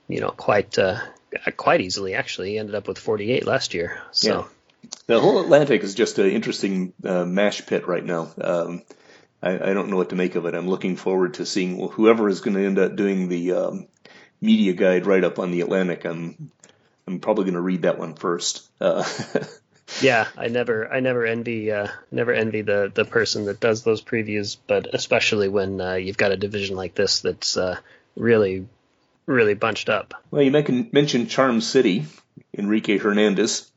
you 0.08 0.20
know, 0.20 0.30
quite 0.30 0.78
uh, 0.78 1.00
quite 1.58 1.82
easily 1.82 2.14
actually. 2.14 2.52
He 2.52 2.60
ended 2.60 2.76
up 2.76 2.88
with 2.88 3.00
48 3.00 3.48
last 3.48 3.74
year. 3.74 4.00
So. 4.12 4.28
Yeah. 4.28 4.48
The 5.08 5.20
whole 5.20 5.42
Atlantic 5.42 5.82
is 5.82 5.96
just 5.96 6.20
an 6.20 6.30
interesting 6.30 6.94
uh, 7.04 7.26
mash 7.26 7.66
pit 7.66 7.88
right 7.88 8.06
now. 8.06 8.32
Um, 8.40 8.84
I, 9.42 9.70
I, 9.70 9.74
don't 9.74 9.90
know 9.90 9.98
what 9.98 10.10
to 10.10 10.16
make 10.16 10.36
of 10.36 10.46
it. 10.46 10.54
I'm 10.54 10.68
looking 10.68 10.96
forward 10.96 11.36
to 11.36 11.46
seeing 11.46 11.78
well, 11.78 11.90
whoever 11.90 12.28
is 12.28 12.42
going 12.42 12.56
to 12.58 12.66
end 12.66 12.80
up 12.80 12.96
doing 12.96 13.30
the 13.30 13.54
um, 13.54 13.88
media 14.42 14.74
guide 14.74 15.06
right 15.06 15.24
up 15.24 15.40
on 15.40 15.52
the 15.52 15.62
Atlantic. 15.62 16.06
I'm 16.06 16.52
I'm 17.08 17.20
probably 17.20 17.46
going 17.46 17.56
to 17.56 17.62
read 17.62 17.84
that 17.84 17.98
one 17.98 18.16
first. 18.16 18.68
Uh, 18.80 19.04
yeah, 20.02 20.28
I 20.38 20.48
never 20.48 20.92
I 20.92 21.00
never 21.00 21.26
envy 21.26 21.72
uh, 21.72 21.88
never 22.12 22.34
envy 22.34 22.62
the 22.62 22.92
the 22.94 23.06
person 23.06 23.46
that 23.46 23.60
does 23.60 23.84
those 23.84 24.02
previews, 24.02 24.58
but 24.68 24.94
especially 24.94 25.48
when 25.48 25.80
uh, 25.80 25.94
you've 25.96 26.18
got 26.18 26.32
a 26.32 26.38
division 26.38 26.76
like 26.76 26.96
this 26.96 27.22
that's 27.22 27.58
uh, 27.58 27.78
really 28.16 28.68
really 29.26 29.54
bunched 29.54 29.90
up. 29.90 30.14
Well, 30.32 30.42
you 30.42 30.52
mentioned 30.52 31.30
Charm 31.30 31.62
City, 31.62 32.06
Enrique 32.58 32.98
Hernandez. 32.98 33.72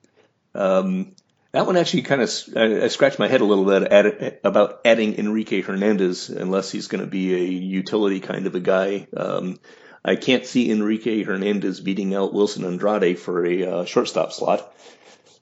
Um, 0.55 1.13
that 1.53 1.67
one 1.67 1.77
actually 1.77 2.03
kind 2.03 2.23
of 2.23 2.31
I, 2.57 2.85
I 2.85 2.89
scratched 2.89 3.19
my 3.19 3.29
head 3.29 3.43
a 3.43 3.45
little 3.45 3.65
bit 3.65 3.93
at, 3.93 4.41
about 4.45 4.81
adding 4.85 5.19
Enrique 5.19 5.61
Hernandez, 5.61 6.31
unless 6.31 6.71
he's 6.71 6.89
going 6.89 7.05
to 7.05 7.11
be 7.11 7.35
a 7.35 7.45
utility 7.45 8.21
kind 8.21 8.47
of 8.47 8.55
a 8.55 8.61
guy. 8.61 9.07
Um, 9.17 9.61
I 10.05 10.17
can't 10.17 10.47
see 10.47 10.71
Enrique 10.71 11.23
Hernandez 11.23 11.81
beating 11.81 12.15
out 12.15 12.35
Wilson 12.35 12.65
Andrade 12.65 13.19
for 13.19 13.47
a 13.47 13.65
uh, 13.65 13.85
shortstop 13.85 14.33
slot. 14.33 14.75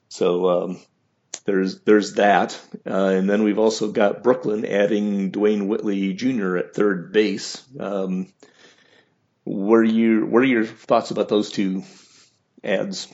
So 0.09 0.49
um, 0.49 0.79
there's 1.45 1.79
there's 1.81 2.15
that, 2.15 2.59
uh, 2.85 3.07
and 3.07 3.29
then 3.29 3.43
we've 3.43 3.59
also 3.59 3.91
got 3.91 4.21
Brooklyn 4.21 4.65
adding 4.65 5.31
Dwayne 5.31 5.67
Whitley 5.67 6.13
Jr. 6.13 6.57
at 6.57 6.75
third 6.75 7.11
base. 7.13 7.63
Um, 7.79 8.27
what 9.45 9.77
are 9.77 9.83
your 9.83 10.25
what 10.25 10.43
are 10.43 10.47
your 10.47 10.65
thoughts 10.65 11.11
about 11.11 11.29
those 11.29 11.51
two 11.51 11.83
ads? 12.63 13.07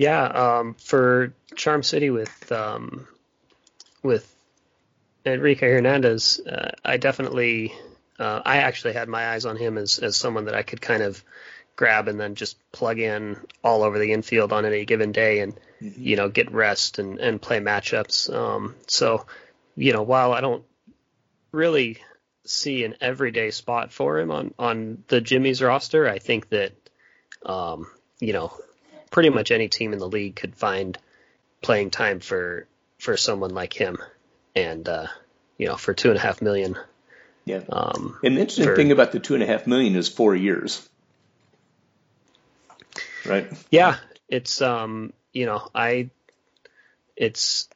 Yeah, 0.00 0.24
um, 0.24 0.76
for 0.78 1.34
Charm 1.56 1.82
City 1.82 2.08
with 2.08 2.50
um, 2.50 3.06
with 4.02 4.34
Enrique 5.26 5.68
Hernandez, 5.70 6.40
uh, 6.40 6.70
I 6.82 6.96
definitely, 6.96 7.74
uh, 8.18 8.40
I 8.42 8.62
actually 8.62 8.94
had 8.94 9.10
my 9.10 9.28
eyes 9.28 9.44
on 9.44 9.58
him 9.58 9.76
as 9.76 9.98
as 9.98 10.16
someone 10.16 10.46
that 10.46 10.54
I 10.54 10.62
could 10.62 10.80
kind 10.80 11.02
of 11.02 11.22
grab 11.76 12.08
and 12.08 12.18
then 12.18 12.34
just 12.34 12.56
plug 12.72 12.98
in 12.98 13.36
all 13.62 13.82
over 13.82 13.98
the 13.98 14.12
infield 14.12 14.54
on 14.54 14.64
any 14.64 14.86
given 14.86 15.12
day 15.12 15.40
and 15.40 15.60
mm-hmm. 15.82 16.02
you 16.02 16.16
know 16.16 16.30
get 16.30 16.50
rest 16.50 16.98
and 16.98 17.18
and 17.18 17.42
play 17.42 17.60
matchups. 17.60 18.34
Um, 18.34 18.76
so 18.86 19.26
you 19.76 19.92
know 19.92 20.02
while 20.02 20.32
I 20.32 20.40
don't 20.40 20.64
really 21.52 21.98
see 22.46 22.84
an 22.84 22.94
everyday 23.02 23.50
spot 23.50 23.92
for 23.92 24.18
him 24.18 24.30
on 24.30 24.54
on 24.58 25.04
the 25.08 25.20
Jimmy's 25.20 25.60
roster, 25.60 26.08
I 26.08 26.20
think 26.20 26.48
that 26.48 26.72
um, 27.44 27.86
you 28.18 28.32
know 28.32 28.50
pretty 29.10 29.30
much 29.30 29.50
any 29.50 29.68
team 29.68 29.92
in 29.92 29.98
the 29.98 30.08
league 30.08 30.36
could 30.36 30.54
find 30.54 30.96
playing 31.60 31.90
time 31.90 32.20
for 32.20 32.66
for 32.98 33.16
someone 33.16 33.50
like 33.50 33.72
him, 33.72 33.98
and 34.54 34.88
uh, 34.88 35.06
you 35.58 35.66
know 35.66 35.76
for 35.76 35.94
two 35.94 36.08
and 36.08 36.18
a 36.18 36.20
half 36.20 36.40
million. 36.42 36.76
Yeah. 37.44 37.62
Um, 37.70 38.18
and 38.22 38.36
the 38.36 38.40
interesting 38.42 38.66
for, 38.66 38.76
thing 38.76 38.92
about 38.92 39.12
the 39.12 39.20
two 39.20 39.34
and 39.34 39.42
a 39.42 39.46
half 39.46 39.66
million 39.66 39.96
is 39.96 40.08
four 40.08 40.34
years. 40.34 40.88
Right. 43.26 43.50
Yeah, 43.70 43.96
it's 44.28 44.62
um, 44.62 45.12
you 45.32 45.46
know, 45.46 45.68
I, 45.74 46.10
it's 47.16 47.68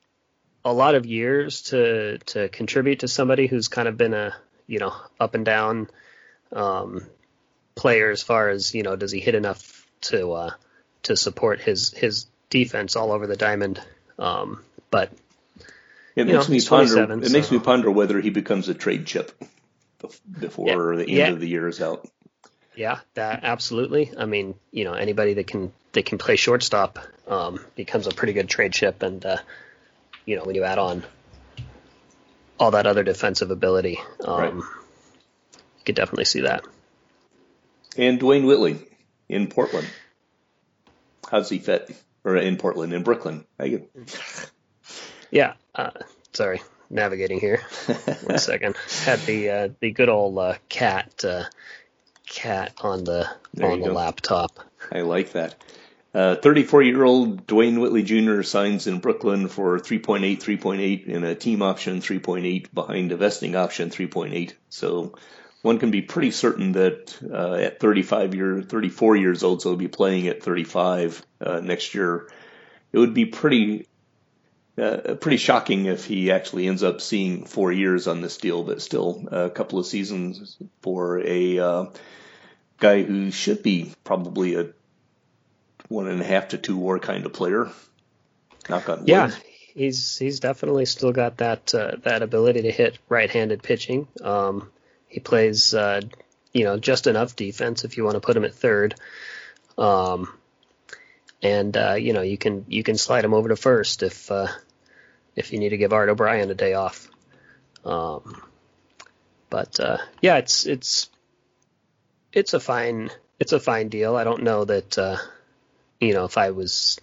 a 0.64 0.72
lot 0.72 0.94
of 0.94 1.06
years 1.06 1.62
to 1.62 2.18
to 2.18 2.48
contribute 2.48 3.00
to 3.00 3.08
somebody 3.08 3.46
who's 3.46 3.68
kind 3.68 3.88
of 3.88 3.96
been 3.96 4.14
a 4.14 4.34
you 4.66 4.78
know 4.78 4.94
up 5.20 5.34
and 5.34 5.44
down 5.44 5.88
um, 6.52 7.06
player 7.74 8.10
as 8.10 8.22
far 8.22 8.48
as 8.48 8.74
you 8.74 8.82
know 8.82 8.96
does 8.96 9.12
he 9.12 9.20
hit 9.20 9.34
enough 9.34 9.86
to 10.00 10.32
uh, 10.32 10.50
to 11.04 11.16
support 11.16 11.60
his 11.60 11.90
his 11.92 12.26
defense 12.50 12.96
all 12.96 13.12
over 13.12 13.26
the 13.26 13.36
diamond. 13.36 13.80
Um, 14.18 14.62
but 14.90 15.12
it 16.16 16.26
makes 16.26 16.48
know, 16.48 16.54
me 16.54 16.60
ponder. 16.60 17.12
It 17.12 17.26
so. 17.26 17.32
makes 17.32 17.50
me 17.50 17.58
ponder 17.58 17.90
whether 17.90 18.20
he 18.20 18.30
becomes 18.30 18.68
a 18.68 18.74
trade 18.74 19.06
chip 19.06 19.32
before 20.38 20.92
yeah, 20.94 20.98
the 20.98 21.10
end 21.10 21.10
yeah. 21.10 21.28
of 21.30 21.40
the 21.40 21.48
year 21.48 21.68
is 21.68 21.80
out. 21.80 22.08
Yeah, 22.76 22.98
that 23.14 23.40
absolutely. 23.44 24.12
I 24.16 24.24
mean, 24.26 24.54
you 24.70 24.84
know, 24.84 24.94
anybody 24.94 25.34
that 25.34 25.46
can 25.46 25.72
that 25.92 26.06
can 26.06 26.18
play 26.18 26.36
shortstop 26.36 26.98
um, 27.26 27.64
becomes 27.76 28.06
a 28.06 28.10
pretty 28.10 28.32
good 28.32 28.48
trade 28.48 28.72
chip, 28.72 29.02
and 29.02 29.24
uh, 29.24 29.36
you 30.26 30.36
know, 30.36 30.44
when 30.44 30.54
you 30.54 30.64
add 30.64 30.78
on 30.78 31.04
all 32.58 32.72
that 32.72 32.86
other 32.86 33.02
defensive 33.02 33.50
ability, 33.50 33.98
um, 34.24 34.40
right. 34.40 34.54
you 34.54 35.84
could 35.84 35.94
definitely 35.94 36.24
see 36.24 36.42
that. 36.42 36.64
And 37.96 38.20
Dwayne 38.20 38.46
Whitley 38.46 38.78
in 39.28 39.46
Portland. 39.48 39.88
How's 41.30 41.48
he 41.48 41.58
fit? 41.58 41.90
Or 42.24 42.37
in 42.37 42.56
Portland, 42.56 42.92
in 42.92 43.02
Brooklyn? 43.02 43.44
yeah. 45.30 45.54
Uh, 45.74 45.90
sorry, 46.32 46.62
navigating 46.88 47.40
here. 47.40 47.58
One 48.24 48.38
second. 48.38 48.76
Had 49.04 49.20
the 49.20 49.50
uh, 49.50 49.68
the 49.80 49.90
good 49.90 50.08
old 50.08 50.38
uh, 50.38 50.54
cat 50.68 51.24
uh, 51.24 51.44
cat 52.26 52.72
on 52.80 53.04
the 53.04 53.28
there 53.52 53.70
on 53.70 53.80
the 53.80 53.88
go. 53.88 53.92
laptop. 53.94 54.58
I 54.90 55.02
like 55.02 55.32
that. 55.32 55.56
34 56.14 56.80
uh, 56.80 56.84
year 56.84 57.02
old 57.02 57.46
Dwayne 57.46 57.80
Whitley 57.80 58.04
Jr. 58.04 58.42
signs 58.42 58.87
in 58.87 59.00
Brooklyn 59.00 59.48
for 59.48 59.80
3.8, 59.80 60.38
3.8 60.38 61.06
in 61.06 61.24
a 61.24 61.34
team 61.34 61.60
option, 61.60 62.00
3.8 62.00 62.72
behind 62.72 63.10
a 63.10 63.16
vesting 63.16 63.56
option, 63.56 63.90
3.8. 63.90 64.52
So 64.68 65.14
one 65.64 65.79
can 65.79 65.90
be 65.90 66.03
pretty 66.03 66.31
certain 66.31 66.72
that 66.72 67.18
uh, 67.33 67.55
at 67.55 67.81
35 67.81 68.35
year, 68.35 68.61
34 68.61 69.16
years 69.16 69.42
old, 69.42 69.62
so 69.62 69.70
he'll 69.70 69.79
be 69.79 69.88
playing 69.88 70.29
at 70.29 70.42
35 70.42 71.24
uh, 71.40 71.61
next 71.61 71.94
year. 71.94 72.31
It 72.92 72.98
would 72.98 73.14
be 73.14 73.24
pretty, 73.24 73.87
uh, 74.77 75.14
pretty 75.18 75.38
shocking 75.38 75.87
if 75.87 76.05
he 76.05 76.31
actually 76.31 76.66
ends 76.66 76.83
up 76.83 77.00
seeing 77.00 77.46
four 77.46 77.72
years 77.72 78.07
on 78.09 78.20
this 78.20 78.37
deal, 78.37 78.62
but 78.62 78.83
still 78.83 79.27
a 79.33 79.48
couple 79.48 79.79
of 79.79 79.87
seasons 79.87 80.59
for 80.83 81.20
a 81.20 81.59
uh, 81.59 81.87
guy 82.77 83.03
who 83.03 83.31
should 83.31 83.62
be 83.62 83.90
probably 84.05 84.57
a 84.57 84.68
one 85.88 86.09
and 86.09 86.20
a 86.20 86.24
half 86.24 86.48
to 86.48 86.59
two 86.59 86.77
WAR 86.77 86.98
kind 86.98 87.24
of 87.24 87.33
player. 87.33 87.70
Knock 88.68 88.90
on 88.90 88.98
wood. 88.98 89.09
Yeah, 89.09 89.31
he's 89.74 90.18
he's 90.18 90.40
definitely 90.40 90.85
still 90.85 91.12
got 91.12 91.38
that 91.38 91.74
uh, 91.74 91.92
that 92.03 92.20
ability 92.20 92.62
to 92.62 92.70
hit 92.70 92.98
right-handed 93.09 93.62
pitching. 93.62 94.09
Um, 94.20 94.70
he 95.14 95.20
plays, 95.20 95.74
uh, 95.74 96.00
you 96.53 96.64
know, 96.64 96.77
just 96.77 97.07
enough 97.07 97.37
defense 97.37 97.85
if 97.85 97.96
you 97.96 98.03
want 98.03 98.16
to 98.16 98.20
put 98.20 98.37
him 98.37 98.44
at 98.44 98.53
third. 98.53 98.96
Um, 99.79 100.29
and 101.40 101.77
uh, 101.77 101.94
you 101.94 102.12
know, 102.12 102.22
you 102.22 102.37
can 102.37 102.64
you 102.66 102.83
can 102.83 102.98
slide 102.98 103.24
him 103.24 103.33
over 103.33 103.50
to 103.50 103.55
first 103.55 104.03
if 104.03 104.29
uh, 104.33 104.48
if 105.37 105.53
you 105.53 105.61
need 105.61 105.68
to 105.68 105.77
give 105.77 105.92
Art 105.92 106.09
O'Brien 106.09 106.50
a 106.50 106.55
day 106.55 106.74
off. 106.74 107.09
Um, 107.85 108.42
but 109.50 109.79
uh, 109.79 109.98
yeah, 110.20 110.38
it's 110.38 110.66
it's 110.66 111.09
it's 112.33 112.53
a 112.53 112.59
fine 112.59 113.09
it's 113.38 113.53
a 113.53 113.61
fine 113.61 113.88
deal. 113.88 114.16
I 114.16 114.24
don't 114.24 114.42
know 114.42 114.64
that 114.64 114.98
uh, 114.98 115.18
you 116.00 116.12
know 116.12 116.24
if 116.24 116.37
I 116.37 116.50
was 116.50 117.00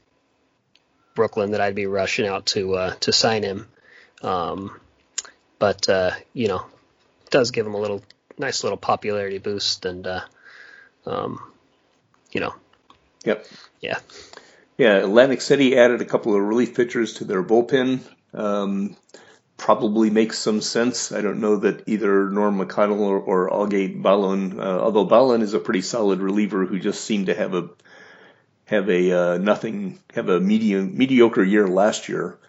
Brooklyn 1.15 1.51
that 1.51 1.61
I'd 1.61 1.75
be 1.75 1.85
rushing 1.85 2.27
out 2.27 2.47
to 2.47 2.75
uh, 2.75 2.93
to 2.95 3.13
sign 3.13 3.43
him. 3.43 3.69
Um, 4.21 4.77
but 5.59 5.87
uh, 5.87 6.11
you 6.33 6.49
know, 6.49 6.65
does 7.31 7.51
give 7.51 7.65
him 7.65 7.73
a 7.73 7.79
little 7.79 8.03
nice 8.37 8.63
little 8.63 8.77
popularity 8.77 9.39
boost, 9.39 9.85
and 9.85 10.05
uh, 10.05 10.21
um, 11.05 11.39
you 12.31 12.41
know, 12.41 12.53
yep, 13.25 13.45
yeah, 13.79 13.99
yeah. 14.77 14.97
Atlantic 14.97 15.41
City 15.41 15.77
added 15.77 16.01
a 16.01 16.05
couple 16.05 16.35
of 16.35 16.41
relief 16.41 16.75
pitchers 16.75 17.15
to 17.15 17.25
their 17.25 17.43
bullpen. 17.43 18.01
Um, 18.33 18.95
probably 19.57 20.09
makes 20.09 20.39
some 20.39 20.59
sense. 20.59 21.11
I 21.11 21.21
don't 21.21 21.39
know 21.39 21.57
that 21.57 21.87
either 21.87 22.29
Norm 22.31 22.57
McConnell 22.57 22.99
or, 22.99 23.19
or 23.19 23.49
Algate 23.51 24.01
Ballon, 24.01 24.59
uh, 24.59 24.79
although 24.79 25.05
Ballon 25.05 25.43
is 25.43 25.53
a 25.53 25.59
pretty 25.59 25.81
solid 25.81 26.19
reliever 26.19 26.65
who 26.65 26.79
just 26.79 27.03
seemed 27.03 27.27
to 27.27 27.35
have 27.35 27.53
a 27.53 27.69
have 28.65 28.89
a 28.89 29.11
uh, 29.11 29.37
nothing 29.37 29.99
have 30.15 30.29
a 30.29 30.39
medium 30.39 30.97
mediocre 30.97 31.43
year 31.43 31.67
last 31.67 32.09
year. 32.09 32.39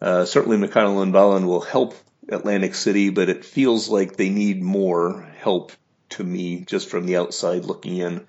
Uh, 0.00 0.24
certainly 0.24 0.56
McConnell 0.56 1.02
and 1.02 1.12
Ballon 1.12 1.46
will 1.46 1.60
help 1.60 1.94
Atlantic 2.28 2.74
City, 2.74 3.10
but 3.10 3.28
it 3.28 3.44
feels 3.44 3.88
like 3.88 4.16
they 4.16 4.28
need 4.28 4.62
more 4.62 5.22
help 5.38 5.72
to 6.10 6.24
me 6.24 6.60
just 6.60 6.88
from 6.88 7.06
the 7.06 7.16
outside 7.16 7.64
looking 7.64 7.96
in. 7.98 8.26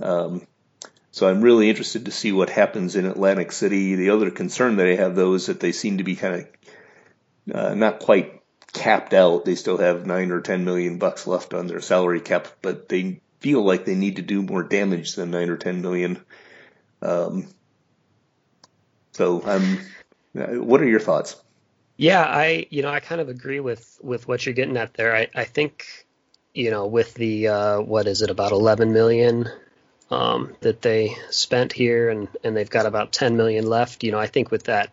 Um, 0.00 0.46
so 1.10 1.28
I'm 1.28 1.40
really 1.40 1.68
interested 1.68 2.04
to 2.04 2.10
see 2.10 2.32
what 2.32 2.50
happens 2.50 2.96
in 2.96 3.06
Atlantic 3.06 3.52
City. 3.52 3.96
The 3.96 4.10
other 4.10 4.30
concern 4.30 4.76
that 4.76 4.86
I 4.86 4.94
have 4.94 5.16
though 5.16 5.34
is 5.34 5.46
that 5.46 5.60
they 5.60 5.72
seem 5.72 5.98
to 5.98 6.04
be 6.04 6.16
kind 6.16 6.34
of 6.34 7.54
uh, 7.54 7.74
not 7.74 8.00
quite 8.00 8.42
capped 8.72 9.14
out. 9.14 9.44
They 9.44 9.54
still 9.54 9.78
have 9.78 10.06
nine 10.06 10.30
or 10.30 10.40
ten 10.40 10.64
million 10.64 10.98
bucks 10.98 11.26
left 11.26 11.54
on 11.54 11.66
their 11.66 11.80
salary 11.80 12.20
cap, 12.20 12.48
but 12.62 12.88
they 12.88 13.20
feel 13.40 13.62
like 13.62 13.84
they 13.84 13.94
need 13.94 14.16
to 14.16 14.22
do 14.22 14.42
more 14.42 14.62
damage 14.62 15.14
than 15.14 15.30
nine 15.30 15.48
or 15.48 15.56
ten 15.56 15.82
million. 15.82 16.24
Um, 17.02 17.48
so. 19.12 19.40
Uh, 19.42 19.60
what 20.34 20.80
are 20.80 20.88
your 20.88 21.00
thoughts? 21.00 21.36
Yeah, 21.98 22.22
I 22.22 22.68
you 22.70 22.82
know 22.82 22.90
I 22.90 23.00
kind 23.00 23.20
of 23.20 23.28
agree 23.28 23.58
with 23.58 23.98
with 24.00 24.28
what 24.28 24.46
you're 24.46 24.54
getting 24.54 24.76
at 24.76 24.94
there. 24.94 25.14
I 25.14 25.28
I 25.34 25.44
think 25.44 26.06
you 26.54 26.70
know 26.70 26.86
with 26.86 27.12
the 27.14 27.48
uh, 27.48 27.80
what 27.80 28.06
is 28.06 28.22
it 28.22 28.30
about 28.30 28.52
11 28.52 28.92
million 28.92 29.48
um, 30.08 30.54
that 30.60 30.80
they 30.80 31.16
spent 31.30 31.72
here 31.72 32.08
and 32.08 32.28
and 32.44 32.56
they've 32.56 32.70
got 32.70 32.86
about 32.86 33.12
10 33.12 33.36
million 33.36 33.66
left. 33.66 34.04
You 34.04 34.12
know 34.12 34.18
I 34.20 34.28
think 34.28 34.52
with 34.52 34.64
that 34.64 34.92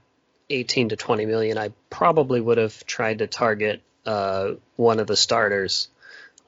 18 0.49 0.89
to 0.89 0.95
20 0.95 1.27
million, 1.27 1.59
I 1.59 1.73
probably 1.91 2.41
would 2.41 2.57
have 2.57 2.85
tried 2.87 3.19
to 3.19 3.27
target 3.27 3.83
uh, 4.07 4.53
one 4.75 4.99
of 4.99 5.05
the 5.05 5.15
starters 5.15 5.89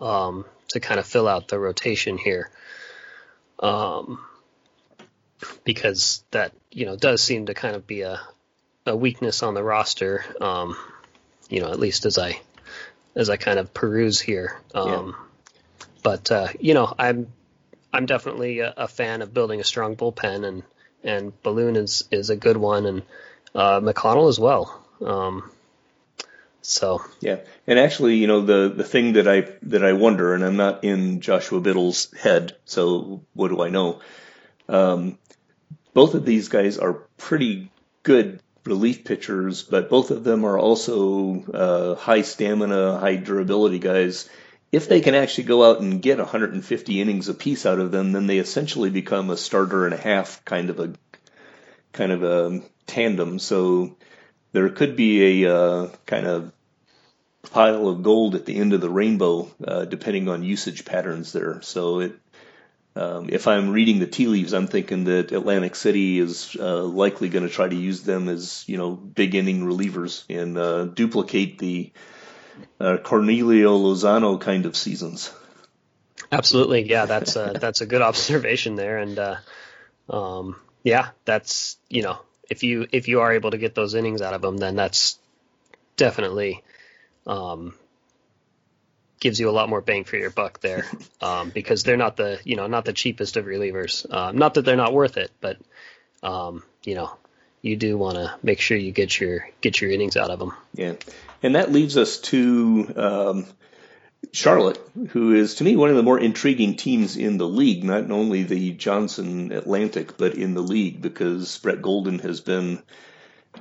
um, 0.01 0.43
to 0.69 0.79
kind 0.79 0.99
of 0.99 1.05
fill 1.05 1.27
out 1.27 1.47
the 1.47 1.59
rotation 1.59 2.17
here. 2.17 2.49
Um, 3.59 4.25
because 5.63 6.23
that 6.31 6.53
you 6.71 6.87
know 6.87 6.95
does 6.95 7.21
seem 7.21 7.45
to 7.45 7.53
kind 7.53 7.75
of 7.75 7.85
be 7.85 8.01
a, 8.01 8.19
a 8.87 8.95
weakness 8.95 9.43
on 9.43 9.53
the 9.53 9.63
roster. 9.63 10.25
Um, 10.41 10.77
you 11.49 11.61
know, 11.61 11.71
at 11.71 11.79
least 11.79 12.05
as 12.05 12.17
I 12.17 12.39
as 13.15 13.29
I 13.29 13.37
kind 13.37 13.59
of 13.59 13.73
peruse 13.73 14.19
here. 14.19 14.59
Um, 14.73 15.15
yeah. 15.17 15.85
But 16.03 16.31
uh, 16.31 16.47
you 16.59 16.73
know, 16.73 16.93
I'm 16.97 17.27
I'm 17.91 18.05
definitely 18.05 18.59
a, 18.59 18.73
a, 18.77 18.87
fan 18.87 19.21
of 19.21 19.33
building 19.33 19.59
a 19.59 19.63
strong 19.63 19.95
bullpen, 19.95 20.45
and 20.47 20.63
and 21.03 21.43
Ballon 21.43 21.75
is 21.75 22.07
is 22.11 22.29
a 22.29 22.35
good 22.35 22.57
one, 22.57 22.85
and 22.85 23.01
uh, 23.55 23.79
McConnell 23.79 24.29
as 24.29 24.39
well. 24.39 24.83
Um, 25.03 25.51
so 26.61 27.01
yeah, 27.21 27.39
and 27.65 27.79
actually, 27.79 28.15
you 28.15 28.27
know, 28.27 28.41
the 28.41 28.73
the 28.75 28.83
thing 28.83 29.13
that 29.13 29.27
I 29.27 29.47
that 29.63 29.83
I 29.83 29.93
wonder, 29.93 30.33
and 30.33 30.43
I'm 30.43 30.57
not 30.57 30.83
in 30.83 31.21
Joshua 31.21 31.59
Biddle's 31.59 32.13
head, 32.13 32.55
so 32.65 33.23
what 33.33 33.49
do 33.49 33.61
I 33.61 33.69
know? 33.69 34.01
Um, 34.69 35.17
both 35.93 36.13
of 36.13 36.25
these 36.25 36.49
guys 36.49 36.77
are 36.77 36.93
pretty 37.17 37.71
good 38.03 38.41
relief 38.67 39.03
pitchers, 39.03 39.63
but 39.63 39.89
both 39.89 40.11
of 40.11 40.23
them 40.23 40.45
are 40.45 40.59
also 40.59 41.43
uh, 41.45 41.95
high 41.95 42.21
stamina, 42.21 42.99
high 42.99 43.15
durability 43.15 43.79
guys. 43.79 44.29
If 44.71 44.89
they 44.89 45.01
can 45.01 45.15
actually 45.15 45.45
go 45.45 45.69
out 45.69 45.79
and 45.79 46.01
get 46.01 46.17
150 46.17 47.01
innings 47.01 47.29
apiece 47.29 47.65
out 47.65 47.79
of 47.79 47.91
them, 47.91 48.11
then 48.11 48.27
they 48.27 48.37
essentially 48.37 48.89
become 48.89 49.29
a 49.29 49.37
starter 49.37 49.85
and 49.85 49.93
a 49.93 49.97
half 49.97 50.43
kind 50.45 50.69
of 50.69 50.79
a 50.79 50.93
kind 51.93 52.11
of 52.11 52.23
a 52.23 52.61
tandem. 52.85 53.39
So 53.39 53.95
there 54.51 54.69
could 54.69 54.95
be 54.95 55.43
a 55.43 55.55
uh, 55.55 55.89
kind 56.05 56.27
of 56.27 56.51
pile 57.51 57.87
of 57.87 58.03
gold 58.03 58.35
at 58.35 58.45
the 58.45 58.57
end 58.57 58.73
of 58.73 58.81
the 58.81 58.89
rainbow, 58.89 59.49
uh, 59.65 59.85
depending 59.85 60.27
on 60.29 60.43
usage 60.43 60.85
patterns 60.85 61.31
there. 61.31 61.61
So 61.61 62.01
it, 62.01 62.19
um, 62.97 63.29
if 63.31 63.47
I'm 63.47 63.69
reading 63.69 63.99
the 63.99 64.07
tea 64.07 64.27
leaves, 64.27 64.53
I'm 64.53 64.67
thinking 64.67 65.03
that 65.03 65.31
Atlantic 65.31 65.75
City 65.75 66.19
is 66.19 66.55
uh, 66.59 66.83
likely 66.83 67.29
going 67.29 67.47
to 67.47 67.53
try 67.53 67.67
to 67.67 67.75
use 67.75 68.01
them 68.01 68.27
as 68.27 68.63
you 68.67 68.77
know 68.77 68.91
big 68.91 69.35
inning 69.35 69.61
relievers 69.61 70.23
and 70.29 70.57
uh, 70.57 70.85
duplicate 70.85 71.59
the 71.59 71.91
uh, 72.79 72.97
Cornelio 73.03 73.77
Lozano 73.77 74.41
kind 74.41 74.65
of 74.65 74.75
seasons. 74.75 75.31
Absolutely, 76.31 76.89
yeah, 76.89 77.05
that's 77.05 77.35
a, 77.35 77.53
that's 77.61 77.81
a 77.81 77.85
good 77.85 78.01
observation 78.01 78.75
there, 78.75 78.97
and 78.97 79.19
uh, 79.19 79.35
um, 80.09 80.55
yeah, 80.83 81.09
that's 81.23 81.77
you 81.89 82.01
know 82.01 82.19
if 82.49 82.63
you 82.63 82.87
if 82.91 83.07
you 83.07 83.21
are 83.21 83.33
able 83.33 83.51
to 83.51 83.59
get 83.59 83.75
those 83.75 83.93
innings 83.93 84.23
out 84.23 84.33
of 84.33 84.41
them, 84.41 84.57
then 84.57 84.75
that's 84.75 85.19
definitely 85.97 86.63
um, 87.27 87.75
gives 89.19 89.39
you 89.39 89.49
a 89.49 89.51
lot 89.51 89.69
more 89.69 89.81
bang 89.81 90.03
for 90.03 90.17
your 90.17 90.29
buck 90.29 90.59
there 90.59 90.85
um, 91.21 91.49
because 91.49 91.83
they're 91.83 91.97
not 91.97 92.17
the 92.17 92.39
you 92.43 92.55
know 92.55 92.67
not 92.67 92.85
the 92.85 92.93
cheapest 92.93 93.37
of 93.37 93.45
relievers. 93.45 94.11
Um, 94.11 94.37
not 94.37 94.55
that 94.55 94.63
they're 94.63 94.75
not 94.75 94.93
worth 94.93 95.17
it, 95.17 95.31
but 95.41 95.57
um, 96.23 96.63
you 96.83 96.95
know 96.95 97.11
you 97.61 97.75
do 97.75 97.97
want 97.97 98.15
to 98.15 98.33
make 98.43 98.59
sure 98.59 98.77
you 98.77 98.91
get 98.91 99.19
your 99.19 99.49
get 99.61 99.81
your 99.81 99.91
innings 99.91 100.17
out 100.17 100.29
of 100.29 100.39
them. 100.39 100.53
Yeah, 100.73 100.93
and 101.43 101.55
that 101.55 101.71
leads 101.71 101.97
us 101.97 102.19
to 102.19 102.93
um, 102.95 103.45
Charlotte, 104.31 104.79
who 105.09 105.33
is 105.33 105.55
to 105.55 105.63
me 105.63 105.75
one 105.75 105.89
of 105.89 105.95
the 105.95 106.03
more 106.03 106.19
intriguing 106.19 106.75
teams 106.75 107.17
in 107.17 107.37
the 107.37 107.47
league. 107.47 107.83
Not 107.83 108.09
only 108.11 108.43
the 108.43 108.71
Johnson 108.73 109.51
Atlantic, 109.51 110.17
but 110.17 110.35
in 110.35 110.53
the 110.53 110.61
league 110.61 111.01
because 111.01 111.57
Brett 111.59 111.81
Golden 111.81 112.19
has 112.19 112.41
been 112.41 112.81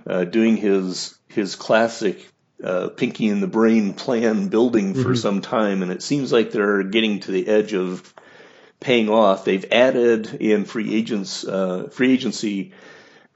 uh, 0.06 0.24
doing 0.24 0.56
his 0.56 1.16
his 1.28 1.56
classic 1.56 2.26
uh, 2.62 2.88
Pinky 2.88 3.28
and 3.28 3.42
the 3.42 3.46
Brain 3.46 3.94
plan 3.94 4.48
building 4.48 4.94
for 4.94 5.00
mm-hmm. 5.00 5.14
some 5.14 5.40
time, 5.40 5.82
and 5.82 5.92
it 5.92 6.02
seems 6.02 6.32
like 6.32 6.50
they're 6.50 6.82
getting 6.82 7.20
to 7.20 7.32
the 7.32 7.48
edge 7.48 7.74
of 7.74 8.14
paying 8.80 9.08
off. 9.08 9.44
They've 9.44 9.72
added 9.72 10.34
in 10.34 10.64
free 10.64 10.94
agents, 10.94 11.44
uh, 11.44 11.88
free 11.90 12.12
agency 12.12 12.72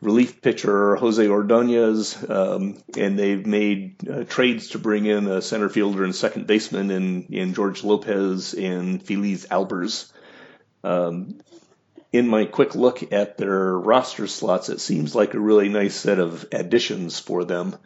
relief 0.01 0.41
pitcher 0.41 0.97
Jose 0.97 1.27
Ordonez, 1.27 2.17
um, 2.29 2.83
and 2.97 3.19
they've 3.19 3.47
made 3.47 4.09
uh, 4.09 4.25
trades 4.25 4.69
to 4.69 4.79
bring 4.79 5.07
in 5.07 5.27
a 5.27 5.43
center 5.43 5.69
fielder 5.69 6.05
and 6.05 6.15
second 6.15 6.47
baseman 6.47 6.91
in, 6.91 7.25
in 7.25 7.55
George 7.55 7.85
Lopez 7.85 8.55
and 8.55 9.03
Feliz 9.03 9.47
Albers. 9.47 10.11
Um, 10.83 11.41
in 12.13 12.27
my 12.27 12.45
quick 12.47 12.75
look 12.75 13.13
at 13.13 13.37
their 13.37 13.79
roster 13.79 14.27
slots, 14.27 14.69
it 14.69 14.81
seems 14.81 15.15
like 15.15 15.35
a 15.35 15.41
really 15.41 15.69
nice 15.69 15.95
set 15.95 16.19
of 16.19 16.47
additions 16.51 17.21
for 17.21 17.45
them. 17.45 17.77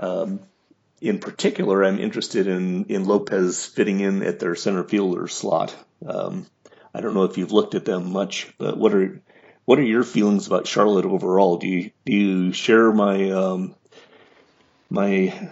Um, 0.00 0.40
in 1.00 1.18
particular, 1.18 1.84
I'm 1.84 1.98
interested 1.98 2.46
in, 2.46 2.86
in 2.86 3.04
Lopez 3.04 3.64
fitting 3.64 4.00
in 4.00 4.22
at 4.22 4.38
their 4.38 4.54
center 4.54 4.84
fielder 4.84 5.28
slot. 5.28 5.74
Um, 6.04 6.46
I 6.94 7.00
don't 7.00 7.14
know 7.14 7.24
if 7.24 7.38
you've 7.38 7.52
looked 7.52 7.74
at 7.74 7.84
them 7.84 8.12
much, 8.12 8.52
but 8.58 8.76
what 8.76 8.94
are 8.94 9.20
what 9.64 9.78
are 9.78 9.84
your 9.84 10.02
feelings 10.02 10.46
about 10.46 10.66
Charlotte 10.66 11.04
overall? 11.04 11.58
Do 11.58 11.68
you 11.68 11.90
do 12.04 12.12
you 12.12 12.52
share 12.52 12.92
my 12.92 13.30
um, 13.30 13.76
my 14.88 15.50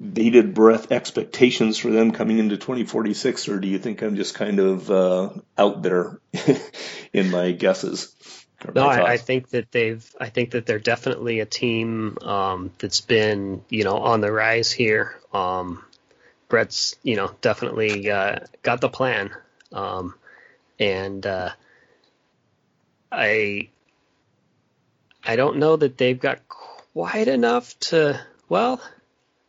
bated 0.00 0.54
breath 0.54 0.90
expectations 0.90 1.78
for 1.78 1.90
them 1.90 2.10
coming 2.10 2.38
into 2.38 2.56
2046, 2.56 3.48
or 3.48 3.60
do 3.60 3.68
you 3.68 3.78
think 3.78 4.02
I'm 4.02 4.16
just 4.16 4.34
kind 4.34 4.58
of 4.58 4.90
uh, 4.90 5.30
out 5.56 5.82
there 5.82 6.20
in 7.12 7.30
my 7.30 7.52
guesses? 7.52 8.14
No, 8.74 8.86
I, 8.86 9.12
I, 9.12 9.16
think 9.16 9.50
that 9.50 9.72
they've. 9.72 10.04
I 10.20 10.28
think 10.28 10.50
that 10.50 10.66
they're 10.66 10.78
definitely 10.78 11.40
a 11.40 11.46
team 11.46 12.18
um, 12.20 12.70
that's 12.78 13.00
been, 13.00 13.62
you 13.70 13.84
know, 13.84 13.96
on 13.98 14.20
the 14.20 14.30
rise 14.30 14.70
here. 14.70 15.18
Um, 15.32 15.82
Brett's, 16.48 16.96
you 17.02 17.16
know, 17.16 17.30
definitely 17.40 18.10
uh, 18.10 18.40
got 18.62 18.80
the 18.80 18.88
plan, 18.88 19.30
um, 19.72 20.14
and 20.78 21.24
uh, 21.24 21.50
I, 23.10 23.68
I 25.24 25.36
don't 25.36 25.56
know 25.56 25.76
that 25.76 25.96
they've 25.96 26.20
got 26.20 26.40
quite 26.48 27.28
enough 27.28 27.78
to. 27.80 28.20
Well, 28.48 28.80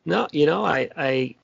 no, 0.05 0.27
you 0.31 0.45
know, 0.45 0.63
I, 0.63 0.89
I 0.95 1.35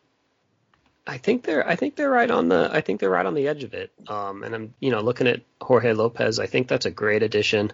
I 1.07 1.17
think 1.17 1.43
they're 1.43 1.67
I 1.67 1.75
think 1.75 1.95
they're 1.95 2.09
right 2.09 2.29
on 2.29 2.49
the 2.49 2.69
I 2.71 2.81
think 2.81 2.99
they're 2.99 3.09
right 3.09 3.25
on 3.25 3.33
the 3.33 3.47
edge 3.47 3.63
of 3.63 3.73
it. 3.73 3.91
Um, 4.07 4.43
and 4.43 4.53
I'm 4.53 4.73
you 4.79 4.91
know 4.91 5.01
looking 5.01 5.27
at 5.27 5.41
Jorge 5.61 5.93
Lopez. 5.93 6.39
I 6.39 6.47
think 6.47 6.67
that's 6.67 6.85
a 6.85 6.91
great 6.91 7.23
addition. 7.23 7.71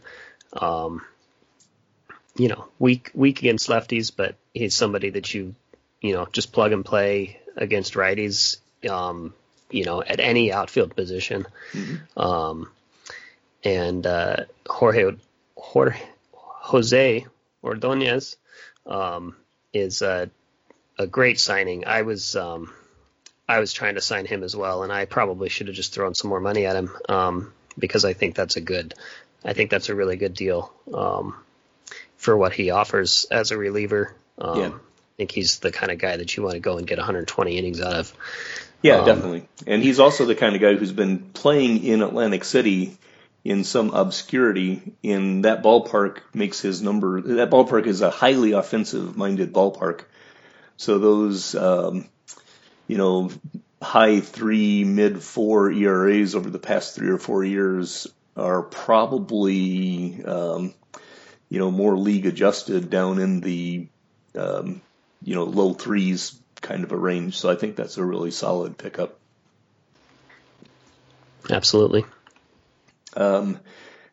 Um, 0.54 1.02
you 2.36 2.48
know, 2.48 2.68
weak 2.80 3.12
weak 3.14 3.40
against 3.40 3.70
lefties, 3.70 4.12
but 4.16 4.36
he's 4.54 4.76
somebody 4.76 5.10
that 5.12 5.34
you 5.34 5.56
you 6.02 6.14
know 6.14 6.28
just 6.32 6.54
plug 6.54 6.72
and 6.72 6.86
play 6.86 7.40
against 7.58 7.96
righties. 7.96 8.58
Um, 8.90 9.34
you 9.74 9.86
know, 9.86 10.04
at 10.04 10.20
any 10.20 10.54
outfield 10.54 10.96
position. 10.96 11.48
Mm-hmm. 11.74 12.20
Um, 12.20 12.70
and 13.64 14.06
uh, 14.06 14.46
Jorge 14.68 15.16
Jorge 15.56 16.00
Jose 16.32 17.26
Ordonez 17.64 18.38
um, 18.86 19.36
is 19.74 20.02
a, 20.02 20.30
a 21.00 21.08
great 21.08 21.40
signing. 21.40 21.86
I 21.88 22.04
was 22.04 22.36
um, 22.36 22.72
I 23.48 23.60
was 23.60 23.74
trying 23.74 23.96
to 23.96 24.02
sign 24.02 24.26
him 24.26 24.44
as 24.44 24.56
well, 24.56 24.84
and 24.84 24.92
I 24.92 25.06
probably 25.06 25.50
should 25.50 25.68
have 25.68 25.76
just 25.76 25.94
thrown 25.94 26.16
some 26.16 26.30
more 26.30 26.40
money 26.40 26.66
at 26.66 26.76
him 26.76 26.92
um, 27.10 27.54
because 27.78 28.06
I 28.06 28.14
think 28.14 28.36
that's 28.36 28.56
a 28.56 28.62
good, 28.62 28.94
I 29.44 29.54
think 29.54 29.70
that's 29.70 29.90
a 29.90 29.96
really 29.96 30.16
good 30.16 30.34
deal 30.34 30.74
um, 30.94 31.36
for 32.18 32.38
what 32.38 32.54
he 32.54 32.72
offers 32.72 33.26
as 33.30 33.52
a 33.52 33.58
reliever. 33.58 34.16
Um, 34.38 34.60
yeah. 34.60 34.68
I 34.70 35.16
think 35.18 35.32
he's 35.32 35.60
the 35.60 35.72
kind 35.72 35.92
of 35.92 36.00
guy 36.00 36.18
that 36.18 36.36
you 36.36 36.44
want 36.44 36.54
to 36.54 36.60
go 36.60 36.78
and 36.78 36.88
get 36.88 36.98
120 36.98 37.58
innings 37.58 37.82
out 37.82 37.94
of. 37.94 38.14
Yeah, 38.82 39.00
um, 39.00 39.06
definitely. 39.06 39.48
And 39.68 39.84
he's 39.84 40.00
also 40.00 40.26
the 40.26 40.36
kind 40.36 40.56
of 40.56 40.62
guy 40.62 40.76
who's 40.76 40.92
been 40.92 41.20
playing 41.20 41.84
in 41.84 42.02
Atlantic 42.02 42.46
City 42.46 42.98
in 43.44 43.64
some 43.64 43.92
obscurity 43.92 44.94
in 45.04 45.42
that 45.42 45.64
ballpark 45.64 46.20
makes 46.34 46.62
his 46.62 46.82
number 46.82 47.22
that 47.22 47.50
ballpark 47.50 47.86
is 47.88 48.02
a 48.02 48.10
highly 48.10 48.54
offensive 48.54 49.18
minded 49.18 49.52
ballpark 49.52 50.06
so 50.78 50.98
those 50.98 51.54
um, 51.54 52.08
you 52.88 52.98
know, 52.98 53.32
high 53.82 54.20
three, 54.20 54.84
mid 54.84 55.22
four 55.22 55.72
ERAs 55.72 56.36
over 56.36 56.50
the 56.50 56.60
past 56.60 56.96
three 56.96 57.10
or 57.10 57.18
four 57.18 57.44
years 57.44 58.08
are 58.36 58.62
probably, 58.64 60.24
um, 60.24 60.74
you 61.50 61.60
know, 61.60 61.72
more 61.72 61.98
league 61.98 62.26
adjusted 62.26 62.90
down 62.90 63.20
in 63.20 63.42
the, 63.42 63.88
um, 64.36 64.82
you 65.22 65.36
know, 65.36 65.44
low 65.44 65.74
threes 65.74 66.40
kind 66.62 66.84
of 66.84 66.92
a 66.92 66.98
range. 66.98 67.38
So 67.38 67.50
I 67.50 67.56
think 67.56 67.76
that's 67.76 67.98
a 67.98 68.04
really 68.04 68.32
solid 68.32 68.78
pickup. 68.78 69.20
Absolutely. 71.50 72.06
Um, 73.16 73.60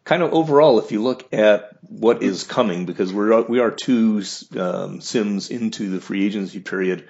kind 0.05 0.23
of 0.23 0.33
overall, 0.33 0.79
if 0.79 0.93
you 0.93 1.03
look 1.03 1.33
at 1.33 1.71
what 1.83 2.23
is 2.23 2.45
coming, 2.45 2.87
because 2.87 3.13
we're 3.13 3.41
we 3.43 3.61
are 3.61 3.71
two 3.71 4.23
um, 4.59 5.01
sims 5.01 5.51
into 5.51 5.91
the 5.91 6.01
free 6.01 6.27
agency 6.27 6.61
period, 6.61 7.09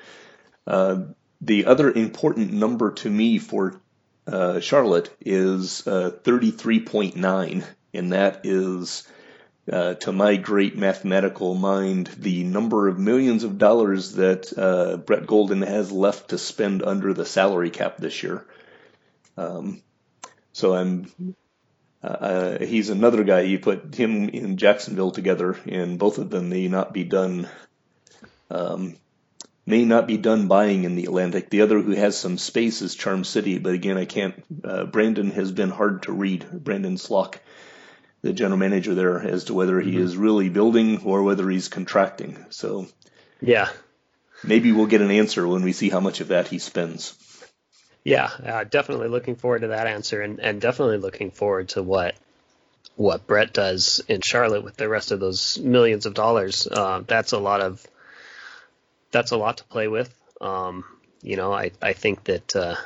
uh, 0.66 1.02
the 1.40 1.66
other 1.66 1.90
important 1.90 2.52
number 2.52 2.92
to 2.92 3.10
me 3.10 3.38
for 3.38 3.80
uh, 4.26 4.60
Charlotte 4.60 5.14
is 5.20 5.86
uh, 5.86 6.10
33.9, 6.22 7.64
and 7.94 8.12
that 8.12 8.40
is, 8.44 9.08
uh, 9.72 9.94
to 9.94 10.12
my 10.12 10.36
great 10.36 10.76
mathematical 10.76 11.54
mind, 11.54 12.08
the 12.18 12.44
number 12.44 12.88
of 12.88 12.98
millions 12.98 13.44
of 13.44 13.58
dollars 13.58 14.12
that 14.12 14.52
uh, 14.56 14.98
Brett 14.98 15.26
Golden 15.26 15.62
has 15.62 15.90
left 15.90 16.30
to 16.30 16.38
spend 16.38 16.82
under 16.82 17.14
the 17.14 17.24
salary 17.24 17.70
cap 17.70 17.96
this 17.96 18.22
year. 18.22 18.46
Um, 19.36 19.82
so 20.52 20.74
I'm. 20.74 21.34
Uh, 22.02 22.06
uh, 22.06 22.64
he's 22.64 22.88
another 22.88 23.24
guy. 23.24 23.40
You 23.40 23.58
put 23.58 23.94
him 23.94 24.30
in 24.30 24.56
Jacksonville 24.56 25.10
together, 25.10 25.58
and 25.66 25.98
both 25.98 26.16
of 26.16 26.30
them 26.30 26.48
may 26.48 26.66
not 26.66 26.94
be 26.94 27.04
done 27.04 27.46
um, 28.50 28.96
may 29.70 29.84
not 29.84 30.06
be 30.06 30.16
done 30.16 30.48
buying 30.48 30.84
in 30.84 30.96
the 30.96 31.04
Atlantic. 31.04 31.48
The 31.48 31.62
other 31.62 31.80
who 31.80 31.92
has 31.92 32.18
some 32.18 32.36
space 32.36 32.82
is 32.82 32.94
Charm 32.94 33.24
City, 33.24 33.58
but 33.58 33.72
again, 33.72 33.96
I 33.96 34.04
can't. 34.04 34.34
Uh, 34.64 34.84
Brandon 34.84 35.30
has 35.30 35.52
been 35.52 35.70
hard 35.70 36.02
to 36.02 36.12
read. 36.12 36.46
Brandon 36.50 36.96
Slock, 36.96 37.36
the 38.22 38.32
general 38.32 38.58
manager 38.58 38.94
there, 38.94 39.20
as 39.20 39.44
to 39.44 39.54
whether 39.54 39.80
he 39.80 39.92
mm-hmm. 39.92 40.02
is 40.02 40.16
really 40.16 40.48
building 40.48 41.02
or 41.04 41.22
whether 41.22 41.48
he's 41.48 41.68
contracting. 41.68 42.44
So, 42.50 42.88
yeah, 43.40 43.68
maybe 44.44 44.72
we'll 44.72 44.86
get 44.86 45.02
an 45.02 45.10
answer 45.10 45.46
when 45.46 45.62
we 45.62 45.72
see 45.72 45.88
how 45.88 46.00
much 46.00 46.20
of 46.20 46.28
that 46.28 46.48
he 46.48 46.58
spends. 46.58 47.16
Yeah, 48.02 48.30
uh, 48.44 48.64
definitely 48.64 49.08
looking 49.08 49.36
forward 49.36 49.60
to 49.60 49.68
that 49.68 49.86
answer, 49.86 50.20
and, 50.20 50.40
and 50.40 50.60
definitely 50.60 50.98
looking 50.98 51.30
forward 51.30 51.70
to 51.70 51.82
what 51.82 52.14
what 52.96 53.26
Brett 53.26 53.52
does 53.52 54.02
in 54.08 54.20
Charlotte 54.20 54.64
with 54.64 54.76
the 54.76 54.88
rest 54.88 55.10
of 55.10 55.20
those 55.20 55.58
millions 55.58 56.06
of 56.06 56.14
dollars. 56.14 56.66
Uh, 56.66 57.02
that's 57.06 57.32
a 57.32 57.38
lot 57.38 57.60
of 57.60 57.86
that's 59.10 59.32
a 59.32 59.36
lot 59.36 59.58
to 59.58 59.64
play 59.64 59.88
with. 59.88 60.14
Um, 60.40 60.84
you 61.22 61.36
know, 61.36 61.52
I, 61.52 61.72
I 61.82 61.92
think 61.92 62.24
that, 62.24 62.56
uh, 62.56 62.76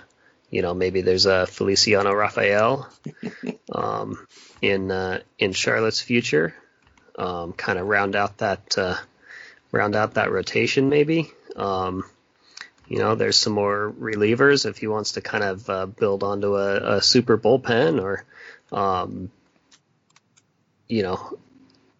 you 0.50 0.62
know, 0.62 0.74
maybe 0.74 1.02
there's 1.02 1.26
a 1.26 1.46
Feliciano 1.46 2.12
Rafael 2.12 2.88
um, 3.72 4.26
in 4.60 4.90
uh, 4.90 5.20
in 5.38 5.52
Charlotte's 5.52 6.00
future, 6.00 6.54
um, 7.18 7.52
kind 7.52 7.78
of 7.78 7.86
round 7.86 8.16
out 8.16 8.38
that 8.38 8.76
uh, 8.78 8.96
round 9.72 9.94
out 9.94 10.14
that 10.14 10.30
rotation 10.30 10.88
maybe. 10.88 11.30
Um, 11.56 12.04
You 12.86 12.98
know, 12.98 13.14
there's 13.14 13.38
some 13.38 13.54
more 13.54 13.92
relievers 13.98 14.66
if 14.66 14.76
he 14.76 14.86
wants 14.86 15.12
to 15.12 15.22
kind 15.22 15.42
of 15.42 15.70
uh, 15.70 15.86
build 15.86 16.22
onto 16.22 16.56
a, 16.56 16.96
a, 16.96 17.02
super 17.02 17.38
bullpen 17.38 17.98
or, 17.98 18.24
um, 18.72 19.30
you 20.86 21.02
know, 21.02 21.38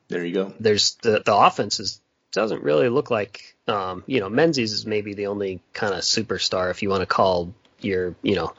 there 0.09 0.25
you 0.25 0.35
go. 0.35 0.53
There's 0.61 0.97
the 1.03 1.23
the 1.25 1.35
offense 1.35 1.81
is 1.81 2.03
doesn't 2.33 2.63
really 2.63 2.91
look 2.91 3.11
like, 3.11 3.54
um, 3.67 4.05
you 4.07 4.21
know, 4.21 4.29
Menzies 4.29 4.73
is 4.73 4.87
maybe 4.87 5.15
the 5.15 5.29
only 5.29 5.61
kind 5.73 5.95
of 5.95 6.01
superstar 6.01 6.71
if 6.71 6.83
you 6.83 6.91
want 6.91 7.01
to 7.01 7.07
call 7.07 7.55
your, 7.81 8.15
you 8.23 8.35
know, 8.35 8.55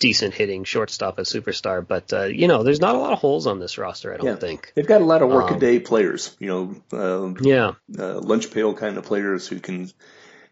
decent 0.00 0.34
hitting 0.34 0.64
shortstop 0.64 1.18
a 1.18 1.22
superstar. 1.22 1.86
But 1.86 2.12
uh, 2.12 2.24
you 2.24 2.48
know, 2.48 2.64
there's 2.64 2.80
not 2.80 2.96
a 2.96 2.98
lot 2.98 3.12
of 3.12 3.20
holes 3.20 3.46
on 3.46 3.60
this 3.60 3.78
roster. 3.78 4.12
I 4.12 4.16
don't 4.16 4.26
yeah. 4.26 4.34
think 4.36 4.72
they've 4.74 4.86
got 4.86 5.02
a 5.02 5.04
lot 5.04 5.22
of 5.22 5.28
workaday 5.28 5.76
um, 5.76 5.84
players. 5.84 6.36
You 6.40 6.48
know, 6.48 6.82
uh, 6.92 7.34
yeah, 7.40 7.72
uh, 7.96 8.18
lunch 8.18 8.50
pail 8.50 8.74
kind 8.74 8.98
of 8.98 9.04
players 9.04 9.46
who 9.46 9.60
can 9.60 9.90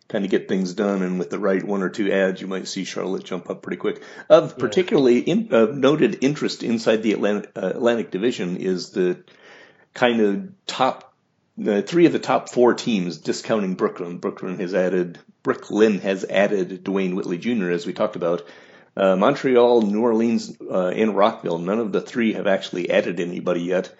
kind 0.06 0.24
of 0.24 0.30
get 0.30 0.48
things 0.48 0.74
done. 0.74 1.02
And 1.02 1.18
with 1.18 1.30
the 1.30 1.38
right 1.38 1.62
one 1.62 1.82
or 1.82 1.88
two 1.88 2.12
ads, 2.12 2.40
you 2.40 2.46
might 2.46 2.68
see 2.68 2.84
Charlotte 2.84 3.24
jump 3.24 3.50
up 3.50 3.62
pretty 3.62 3.76
quick. 3.76 4.02
Of 4.28 4.50
yeah. 4.50 4.56
particularly 4.58 5.18
in, 5.18 5.52
uh, 5.52 5.66
noted 5.66 6.18
interest 6.22 6.62
inside 6.62 7.02
the 7.02 7.12
Atlantic, 7.12 7.50
uh, 7.56 7.72
Atlantic 7.74 8.10
Division 8.10 8.56
is 8.56 8.90
the 8.90 9.22
kind 9.94 10.20
of 10.20 10.48
top. 10.66 11.07
The 11.60 11.82
three 11.82 12.06
of 12.06 12.12
the 12.12 12.20
top 12.20 12.48
four 12.48 12.74
teams, 12.74 13.18
discounting 13.18 13.74
Brooklyn. 13.74 14.18
Brooklyn 14.18 14.60
has 14.60 14.74
added 14.74 15.18
Brooklyn 15.42 15.98
has 16.00 16.24
added 16.24 16.84
Dwayne 16.84 17.14
Whitley 17.14 17.36
Jr. 17.36 17.70
as 17.70 17.84
we 17.84 17.92
talked 17.92 18.14
about, 18.14 18.46
uh, 18.96 19.16
Montreal, 19.16 19.82
New 19.82 20.02
Orleans, 20.02 20.56
uh, 20.60 20.88
and 20.88 21.16
Rockville, 21.16 21.58
none 21.58 21.80
of 21.80 21.90
the 21.90 22.00
three 22.00 22.34
have 22.34 22.46
actually 22.46 22.90
added 22.90 23.18
anybody 23.18 23.62
yet. 23.62 23.92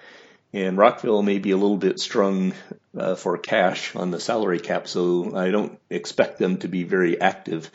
And 0.52 0.78
Rockville 0.78 1.22
may 1.22 1.38
be 1.40 1.50
a 1.50 1.56
little 1.56 1.76
bit 1.76 1.98
strung 1.98 2.54
uh, 2.96 3.16
for 3.16 3.38
cash 3.38 3.94
on 3.96 4.12
the 4.12 4.20
salary 4.20 4.61
cap, 4.61 4.86
so 4.86 5.36
I 5.36 5.50
don't 5.50 5.80
expect 5.90 6.38
them 6.38 6.59
to 6.59 6.68
be 6.68 6.84
very 6.84 7.20
active. 7.20 7.70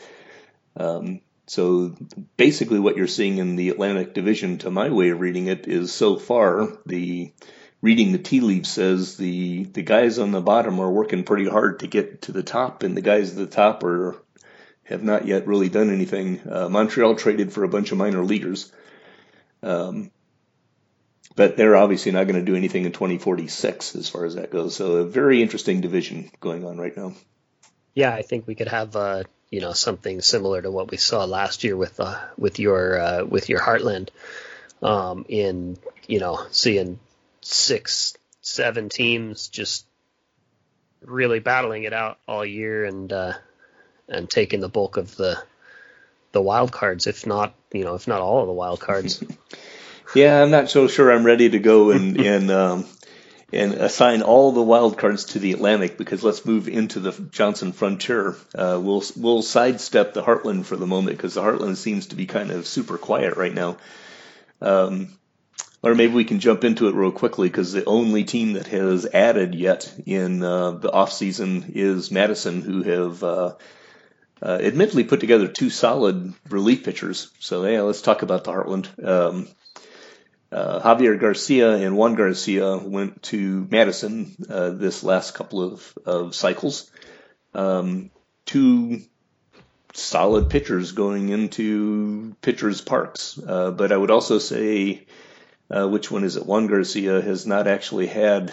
Um, 0.76 1.20
so 1.46 1.94
basically, 2.36 2.80
what 2.80 2.96
you're 2.96 3.06
seeing 3.06 3.36
in 3.38 3.56
the 3.56 3.68
Atlantic 3.68 4.14
Division, 4.14 4.58
to 4.58 4.70
my 4.70 4.88
way 4.88 5.10
of 5.10 5.20
reading 5.20 5.46
it, 5.46 5.68
is 5.68 5.92
so 5.92 6.16
far 6.16 6.68
the 6.86 7.32
reading 7.84 8.12
the 8.12 8.18
tea 8.18 8.40
leaves 8.40 8.70
says 8.70 9.18
the 9.18 9.64
the 9.64 9.82
guys 9.82 10.18
on 10.18 10.30
the 10.30 10.40
bottom 10.40 10.80
are 10.80 10.90
working 10.90 11.22
pretty 11.22 11.46
hard 11.46 11.80
to 11.80 11.86
get 11.86 12.22
to 12.22 12.32
the 12.32 12.42
top, 12.42 12.82
and 12.82 12.96
the 12.96 13.02
guys 13.02 13.32
at 13.32 13.36
the 13.36 13.46
top 13.46 13.84
are 13.84 14.16
have 14.84 15.02
not 15.02 15.26
yet 15.26 15.46
really 15.46 15.68
done 15.68 15.90
anything. 15.90 16.40
Uh, 16.50 16.68
Montreal 16.70 17.14
traded 17.14 17.52
for 17.52 17.62
a 17.62 17.68
bunch 17.68 17.92
of 17.92 17.98
minor 17.98 18.24
leaguers. 18.24 18.72
Um, 19.62 20.10
but 21.36 21.56
they're 21.56 21.76
obviously 21.76 22.12
not 22.12 22.24
going 22.24 22.38
to 22.38 22.44
do 22.44 22.56
anything 22.56 22.84
in 22.84 22.92
2046 22.92 23.96
as 23.96 24.08
far 24.08 24.24
as 24.24 24.36
that 24.36 24.50
goes. 24.50 24.76
So 24.76 24.96
a 24.96 25.04
very 25.04 25.42
interesting 25.42 25.80
division 25.80 26.30
going 26.40 26.64
on 26.64 26.78
right 26.78 26.96
now. 26.96 27.12
Yeah, 27.94 28.14
I 28.14 28.22
think 28.22 28.46
we 28.46 28.54
could 28.54 28.68
have 28.68 28.96
uh, 28.96 29.24
you 29.50 29.60
know 29.60 29.72
something 29.72 30.22
similar 30.22 30.62
to 30.62 30.70
what 30.70 30.90
we 30.90 30.96
saw 30.96 31.24
last 31.24 31.64
year 31.64 31.76
with 31.76 32.00
uh, 32.00 32.18
with 32.38 32.58
your 32.58 32.98
uh, 32.98 33.24
with 33.24 33.50
your 33.50 33.60
Heartland 33.60 34.08
um, 34.82 35.26
in 35.28 35.76
you 36.08 36.20
know 36.20 36.46
seeing 36.50 36.98
six 37.44 38.16
seven 38.40 38.88
teams 38.88 39.48
just 39.48 39.86
really 41.02 41.40
battling 41.40 41.84
it 41.84 41.92
out 41.92 42.18
all 42.26 42.44
year 42.44 42.84
and 42.84 43.12
uh, 43.12 43.32
and 44.08 44.28
taking 44.28 44.60
the 44.60 44.68
bulk 44.68 44.96
of 44.96 45.14
the 45.16 45.42
the 46.32 46.42
wild 46.42 46.72
cards, 46.72 47.06
if 47.06 47.26
not 47.26 47.54
you 47.72 47.84
know 47.84 47.94
if 47.94 48.08
not 48.08 48.20
all 48.20 48.40
of 48.40 48.46
the 48.46 48.52
wild 48.52 48.80
cards. 48.80 49.22
yeah, 50.14 50.42
I'm 50.42 50.50
not 50.50 50.70
so 50.70 50.88
sure 50.88 51.12
I'm 51.12 51.24
ready 51.24 51.50
to 51.50 51.58
go 51.58 51.90
and 51.90 52.18
and 52.20 52.50
um, 52.50 52.86
and 53.52 53.74
assign 53.74 54.22
all 54.22 54.52
the 54.52 54.62
wild 54.62 54.98
cards 54.98 55.26
to 55.26 55.38
the 55.38 55.52
Atlantic 55.52 55.96
because 55.96 56.24
let's 56.24 56.44
move 56.44 56.68
into 56.68 57.00
the 57.00 57.12
Johnson 57.30 57.72
Frontier. 57.72 58.36
Uh, 58.54 58.78
we'll 58.82 59.04
we'll 59.16 59.42
sidestep 59.42 60.14
the 60.14 60.22
Heartland 60.22 60.64
for 60.64 60.76
the 60.76 60.86
moment 60.86 61.16
because 61.16 61.34
the 61.34 61.42
Heartland 61.42 61.76
seems 61.76 62.08
to 62.08 62.16
be 62.16 62.26
kind 62.26 62.50
of 62.50 62.66
super 62.66 62.98
quiet 62.98 63.36
right 63.36 63.54
now. 63.54 63.76
Um, 64.60 65.18
or 65.84 65.94
maybe 65.94 66.14
we 66.14 66.24
can 66.24 66.40
jump 66.40 66.64
into 66.64 66.88
it 66.88 66.94
real 66.94 67.12
quickly 67.12 67.46
because 67.46 67.72
the 67.72 67.84
only 67.84 68.24
team 68.24 68.54
that 68.54 68.68
has 68.68 69.04
added 69.04 69.54
yet 69.54 69.92
in 70.06 70.42
uh, 70.42 70.70
the 70.70 70.90
off 70.90 71.12
season 71.12 71.72
is 71.74 72.10
Madison, 72.10 72.62
who 72.62 72.82
have 72.82 73.22
uh, 73.22 73.54
uh, 74.40 74.58
admittedly 74.62 75.04
put 75.04 75.20
together 75.20 75.46
two 75.46 75.68
solid 75.68 76.32
relief 76.48 76.84
pitchers. 76.84 77.30
So 77.38 77.66
yeah, 77.66 77.82
let's 77.82 78.00
talk 78.00 78.22
about 78.22 78.44
the 78.44 78.52
Heartland. 78.52 79.06
Um, 79.06 79.46
uh, 80.50 80.80
Javier 80.80 81.20
Garcia 81.20 81.72
and 81.72 81.98
Juan 81.98 82.14
Garcia 82.14 82.78
went 82.78 83.22
to 83.24 83.68
Madison 83.70 84.34
uh, 84.48 84.70
this 84.70 85.04
last 85.04 85.34
couple 85.34 85.62
of, 85.62 85.98
of 86.06 86.34
cycles. 86.34 86.90
Um, 87.52 88.10
two 88.46 89.02
solid 89.92 90.48
pitchers 90.48 90.92
going 90.92 91.28
into 91.28 92.34
pitchers 92.40 92.80
parks. 92.80 93.38
Uh, 93.38 93.70
but 93.70 93.92
I 93.92 93.96
would 93.98 94.10
also 94.10 94.38
say, 94.38 95.06
uh, 95.70 95.86
which 95.88 96.10
one 96.10 96.24
is 96.24 96.36
it? 96.36 96.46
Juan 96.46 96.66
Garcia 96.66 97.20
has 97.20 97.46
not 97.46 97.66
actually 97.66 98.06
had, 98.06 98.52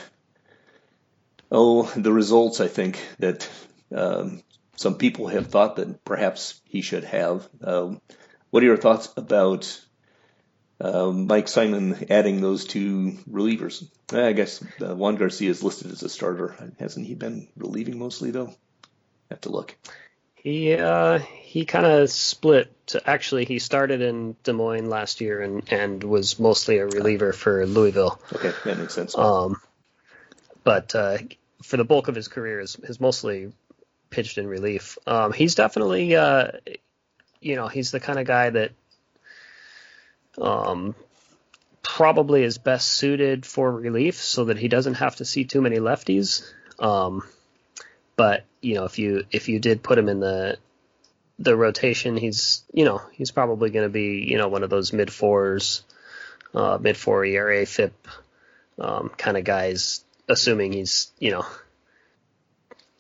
oh, 1.51 1.83
the 1.95 2.13
results 2.13 2.59
I 2.59 2.67
think 2.67 2.99
that 3.19 3.49
um, 3.95 4.41
some 4.75 4.95
people 4.95 5.27
have 5.27 5.47
thought 5.47 5.75
that 5.75 6.03
perhaps 6.03 6.59
he 6.65 6.81
should 6.81 7.03
have. 7.03 7.47
Um, 7.63 8.01
what 8.49 8.63
are 8.63 8.67
your 8.67 8.77
thoughts 8.77 9.09
about 9.15 9.79
uh, 10.79 11.11
Mike 11.11 11.47
Simon 11.47 12.07
adding 12.09 12.41
those 12.41 12.65
two 12.65 13.17
relievers? 13.29 13.85
I 14.11 14.33
guess 14.33 14.63
uh, 14.81 14.95
Juan 14.95 15.15
Garcia 15.15 15.49
is 15.49 15.63
listed 15.63 15.91
as 15.91 16.03
a 16.03 16.09
starter. 16.09 16.55
Hasn't 16.79 17.05
he 17.05 17.15
been 17.15 17.47
relieving 17.55 17.99
mostly 17.99 18.31
though? 18.31 18.53
Have 19.29 19.41
to 19.41 19.49
look. 19.49 19.77
He 20.43 20.73
uh, 20.73 21.19
he 21.19 21.65
kind 21.65 21.85
of 21.85 22.09
split. 22.09 22.73
To, 22.87 23.09
actually, 23.09 23.45
he 23.45 23.59
started 23.59 24.01
in 24.01 24.35
Des 24.43 24.53
Moines 24.53 24.89
last 24.89 25.21
year 25.21 25.39
and 25.39 25.71
and 25.71 26.03
was 26.03 26.39
mostly 26.39 26.79
a 26.79 26.85
reliever 26.87 27.31
for 27.31 27.67
Louisville. 27.67 28.19
Okay, 28.33 28.51
that 28.65 28.79
makes 28.79 28.95
sense. 28.95 29.15
Um, 29.15 29.61
but 30.63 30.95
uh, 30.95 31.19
for 31.61 31.77
the 31.77 31.83
bulk 31.83 32.07
of 32.07 32.15
his 32.15 32.27
career, 32.27 32.59
is, 32.59 32.75
is 32.77 32.99
mostly 32.99 33.53
pitched 34.09 34.39
in 34.39 34.47
relief. 34.47 34.97
Um, 35.05 35.31
he's 35.31 35.53
definitely, 35.53 36.15
uh, 36.15 36.47
you 37.39 37.55
know, 37.55 37.67
he's 37.67 37.91
the 37.91 37.99
kind 37.99 38.17
of 38.17 38.25
guy 38.25 38.49
that 38.49 38.71
um, 40.39 40.95
probably 41.83 42.43
is 42.43 42.57
best 42.57 42.87
suited 42.87 43.45
for 43.45 43.71
relief, 43.71 44.15
so 44.15 44.45
that 44.45 44.57
he 44.57 44.67
doesn't 44.69 44.95
have 44.95 45.17
to 45.17 45.25
see 45.25 45.45
too 45.45 45.61
many 45.61 45.77
lefties. 45.77 46.51
Um, 46.79 47.21
but 48.21 48.45
you 48.61 48.75
know, 48.75 48.85
if 48.85 48.99
you 48.99 49.25
if 49.31 49.49
you 49.49 49.57
did 49.57 49.81
put 49.81 49.97
him 49.97 50.07
in 50.07 50.19
the 50.19 50.59
the 51.39 51.57
rotation, 51.57 52.15
he's 52.15 52.61
you 52.71 52.85
know 52.85 53.01
he's 53.13 53.31
probably 53.31 53.71
going 53.71 53.83
to 53.83 53.89
be 53.89 54.27
you 54.29 54.37
know 54.37 54.47
one 54.47 54.61
of 54.61 54.69
those 54.69 54.93
mid 54.93 55.11
fours, 55.11 55.83
uh, 56.53 56.77
mid 56.79 56.97
four 56.97 57.25
ERA 57.25 57.65
FIP 57.65 58.07
um, 58.77 59.09
kind 59.17 59.37
of 59.37 59.43
guys, 59.43 60.05
assuming 60.29 60.71
he's 60.71 61.11
you 61.17 61.31
know 61.31 61.43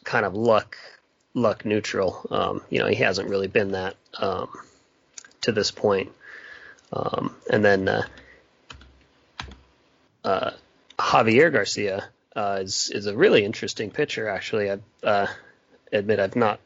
kind 0.03 0.25
of 0.25 0.33
luck 0.33 0.75
luck 1.35 1.65
neutral. 1.65 2.25
Um, 2.31 2.61
you 2.71 2.79
know, 2.79 2.87
he 2.87 2.95
hasn't 2.95 3.29
really 3.29 3.47
been 3.47 3.73
that 3.73 3.95
um, 4.17 4.49
to 5.41 5.51
this 5.51 5.69
point. 5.69 6.11
Um, 6.91 7.35
and 7.47 7.63
then 7.63 7.87
uh, 7.87 8.07
uh, 10.23 10.51
Javier 10.97 11.53
Garcia 11.53 12.09
uh, 12.35 12.59
is 12.61 12.89
is 12.93 13.05
a 13.05 13.15
really 13.15 13.43
interesting 13.43 13.91
pitcher. 13.91 14.27
Actually, 14.27 14.71
I 14.71 14.77
uh, 15.03 15.27
admit 15.91 16.19
I've 16.19 16.35
not 16.35 16.59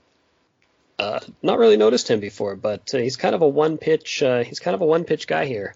uh, 0.99 1.19
not 1.41 1.59
really 1.59 1.77
noticed 1.77 2.09
him 2.09 2.19
before, 2.19 2.55
but 2.55 2.93
uh, 2.93 2.97
he's 2.97 3.17
kind 3.17 3.35
of 3.35 3.41
a 3.41 3.47
one 3.47 3.77
pitch. 3.77 4.23
he's 4.45 4.59
kind 4.59 4.75
of 4.75 4.81
a 4.81 4.85
one 4.85 5.03
pitch 5.03 5.27
guy 5.27 5.45
here. 5.45 5.75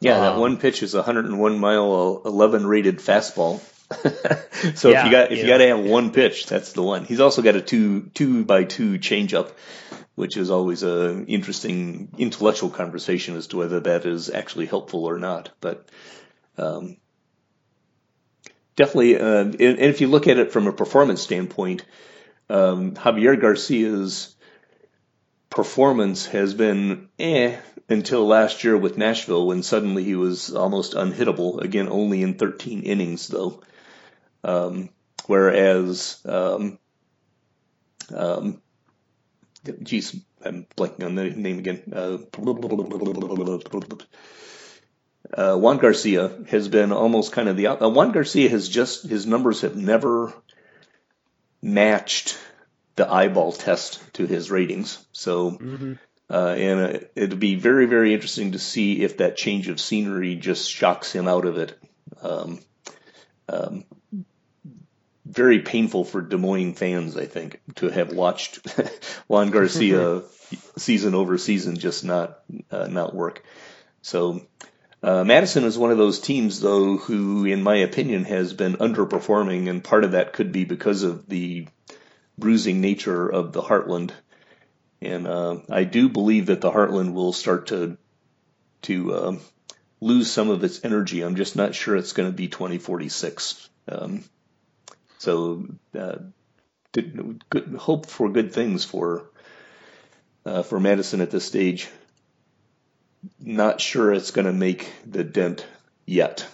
Yeah, 0.00 0.20
that 0.20 0.32
um, 0.32 0.40
one 0.40 0.56
pitch 0.56 0.82
is 0.82 0.94
a 0.94 0.98
101 0.98 1.58
mile 1.58 2.22
11 2.24 2.66
rated 2.66 2.98
fastball. 2.98 3.60
so 4.76 4.88
yeah, 4.88 5.00
if 5.00 5.06
you 5.06 5.10
got 5.10 5.32
if 5.32 5.38
you, 5.38 5.44
you 5.44 5.50
got 5.50 5.58
to 5.58 5.66
have 5.66 5.80
one 5.80 6.12
pitch, 6.12 6.46
that's 6.46 6.72
the 6.72 6.82
one. 6.82 7.04
He's 7.04 7.20
also 7.20 7.42
got 7.42 7.56
a 7.56 7.60
two 7.60 8.02
two 8.14 8.44
by 8.44 8.64
two 8.64 8.98
changeup, 8.98 9.50
which 10.14 10.36
is 10.36 10.50
always 10.50 10.84
a 10.84 11.24
interesting 11.24 12.08
intellectual 12.16 12.70
conversation 12.70 13.36
as 13.36 13.48
to 13.48 13.56
whether 13.56 13.80
that 13.80 14.06
is 14.06 14.30
actually 14.30 14.66
helpful 14.66 15.04
or 15.06 15.18
not. 15.18 15.50
But 15.60 15.88
um, 16.56 16.98
definitely, 18.80 19.20
uh, 19.20 19.40
and, 19.42 19.60
and, 19.60 19.78
if 19.78 20.00
you 20.00 20.06
look 20.06 20.26
at 20.26 20.38
it 20.38 20.52
from 20.52 20.66
a 20.66 20.72
performance 20.72 21.20
standpoint, 21.20 21.84
um, 22.48 22.92
Javier 22.94 23.38
Garcia's 23.38 24.34
performance 25.50 26.24
has 26.26 26.54
been 26.54 27.10
eh 27.18 27.58
until 27.90 28.26
last 28.26 28.64
year 28.64 28.78
with 28.78 28.96
Nashville 28.96 29.46
when 29.46 29.62
suddenly 29.62 30.02
he 30.02 30.14
was 30.14 30.54
almost 30.54 30.94
unhittable. 30.94 31.60
Again, 31.60 31.88
only 31.90 32.22
in 32.22 32.38
13 32.38 32.84
innings 32.84 33.28
though. 33.28 33.62
Um, 34.42 34.88
whereas, 35.26 36.18
um, 36.24 36.78
um, 38.14 38.62
geez, 39.82 40.16
I'm 40.42 40.66
blanking 40.74 41.04
on 41.04 41.16
the 41.16 41.28
name 41.28 41.58
again. 41.58 41.82
Uh, 41.92 42.16
uh, 45.34 45.56
Juan 45.56 45.78
Garcia 45.78 46.32
has 46.48 46.68
been 46.68 46.92
almost 46.92 47.32
kind 47.32 47.48
of 47.48 47.56
the 47.56 47.68
uh, 47.68 47.88
Juan 47.88 48.12
Garcia 48.12 48.48
has 48.48 48.68
just 48.68 49.04
his 49.04 49.26
numbers 49.26 49.60
have 49.62 49.76
never 49.76 50.32
matched 51.62 52.38
the 52.96 53.10
eyeball 53.10 53.52
test 53.52 54.00
to 54.14 54.26
his 54.26 54.50
ratings. 54.50 55.04
So, 55.12 55.52
mm-hmm. 55.52 55.92
uh, 56.28 56.54
and 56.58 56.80
uh, 56.80 56.98
it'd 57.14 57.40
be 57.40 57.54
very, 57.54 57.86
very 57.86 58.12
interesting 58.12 58.52
to 58.52 58.58
see 58.58 59.02
if 59.02 59.18
that 59.18 59.36
change 59.36 59.68
of 59.68 59.80
scenery 59.80 60.36
just 60.36 60.70
shocks 60.70 61.12
him 61.12 61.28
out 61.28 61.44
of 61.44 61.58
it. 61.58 61.78
Um, 62.22 62.60
um, 63.48 63.84
very 65.24 65.60
painful 65.60 66.04
for 66.04 66.20
Des 66.20 66.36
Moines 66.36 66.74
fans, 66.74 67.16
I 67.16 67.26
think, 67.26 67.60
to 67.76 67.88
have 67.88 68.12
watched 68.12 68.66
Juan 69.28 69.50
Garcia 69.50 70.22
season 70.76 71.14
over 71.14 71.38
season 71.38 71.78
just 71.78 72.04
not 72.04 72.40
uh, 72.70 72.88
not 72.88 73.14
work. 73.14 73.44
So 74.02 74.42
uh, 75.02 75.24
Madison 75.24 75.64
is 75.64 75.78
one 75.78 75.90
of 75.90 75.98
those 75.98 76.20
teams, 76.20 76.60
though, 76.60 76.98
who, 76.98 77.46
in 77.46 77.62
my 77.62 77.76
opinion, 77.76 78.24
has 78.24 78.52
been 78.52 78.76
underperforming, 78.76 79.68
and 79.68 79.82
part 79.82 80.04
of 80.04 80.12
that 80.12 80.32
could 80.34 80.52
be 80.52 80.64
because 80.64 81.02
of 81.02 81.26
the 81.26 81.66
bruising 82.38 82.80
nature 82.80 83.28
of 83.28 83.52
the 83.52 83.62
Heartland. 83.62 84.10
And 85.00 85.26
uh, 85.26 85.60
I 85.70 85.84
do 85.84 86.10
believe 86.10 86.46
that 86.46 86.60
the 86.60 86.70
Heartland 86.70 87.14
will 87.14 87.32
start 87.32 87.68
to 87.68 87.96
to 88.82 89.12
uh, 89.12 89.36
lose 90.00 90.30
some 90.30 90.50
of 90.50 90.64
its 90.64 90.84
energy. 90.84 91.22
I'm 91.22 91.36
just 91.36 91.56
not 91.56 91.74
sure 91.74 91.96
it's 91.96 92.12
going 92.12 92.30
to 92.30 92.36
be 92.36 92.48
2046. 92.48 93.68
Um, 93.88 94.24
so, 95.18 95.66
uh, 95.98 96.16
good, 96.92 97.76
hope 97.78 98.06
for 98.06 98.30
good 98.30 98.52
things 98.52 98.84
for 98.84 99.30
uh, 100.44 100.62
for 100.62 100.78
Madison 100.78 101.20
at 101.20 101.30
this 101.30 101.44
stage. 101.44 101.88
Not 103.38 103.80
sure 103.80 104.12
it's 104.12 104.30
going 104.30 104.46
to 104.46 104.52
make 104.52 104.90
the 105.06 105.24
dent 105.24 105.66
yet. 106.06 106.46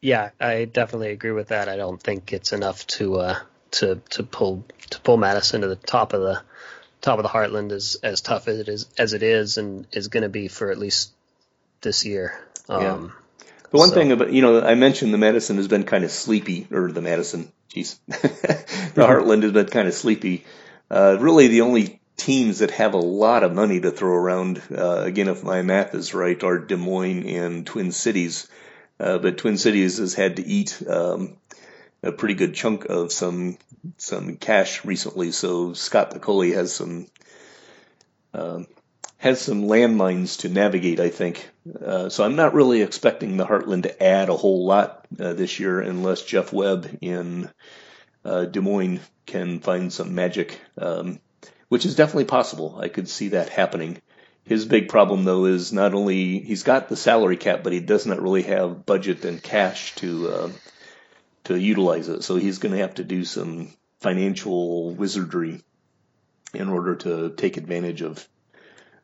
Yeah, 0.00 0.30
I 0.40 0.64
definitely 0.64 1.10
agree 1.10 1.30
with 1.30 1.48
that. 1.48 1.68
I 1.68 1.76
don't 1.76 2.02
think 2.02 2.32
it's 2.32 2.52
enough 2.52 2.86
to 2.88 3.16
uh, 3.16 3.38
to 3.72 4.00
to 4.10 4.22
pull 4.22 4.64
to 4.90 5.00
pull 5.00 5.16
Madison 5.16 5.60
to 5.60 5.68
the 5.68 5.76
top 5.76 6.12
of 6.12 6.20
the 6.20 6.42
top 7.00 7.18
of 7.18 7.22
the 7.22 7.28
Heartland 7.28 7.72
as 7.72 7.96
as 8.02 8.20
tough 8.20 8.48
as 8.48 8.58
it 8.58 8.68
is 8.68 8.86
as 8.98 9.12
it 9.12 9.22
is 9.22 9.58
and 9.58 9.86
is 9.92 10.08
going 10.08 10.24
to 10.24 10.28
be 10.28 10.48
for 10.48 10.70
at 10.70 10.78
least 10.78 11.12
this 11.82 12.04
year. 12.04 12.38
Um, 12.68 12.82
yeah. 12.82 13.46
The 13.70 13.78
one 13.78 13.88
so. 13.88 13.94
thing 13.94 14.12
about 14.12 14.32
you 14.32 14.42
know 14.42 14.60
I 14.60 14.74
mentioned 14.74 15.14
the 15.14 15.18
Madison 15.18 15.56
has 15.56 15.68
been 15.68 15.84
kind 15.84 16.04
of 16.04 16.10
sleepy 16.10 16.66
or 16.70 16.90
the 16.90 17.00
Madison, 17.00 17.52
jeez, 17.72 17.98
the 18.06 18.14
mm-hmm. 18.16 19.00
Heartland 19.00 19.44
has 19.44 19.52
been 19.52 19.68
kind 19.68 19.88
of 19.88 19.94
sleepy. 19.94 20.44
Uh, 20.90 21.16
really, 21.20 21.46
the 21.46 21.62
only 21.62 22.00
teams 22.22 22.60
that 22.60 22.70
have 22.70 22.94
a 22.94 22.98
lot 22.98 23.42
of 23.42 23.52
money 23.52 23.80
to 23.80 23.90
throw 23.90 24.14
around, 24.14 24.62
uh, 24.70 25.02
again, 25.02 25.28
if 25.28 25.42
my 25.42 25.62
math 25.62 25.94
is 25.94 26.14
right, 26.14 26.42
are 26.44 26.58
Des 26.58 26.76
Moines 26.76 27.26
and 27.26 27.66
Twin 27.66 27.90
Cities. 27.90 28.48
Uh, 29.00 29.18
but 29.18 29.38
Twin 29.38 29.58
Cities 29.58 29.98
has 29.98 30.14
had 30.14 30.36
to 30.36 30.46
eat 30.46 30.80
um, 30.88 31.36
a 32.02 32.12
pretty 32.12 32.34
good 32.34 32.54
chunk 32.54 32.84
of 32.84 33.10
some 33.10 33.58
some 33.96 34.36
cash 34.36 34.84
recently. 34.84 35.32
So 35.32 35.72
Scott 35.72 36.12
Piccoli 36.12 36.54
has 36.54 36.72
some 36.72 37.08
um, 38.32 38.68
has 39.18 39.40
some 39.40 39.64
landmines 39.64 40.40
to 40.40 40.48
navigate, 40.48 41.00
I 41.00 41.08
think. 41.08 41.48
Uh, 41.84 42.08
so 42.08 42.24
I'm 42.24 42.36
not 42.36 42.54
really 42.54 42.82
expecting 42.82 43.36
the 43.36 43.46
Heartland 43.46 43.82
to 43.82 44.02
add 44.02 44.28
a 44.28 44.36
whole 44.36 44.64
lot 44.64 45.06
uh, 45.18 45.32
this 45.32 45.58
year, 45.58 45.80
unless 45.80 46.22
Jeff 46.22 46.52
Webb 46.52 46.98
in 47.00 47.50
uh, 48.24 48.44
Des 48.44 48.60
Moines 48.60 49.00
can 49.26 49.58
find 49.60 49.92
some 49.92 50.14
magic, 50.14 50.60
um, 50.78 51.20
which 51.72 51.86
is 51.86 51.94
definitely 51.94 52.26
possible. 52.26 52.78
I 52.78 52.88
could 52.88 53.08
see 53.08 53.28
that 53.28 53.48
happening. 53.48 53.96
His 54.44 54.66
big 54.66 54.90
problem, 54.90 55.24
though, 55.24 55.46
is 55.46 55.72
not 55.72 55.94
only 55.94 56.38
he's 56.40 56.64
got 56.64 56.90
the 56.90 56.96
salary 56.96 57.38
cap, 57.38 57.62
but 57.64 57.72
he 57.72 57.80
does 57.80 58.04
not 58.04 58.20
really 58.20 58.42
have 58.42 58.84
budget 58.84 59.24
and 59.24 59.42
cash 59.42 59.94
to 59.94 60.28
uh, 60.28 60.50
to 61.44 61.58
utilize 61.58 62.10
it. 62.10 62.24
So 62.24 62.36
he's 62.36 62.58
going 62.58 62.74
to 62.74 62.82
have 62.82 62.96
to 62.96 63.04
do 63.04 63.24
some 63.24 63.72
financial 64.00 64.90
wizardry 64.94 65.62
in 66.52 66.68
order 66.68 66.96
to 66.96 67.30
take 67.30 67.56
advantage 67.56 68.02
of 68.02 68.28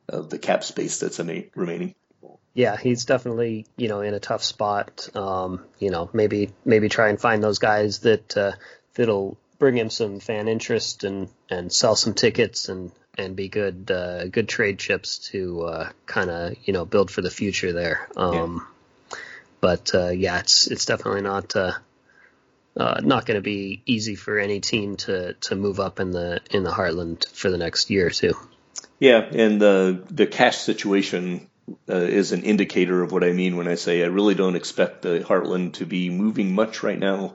of 0.06 0.28
the 0.28 0.38
cap 0.38 0.62
space 0.62 1.00
that's 1.00 1.18
remaining. 1.54 1.94
Yeah, 2.52 2.76
he's 2.76 3.06
definitely 3.06 3.64
you 3.78 3.88
know 3.88 4.02
in 4.02 4.12
a 4.12 4.20
tough 4.20 4.44
spot. 4.44 5.08
Um, 5.16 5.64
you 5.78 5.88
know, 5.88 6.10
maybe 6.12 6.50
maybe 6.66 6.90
try 6.90 7.08
and 7.08 7.18
find 7.18 7.42
those 7.42 7.60
guys 7.60 8.00
that 8.00 8.36
uh, 8.36 8.52
that'll 8.92 9.38
bring 9.58 9.76
him 9.76 9.90
some 9.90 10.20
fan 10.20 10.48
interest 10.48 11.04
and 11.04 11.28
and 11.50 11.72
sell 11.72 11.96
some 11.96 12.14
tickets 12.14 12.68
and 12.68 12.92
and 13.16 13.34
be 13.34 13.48
good 13.48 13.90
uh, 13.90 14.28
good 14.28 14.48
trade 14.48 14.78
chips 14.78 15.18
to 15.30 15.62
uh, 15.62 15.90
kind 16.06 16.30
of 16.30 16.56
you 16.64 16.72
know 16.72 16.84
build 16.84 17.10
for 17.10 17.20
the 17.20 17.30
future 17.30 17.72
there. 17.72 18.08
Um, 18.16 18.66
yeah. 19.10 19.18
But 19.60 19.94
uh, 19.94 20.10
yeah, 20.10 20.38
it's 20.38 20.68
it's 20.68 20.84
definitely 20.84 21.22
not 21.22 21.56
uh, 21.56 21.72
uh, 22.76 23.00
not 23.02 23.26
going 23.26 23.36
to 23.36 23.42
be 23.42 23.82
easy 23.86 24.14
for 24.14 24.38
any 24.38 24.60
team 24.60 24.96
to 24.98 25.34
to 25.34 25.56
move 25.56 25.80
up 25.80 25.98
in 25.98 26.12
the 26.12 26.40
in 26.50 26.62
the 26.62 26.70
Heartland 26.70 27.28
for 27.30 27.50
the 27.50 27.58
next 27.58 27.90
year 27.90 28.06
or 28.06 28.10
two. 28.10 28.34
Yeah, 29.00 29.18
and 29.20 29.60
the 29.60 30.04
the 30.10 30.26
cash 30.26 30.58
situation 30.58 31.48
uh, 31.88 31.94
is 31.96 32.30
an 32.30 32.44
indicator 32.44 33.02
of 33.02 33.10
what 33.10 33.24
I 33.24 33.32
mean 33.32 33.56
when 33.56 33.66
I 33.66 33.74
say 33.74 34.02
I 34.02 34.06
really 34.06 34.34
don't 34.34 34.56
expect 34.56 35.02
the 35.02 35.20
Heartland 35.20 35.74
to 35.74 35.86
be 35.86 36.08
moving 36.08 36.54
much 36.54 36.84
right 36.84 36.98
now. 36.98 37.34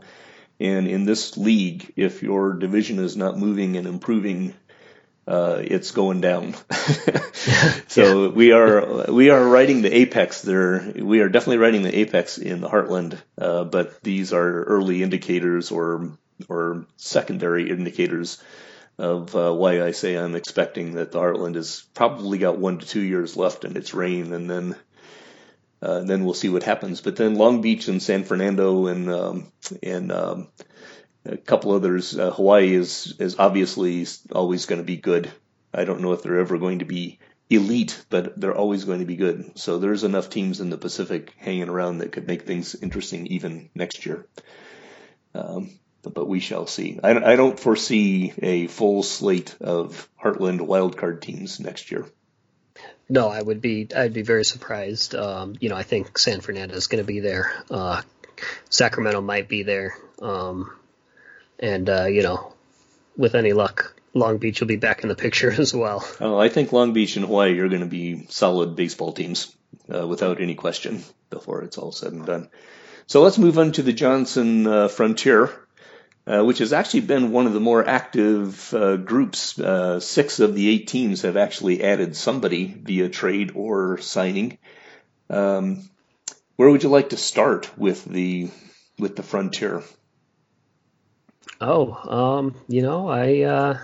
And 0.63 0.87
in 0.87 1.03
this 1.03 1.35
league, 1.35 1.91
if 1.97 2.23
your 2.23 2.53
division 2.53 2.97
is 2.99 3.17
not 3.17 3.37
moving 3.37 3.75
and 3.75 3.85
improving, 3.85 4.53
uh, 5.27 5.57
it's 5.61 5.91
going 5.91 6.21
down. 6.21 6.55
so 7.87 8.23
yeah. 8.23 8.29
we 8.29 8.53
are 8.53 9.11
we 9.11 9.29
are 9.29 9.45
riding 9.45 9.81
the 9.81 9.93
apex 9.93 10.41
there. 10.41 10.93
We 10.95 11.19
are 11.19 11.27
definitely 11.27 11.57
riding 11.57 11.83
the 11.83 11.99
apex 11.99 12.37
in 12.37 12.61
the 12.61 12.69
Heartland, 12.69 13.17
uh, 13.37 13.65
but 13.65 14.01
these 14.03 14.31
are 14.31 14.63
early 14.63 15.03
indicators 15.03 15.69
or 15.69 16.11
or 16.47 16.85
secondary 16.95 17.69
indicators 17.69 18.41
of 18.97 19.35
uh, 19.35 19.51
why 19.51 19.83
I 19.83 19.91
say 19.91 20.15
I'm 20.15 20.35
expecting 20.35 20.93
that 20.93 21.11
the 21.11 21.19
Heartland 21.19 21.55
has 21.55 21.83
probably 21.93 22.37
got 22.37 22.57
one 22.57 22.77
to 22.77 22.87
two 22.87 23.01
years 23.01 23.35
left 23.35 23.65
in 23.65 23.75
its 23.75 23.93
reign, 23.93 24.31
and 24.31 24.49
then 24.49 24.77
uh, 25.83 25.99
then 26.03 26.23
we'll 26.23 26.33
see 26.33 26.47
what 26.47 26.63
happens. 26.63 27.01
But 27.01 27.17
then 27.17 27.35
Long 27.35 27.61
Beach 27.61 27.89
and 27.89 28.01
San 28.01 28.23
Fernando 28.23 28.87
and 28.87 29.09
um, 29.09 29.51
and 29.83 30.11
um, 30.11 30.47
a 31.25 31.35
couple 31.35 31.73
others. 31.73 32.17
Uh, 32.17 32.31
Hawaii 32.31 32.73
is 32.73 33.15
is 33.19 33.37
obviously 33.37 34.07
always 34.31 34.65
going 34.65 34.79
to 34.79 34.85
be 34.85 34.97
good. 34.97 35.29
I 35.73 35.83
don't 35.83 36.01
know 36.01 36.13
if 36.13 36.23
they're 36.23 36.39
ever 36.39 36.57
going 36.57 36.79
to 36.79 36.85
be 36.85 37.19
elite, 37.49 38.03
but 38.09 38.39
they're 38.39 38.55
always 38.55 38.85
going 38.85 38.99
to 38.99 39.05
be 39.05 39.17
good. 39.17 39.59
So 39.59 39.77
there's 39.77 40.05
enough 40.05 40.29
teams 40.29 40.61
in 40.61 40.69
the 40.69 40.77
Pacific 40.77 41.33
hanging 41.37 41.69
around 41.69 41.97
that 41.97 42.13
could 42.13 42.27
make 42.27 42.43
things 42.43 42.75
interesting 42.75 43.27
even 43.27 43.69
next 43.75 44.05
year. 44.05 44.25
Um, 45.35 45.79
but 46.01 46.27
we 46.27 46.39
shall 46.39 46.67
see. 46.67 46.99
I, 47.03 47.33
I 47.33 47.35
don't 47.35 47.59
foresee 47.59 48.33
a 48.41 48.67
full 48.67 49.03
slate 49.03 49.55
of 49.59 50.09
Heartland 50.21 50.59
wildcard 50.59 51.21
teams 51.21 51.59
next 51.59 51.91
year. 51.91 52.05
No, 53.09 53.27
I 53.27 53.41
would 53.41 53.61
be. 53.61 53.87
I'd 53.95 54.13
be 54.13 54.21
very 54.21 54.45
surprised. 54.45 55.13
Um, 55.15 55.55
you 55.59 55.69
know, 55.69 55.75
I 55.75 55.83
think 55.83 56.17
San 56.17 56.41
Fernando 56.41 56.75
is 56.75 56.87
going 56.87 57.03
to 57.03 57.07
be 57.07 57.19
there. 57.19 57.51
Uh, 57.69 58.01
Sacramento 58.69 59.21
might 59.21 59.47
be 59.47 59.63
there. 59.63 59.97
Um, 60.21 60.71
and 61.59 61.89
uh, 61.89 62.05
you 62.05 62.23
know, 62.23 62.53
with 63.17 63.35
any 63.35 63.53
luck, 63.53 63.95
Long 64.13 64.37
Beach 64.37 64.59
will 64.59 64.67
be 64.67 64.75
back 64.77 65.03
in 65.03 65.09
the 65.09 65.15
picture 65.15 65.51
as 65.57 65.73
well. 65.73 66.07
Oh, 66.19 66.37
I 66.37 66.49
think 66.49 66.71
Long 66.71 66.93
Beach 66.93 67.15
and 67.15 67.25
Hawaii 67.25 67.59
are 67.59 67.69
going 67.69 67.81
to 67.81 67.87
be 67.87 68.25
solid 68.29 68.75
baseball 68.75 69.13
teams 69.13 69.53
uh, 69.93 70.07
without 70.07 70.41
any 70.41 70.55
question 70.55 71.03
before 71.29 71.63
it's 71.63 71.77
all 71.77 71.91
said 71.91 72.13
and 72.13 72.25
done. 72.25 72.49
So 73.07 73.21
let's 73.21 73.37
move 73.37 73.59
on 73.59 73.73
to 73.73 73.83
the 73.83 73.93
Johnson 73.93 74.65
uh, 74.65 74.87
Frontier, 74.87 75.49
uh, 76.25 76.43
which 76.43 76.59
has 76.59 76.73
actually 76.73 77.01
been 77.01 77.31
one 77.31 77.47
of 77.47 77.53
the 77.53 77.59
more 77.59 77.87
active 77.87 78.73
uh, 78.73 78.95
groups. 78.97 79.59
Uh, 79.59 79.99
six 79.99 80.39
of 80.39 80.55
the 80.55 80.69
eight 80.69 80.87
teams 80.87 81.23
have 81.23 81.37
actually 81.37 81.83
added 81.83 82.15
somebody 82.15 82.65
via 82.65 83.09
trade 83.09 83.51
or 83.55 83.97
signing. 83.97 84.57
Um, 85.29 85.89
where 86.55 86.69
would 86.69 86.83
you 86.83 86.89
like 86.89 87.09
to 87.09 87.17
start 87.17 87.77
with 87.77 88.05
the 88.05 88.49
with 88.97 89.15
the 89.15 89.23
Frontier? 89.23 89.83
Oh, 91.59 91.93
um, 91.93 92.55
you 92.67 92.81
know, 92.81 93.07
I 93.07 93.41
uh, 93.41 93.79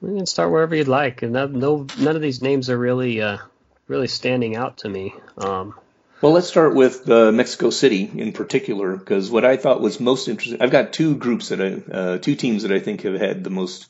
we 0.00 0.16
can 0.16 0.26
start 0.26 0.50
wherever 0.50 0.74
you'd 0.74 0.88
like, 0.88 1.22
and 1.22 1.32
no, 1.32 1.86
none 1.98 2.16
of 2.16 2.22
these 2.22 2.42
names 2.42 2.70
are 2.70 2.78
really, 2.78 3.20
uh, 3.20 3.38
really 3.86 4.08
standing 4.08 4.56
out 4.56 4.78
to 4.78 4.88
me. 4.88 5.14
Um, 5.36 5.74
well, 6.20 6.32
let's 6.32 6.48
start 6.48 6.74
with 6.74 7.08
uh, 7.08 7.32
Mexico 7.32 7.70
City 7.70 8.10
in 8.14 8.32
particular, 8.32 8.96
because 8.96 9.30
what 9.30 9.44
I 9.44 9.56
thought 9.56 9.80
was 9.80 10.00
most 10.00 10.28
interesting. 10.28 10.60
I've 10.60 10.70
got 10.70 10.92
two 10.92 11.16
groups 11.16 11.48
that 11.48 11.60
I, 11.60 11.92
uh, 11.92 12.18
two 12.18 12.34
teams 12.34 12.62
that 12.62 12.72
I 12.72 12.80
think 12.80 13.02
have 13.02 13.20
had 13.20 13.44
the 13.44 13.50
most 13.50 13.88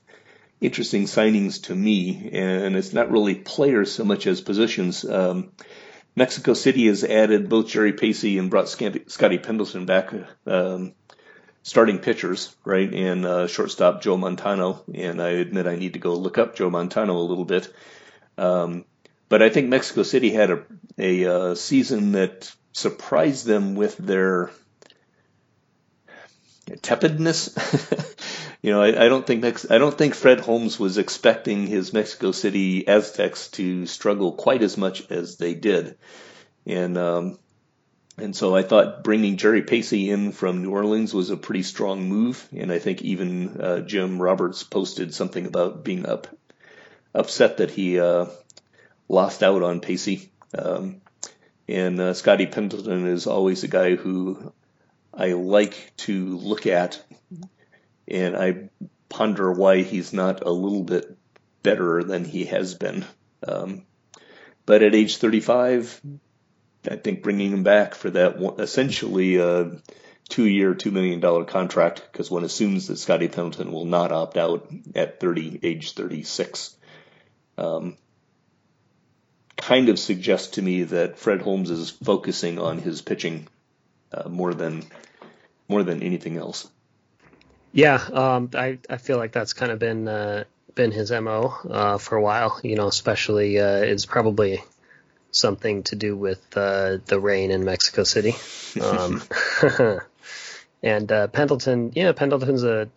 interesting 0.61 1.05
signings 1.05 1.65
to 1.65 1.75
me, 1.75 2.31
and 2.33 2.77
it's 2.77 2.93
not 2.93 3.11
really 3.11 3.35
players 3.35 3.93
so 3.93 4.05
much 4.05 4.27
as 4.27 4.41
positions. 4.41 5.05
Um, 5.05 5.53
Mexico 6.17 6.55
City 6.55 6.87
has 6.87 7.05
added 7.05 7.49
both 7.49 7.69
Jerry 7.69 7.93
Pacey 7.93 8.39
and 8.39 8.51
brought 8.51 8.69
Scotty 8.69 9.39
Pendleton 9.39 9.87
back. 9.87 10.13
Um, 10.47 10.93
starting 11.63 11.99
pitchers, 11.99 12.55
right? 12.65 12.93
And 12.93 13.27
uh, 13.27 13.47
shortstop 13.47 14.03
Joe 14.03 14.17
Montano. 14.17 14.83
And 14.95 15.21
I 15.21 15.31
admit 15.31 15.67
I 15.67 15.77
need 15.77 15.93
to 15.95 15.99
go 15.99 16.15
look 16.15 16.39
up 16.39 16.57
Joe 16.57 16.71
Montano 16.71 17.17
a 17.17 17.29
little 17.29 17.45
bit. 17.45 17.73
Um, 18.39 18.85
but 19.31 19.43
I 19.43 19.49
think 19.49 19.69
Mexico 19.69 20.03
City 20.03 20.31
had 20.31 20.51
a, 20.51 20.63
a 20.99 21.25
uh, 21.25 21.55
season 21.55 22.13
that 22.13 22.53
surprised 22.73 23.47
them 23.47 23.77
with 23.77 23.97
their 23.97 24.51
tepidness. 26.83 27.55
you 28.63 28.73
know, 28.73 28.83
I, 28.83 29.07
I 29.07 29.09
don't 29.09 29.25
think 29.25 29.43
Mex- 29.43 29.71
I 29.71 29.79
don't 29.79 29.97
think 29.97 30.15
Fred 30.15 30.41
Holmes 30.41 30.79
was 30.81 30.99
expecting 30.99 31.69
his 31.69 31.93
Mexico 31.93 32.33
City 32.33 32.87
Aztecs 32.87 33.49
to 33.53 33.87
struggle 33.87 34.33
quite 34.33 34.63
as 34.63 34.77
much 34.77 35.09
as 35.13 35.37
they 35.37 35.55
did, 35.55 35.97
and 36.67 36.99
um, 36.99 37.39
and 38.19 38.35
so 38.35 38.57
I 38.57 38.63
thought 38.65 39.05
bringing 39.05 39.37
Jerry 39.37 39.63
Pacey 39.63 40.11
in 40.11 40.33
from 40.33 40.63
New 40.63 40.73
Orleans 40.73 41.15
was 41.15 41.31
a 41.31 41.37
pretty 41.37 41.63
strong 41.63 42.09
move, 42.09 42.49
and 42.53 42.73
I 42.73 42.81
think 42.81 43.03
even 43.03 43.61
uh, 43.61 43.81
Jim 43.81 44.21
Roberts 44.21 44.65
posted 44.65 45.15
something 45.15 45.47
about 45.47 45.85
being 45.85 46.05
up 46.05 46.27
upset 47.15 47.59
that 47.59 47.71
he 47.71 48.01
uh, 48.01 48.27
lost 49.11 49.43
out 49.43 49.63
on 49.63 49.81
Pacey. 49.81 50.31
Um, 50.57 51.01
and 51.69 52.01
uh, 52.01 52.15
Scotty 52.15 52.47
Pendleton 52.47 53.07
is 53.07 53.27
always 53.27 53.65
a 53.65 53.69
guy 53.69 53.97
who 53.97 54.53
I 55.13 55.33
like 55.33 55.93
to 55.99 56.39
look 56.39 56.67
at, 56.67 57.03
and 58.09 58.37
I 58.37 58.71
ponder 59.09 59.53
why 59.53 59.83
he's 59.83 60.13
not 60.13 60.43
a 60.43 60.51
little 60.51 60.85
bit 60.85 61.17
better 61.63 62.03
than 62.03 62.25
he 62.25 62.47
has 62.47 62.75
been. 62.75 63.05
Um, 63.47 63.83
but 64.67 64.83
at 64.83 64.95
age 64.95 65.17
35, 65.17 66.01
I 66.89 66.97
think 66.97 67.23
bringing 67.23 67.53
him 67.53 67.63
back 67.63 67.95
for 67.95 68.11
that 68.11 68.39
one, 68.39 68.61
essentially 68.61 69.37
a 69.37 69.73
two-year, 70.29 70.75
two 70.75 70.93
million 70.93 71.19
dollar 71.21 71.45
contract, 71.45 72.03
because 72.11 72.31
one 72.31 72.45
assumes 72.45 72.87
that 72.87 72.97
Scotty 72.97 73.29
Pendleton 73.29 73.73
will 73.73 73.85
not 73.87 74.13
opt 74.13 74.37
out 74.37 74.73
at 74.95 75.19
30, 75.19 75.61
age 75.63 75.93
36. 75.95 76.77
Um, 77.59 77.97
kind 79.71 79.89
of 79.89 80.01
suggests 80.01 80.49
to 80.49 80.63
me 80.63 80.83
that 80.83 81.17
Fred 81.17 81.41
Holmes 81.41 81.71
is 81.71 81.91
focusing 81.91 82.59
on 82.59 82.79
his 82.79 83.03
pitching 83.03 83.47
uh, 84.13 84.29
more 84.29 84.53
than 84.53 84.83
more 85.69 85.85
than 85.85 86.03
anything 86.03 86.37
else. 86.37 86.69
Yeah, 87.73 88.03
um, 88.13 88.51
I 88.55 88.79
I 88.91 88.97
feel 88.97 89.17
like 89.17 89.31
that's 89.31 89.53
kind 89.53 89.71
of 89.71 89.79
been 89.79 90.09
uh, 90.09 90.43
been 90.75 90.91
his 90.91 91.13
mo 91.13 91.55
uh, 91.71 91.99
for 91.99 92.17
a 92.17 92.21
while. 92.21 92.61
You 92.65 92.75
know, 92.75 92.89
especially 92.89 93.61
uh, 93.61 93.77
is 93.95 94.07
probably 94.07 94.61
something 95.31 95.85
to 95.85 95.95
do 95.95 96.17
with 96.17 96.45
uh, 96.57 96.99
the 97.07 97.21
rain 97.21 97.53
in 97.53 97.65
Mexico 97.65 98.03
City. 98.03 98.35
Um, 98.83 99.23
and 100.83 101.13
uh, 101.13 101.29
Pendleton, 101.29 101.93
yeah, 101.95 102.11
Pendleton's 102.11 102.65
a 102.65 102.89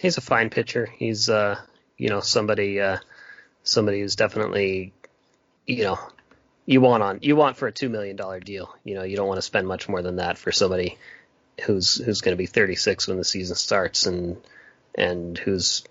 he's 0.00 0.16
a 0.16 0.22
fine 0.22 0.48
pitcher. 0.48 0.86
He's 0.86 1.28
you 1.28 2.08
know 2.08 2.20
somebody 2.20 2.80
somebody 3.64 4.00
who's 4.00 4.16
definitely 4.16 4.94
you 5.66 5.84
know 5.84 5.98
you 6.66 6.80
want 6.80 7.02
on 7.02 7.18
you 7.22 7.36
want 7.36 7.56
for 7.56 7.68
a 7.68 7.72
two 7.72 7.88
million 7.88 8.16
dollar 8.16 8.40
deal. 8.40 8.74
You 8.84 8.94
know, 8.94 9.02
you 9.02 9.16
don't 9.16 9.28
want 9.28 9.38
to 9.38 9.42
spend 9.42 9.66
much 9.66 9.88
more 9.88 10.02
than 10.02 10.16
that 10.16 10.38
for 10.38 10.52
somebody 10.52 10.98
who's 11.64 11.96
who's 11.96 12.20
going 12.20 12.32
to 12.32 12.38
be 12.38 12.46
36 12.46 13.06
when 13.06 13.18
the 13.18 13.24
season 13.24 13.56
starts 13.56 14.06
and 14.06 14.36
and 14.94 15.36
who's 15.38 15.84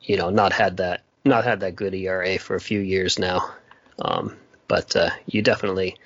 you 0.00 0.16
know 0.16 0.30
not 0.30 0.52
had 0.52 0.78
that 0.78 1.02
not 1.24 1.44
had 1.44 1.60
that 1.60 1.76
good 1.76 1.94
ERA 1.94 2.38
for 2.38 2.56
a 2.56 2.60
few 2.60 2.80
years 2.80 3.18
now. 3.18 3.50
Um, 3.98 4.36
but 4.68 4.96
uh, 4.96 5.10
you 5.26 5.42
definitely 5.42 5.96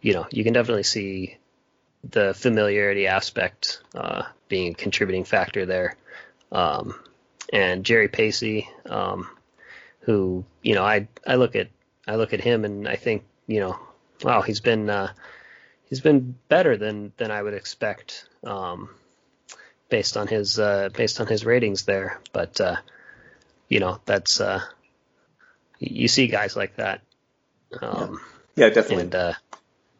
you 0.00 0.14
know 0.14 0.26
you 0.30 0.44
can 0.44 0.52
definitely 0.52 0.82
see 0.82 1.36
the 2.02 2.34
familiarity 2.34 3.06
aspect 3.06 3.80
uh, 3.94 4.24
being 4.48 4.72
a 4.72 4.74
contributing 4.74 5.24
factor 5.24 5.64
there. 5.64 5.96
Um, 6.52 6.94
and 7.52 7.84
Jerry 7.84 8.08
Pacey, 8.08 8.68
um, 8.86 9.28
who 10.00 10.44
you 10.62 10.74
know 10.74 10.84
I 10.84 11.08
I 11.26 11.36
look 11.36 11.54
at 11.54 11.68
I 12.06 12.16
look 12.16 12.32
at 12.32 12.40
him 12.40 12.64
and 12.64 12.88
I 12.88 12.96
think 12.96 13.24
you 13.46 13.60
know 13.60 13.78
wow 14.22 14.42
he's 14.42 14.60
been 14.60 14.90
uh, 14.90 15.12
he's 15.88 16.00
been 16.00 16.34
better 16.48 16.76
than 16.76 17.12
than 17.16 17.30
I 17.30 17.42
would 17.42 17.54
expect 17.54 18.28
um, 18.44 18.90
based 19.88 20.16
on 20.16 20.26
his 20.26 20.58
uh, 20.58 20.88
based 20.92 21.20
on 21.20 21.26
his 21.26 21.44
ratings 21.44 21.84
there. 21.84 22.20
But 22.32 22.60
uh, 22.60 22.76
you 23.68 23.80
know, 23.80 24.00
that's 24.04 24.40
uh, 24.40 24.60
you 25.78 26.08
see 26.08 26.26
guys 26.26 26.56
like 26.56 26.76
that. 26.76 27.00
Um, 27.80 28.20
yeah. 28.56 28.66
yeah. 28.66 28.74
definitely. 28.74 29.02
And 29.04 29.14
uh, 29.14 29.32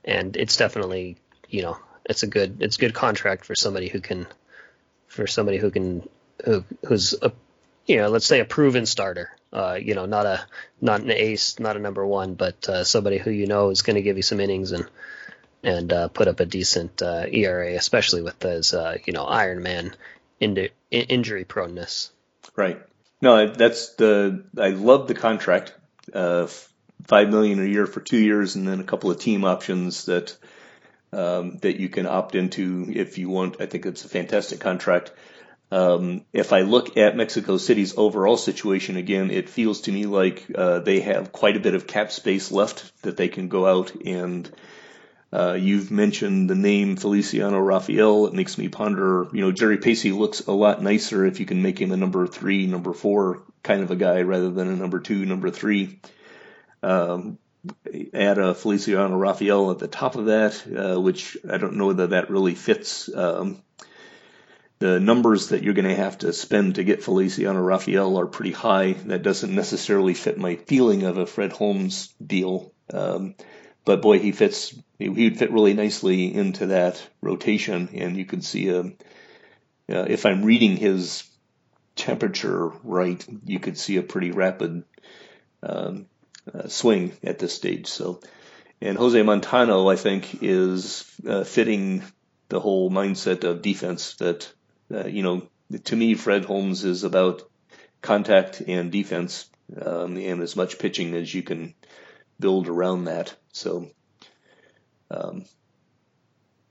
and 0.04 0.36
it's 0.36 0.56
definitely 0.56 1.16
you 1.48 1.62
know 1.62 1.78
it's 2.04 2.22
a 2.22 2.26
good 2.26 2.58
it's 2.60 2.76
a 2.76 2.80
good 2.80 2.94
contract 2.94 3.44
for 3.44 3.54
somebody 3.54 3.88
who 3.88 4.00
can 4.00 4.26
for 5.06 5.26
somebody 5.26 5.58
who 5.58 5.70
can 5.70 6.08
who 6.44 6.64
who's 6.86 7.14
a 7.22 7.32
you 7.86 7.96
know 7.96 8.08
let's 8.08 8.26
say 8.26 8.40
a 8.40 8.44
proven 8.44 8.86
starter. 8.86 9.30
Uh, 9.54 9.78
you 9.80 9.94
know, 9.94 10.06
not 10.06 10.26
a 10.26 10.44
not 10.80 11.00
an 11.00 11.12
ace, 11.12 11.60
not 11.60 11.76
a 11.76 11.80
number 11.80 12.04
one, 12.04 12.34
but 12.34 12.68
uh, 12.68 12.82
somebody 12.82 13.18
who 13.18 13.30
you 13.30 13.46
know 13.46 13.70
is 13.70 13.82
going 13.82 13.96
to 13.96 14.02
give 14.02 14.16
you 14.16 14.22
some 14.22 14.40
innings 14.40 14.72
and 14.72 14.86
and 15.62 15.92
uh, 15.92 16.08
put 16.08 16.28
up 16.28 16.40
a 16.40 16.46
decent 16.46 17.00
uh, 17.00 17.24
ERA, 17.30 17.74
especially 17.74 18.22
with 18.22 18.42
his 18.42 18.74
uh, 18.74 18.98
you 19.06 19.12
know 19.12 19.24
Iron 19.24 19.62
Man 19.62 19.94
in- 20.40 20.68
injury 20.90 21.44
proneness. 21.44 22.10
Right. 22.56 22.80
No, 23.22 23.46
that's 23.46 23.94
the 23.94 24.44
I 24.58 24.70
love 24.70 25.08
the 25.08 25.14
contract. 25.14 25.74
Uh, 26.12 26.48
Five 27.06 27.28
million 27.28 27.60
a 27.60 27.66
year 27.66 27.86
for 27.86 28.00
two 28.00 28.16
years, 28.16 28.54
and 28.56 28.66
then 28.66 28.80
a 28.80 28.84
couple 28.84 29.10
of 29.10 29.18
team 29.18 29.44
options 29.44 30.06
that 30.06 30.34
um, 31.12 31.58
that 31.58 31.78
you 31.78 31.90
can 31.90 32.06
opt 32.06 32.34
into 32.34 32.86
if 32.88 33.18
you 33.18 33.28
want. 33.28 33.60
I 33.60 33.66
think 33.66 33.84
it's 33.84 34.06
a 34.06 34.08
fantastic 34.08 34.60
contract. 34.60 35.12
Um, 35.70 36.24
if 36.32 36.52
I 36.52 36.60
look 36.60 36.96
at 36.96 37.16
Mexico 37.16 37.56
City's 37.56 37.96
overall 37.96 38.36
situation 38.36 38.96
again, 38.96 39.30
it 39.30 39.48
feels 39.48 39.82
to 39.82 39.92
me 39.92 40.06
like 40.06 40.46
uh, 40.54 40.80
they 40.80 41.00
have 41.00 41.32
quite 41.32 41.56
a 41.56 41.60
bit 41.60 41.74
of 41.74 41.86
cap 41.86 42.12
space 42.12 42.52
left 42.52 42.92
that 43.02 43.16
they 43.16 43.28
can 43.28 43.48
go 43.48 43.66
out 43.66 43.92
and 44.04 44.50
uh, 45.34 45.54
you've 45.54 45.90
mentioned 45.90 46.48
the 46.48 46.54
name 46.54 46.94
Feliciano 46.96 47.58
Rafael. 47.58 48.26
It 48.26 48.34
makes 48.34 48.56
me 48.56 48.68
ponder, 48.68 49.26
you 49.32 49.40
know, 49.40 49.50
Jerry 49.50 49.78
Pacey 49.78 50.12
looks 50.12 50.46
a 50.46 50.52
lot 50.52 50.80
nicer 50.80 51.26
if 51.26 51.40
you 51.40 51.46
can 51.46 51.60
make 51.60 51.80
him 51.80 51.90
a 51.90 51.96
number 51.96 52.28
three, 52.28 52.68
number 52.68 52.92
four 52.92 53.42
kind 53.64 53.82
of 53.82 53.90
a 53.90 53.96
guy 53.96 54.22
rather 54.22 54.50
than 54.50 54.68
a 54.68 54.76
number 54.76 55.00
two, 55.00 55.26
number 55.26 55.50
three. 55.50 55.98
Um, 56.84 57.38
add 58.12 58.38
a 58.38 58.54
Feliciano 58.54 59.16
Rafael 59.16 59.72
at 59.72 59.80
the 59.80 59.88
top 59.88 60.14
of 60.14 60.26
that, 60.26 60.62
uh, 60.72 61.00
which 61.00 61.36
I 61.50 61.58
don't 61.58 61.76
know 61.76 61.86
whether 61.86 62.08
that 62.08 62.30
really 62.30 62.54
fits 62.54 63.12
um, 63.12 63.60
the 64.84 65.00
numbers 65.00 65.48
that 65.48 65.62
you're 65.62 65.72
going 65.72 65.88
to 65.88 65.94
have 65.94 66.18
to 66.18 66.30
spend 66.34 66.74
to 66.74 66.84
get 66.84 67.02
Feliciano 67.02 67.58
Rafael 67.58 68.18
are 68.18 68.26
pretty 68.26 68.52
high. 68.52 68.92
That 68.92 69.22
doesn't 69.22 69.54
necessarily 69.54 70.12
fit 70.12 70.36
my 70.36 70.56
feeling 70.56 71.04
of 71.04 71.16
a 71.16 71.24
Fred 71.24 71.52
Holmes 71.52 72.12
deal. 72.22 72.70
Um, 72.92 73.34
but 73.86 74.02
boy, 74.02 74.18
he 74.18 74.32
fits. 74.32 74.78
He 74.98 75.08
would 75.08 75.38
fit 75.38 75.52
really 75.52 75.72
nicely 75.72 76.34
into 76.34 76.66
that 76.66 77.02
rotation, 77.22 77.88
and 77.94 78.14
you 78.18 78.26
could 78.26 78.44
see 78.44 78.68
a. 78.68 78.80
Uh, 78.80 80.04
if 80.06 80.26
I'm 80.26 80.44
reading 80.44 80.76
his 80.76 81.24
temperature 81.96 82.68
right, 82.82 83.26
you 83.46 83.60
could 83.60 83.78
see 83.78 83.96
a 83.96 84.02
pretty 84.02 84.32
rapid 84.32 84.84
um, 85.62 86.04
uh, 86.52 86.68
swing 86.68 87.16
at 87.22 87.38
this 87.38 87.54
stage. 87.54 87.86
So, 87.86 88.20
and 88.82 88.98
Jose 88.98 89.22
Montano, 89.22 89.88
I 89.88 89.96
think, 89.96 90.42
is 90.42 91.10
uh, 91.26 91.44
fitting 91.44 92.02
the 92.50 92.60
whole 92.60 92.90
mindset 92.90 93.44
of 93.44 93.62
defense. 93.62 94.16
That 94.16 94.52
uh, 94.92 95.06
you 95.06 95.22
know, 95.22 95.48
to 95.84 95.96
me, 95.96 96.14
Fred 96.14 96.44
Holmes 96.44 96.84
is 96.84 97.04
about 97.04 97.42
contact 98.02 98.60
and 98.60 98.92
defense, 98.92 99.48
um, 99.80 100.16
and 100.16 100.42
as 100.42 100.56
much 100.56 100.78
pitching 100.78 101.14
as 101.14 101.32
you 101.32 101.42
can 101.42 101.74
build 102.38 102.68
around 102.68 103.04
that. 103.04 103.34
So, 103.52 103.90
um, 105.10 105.44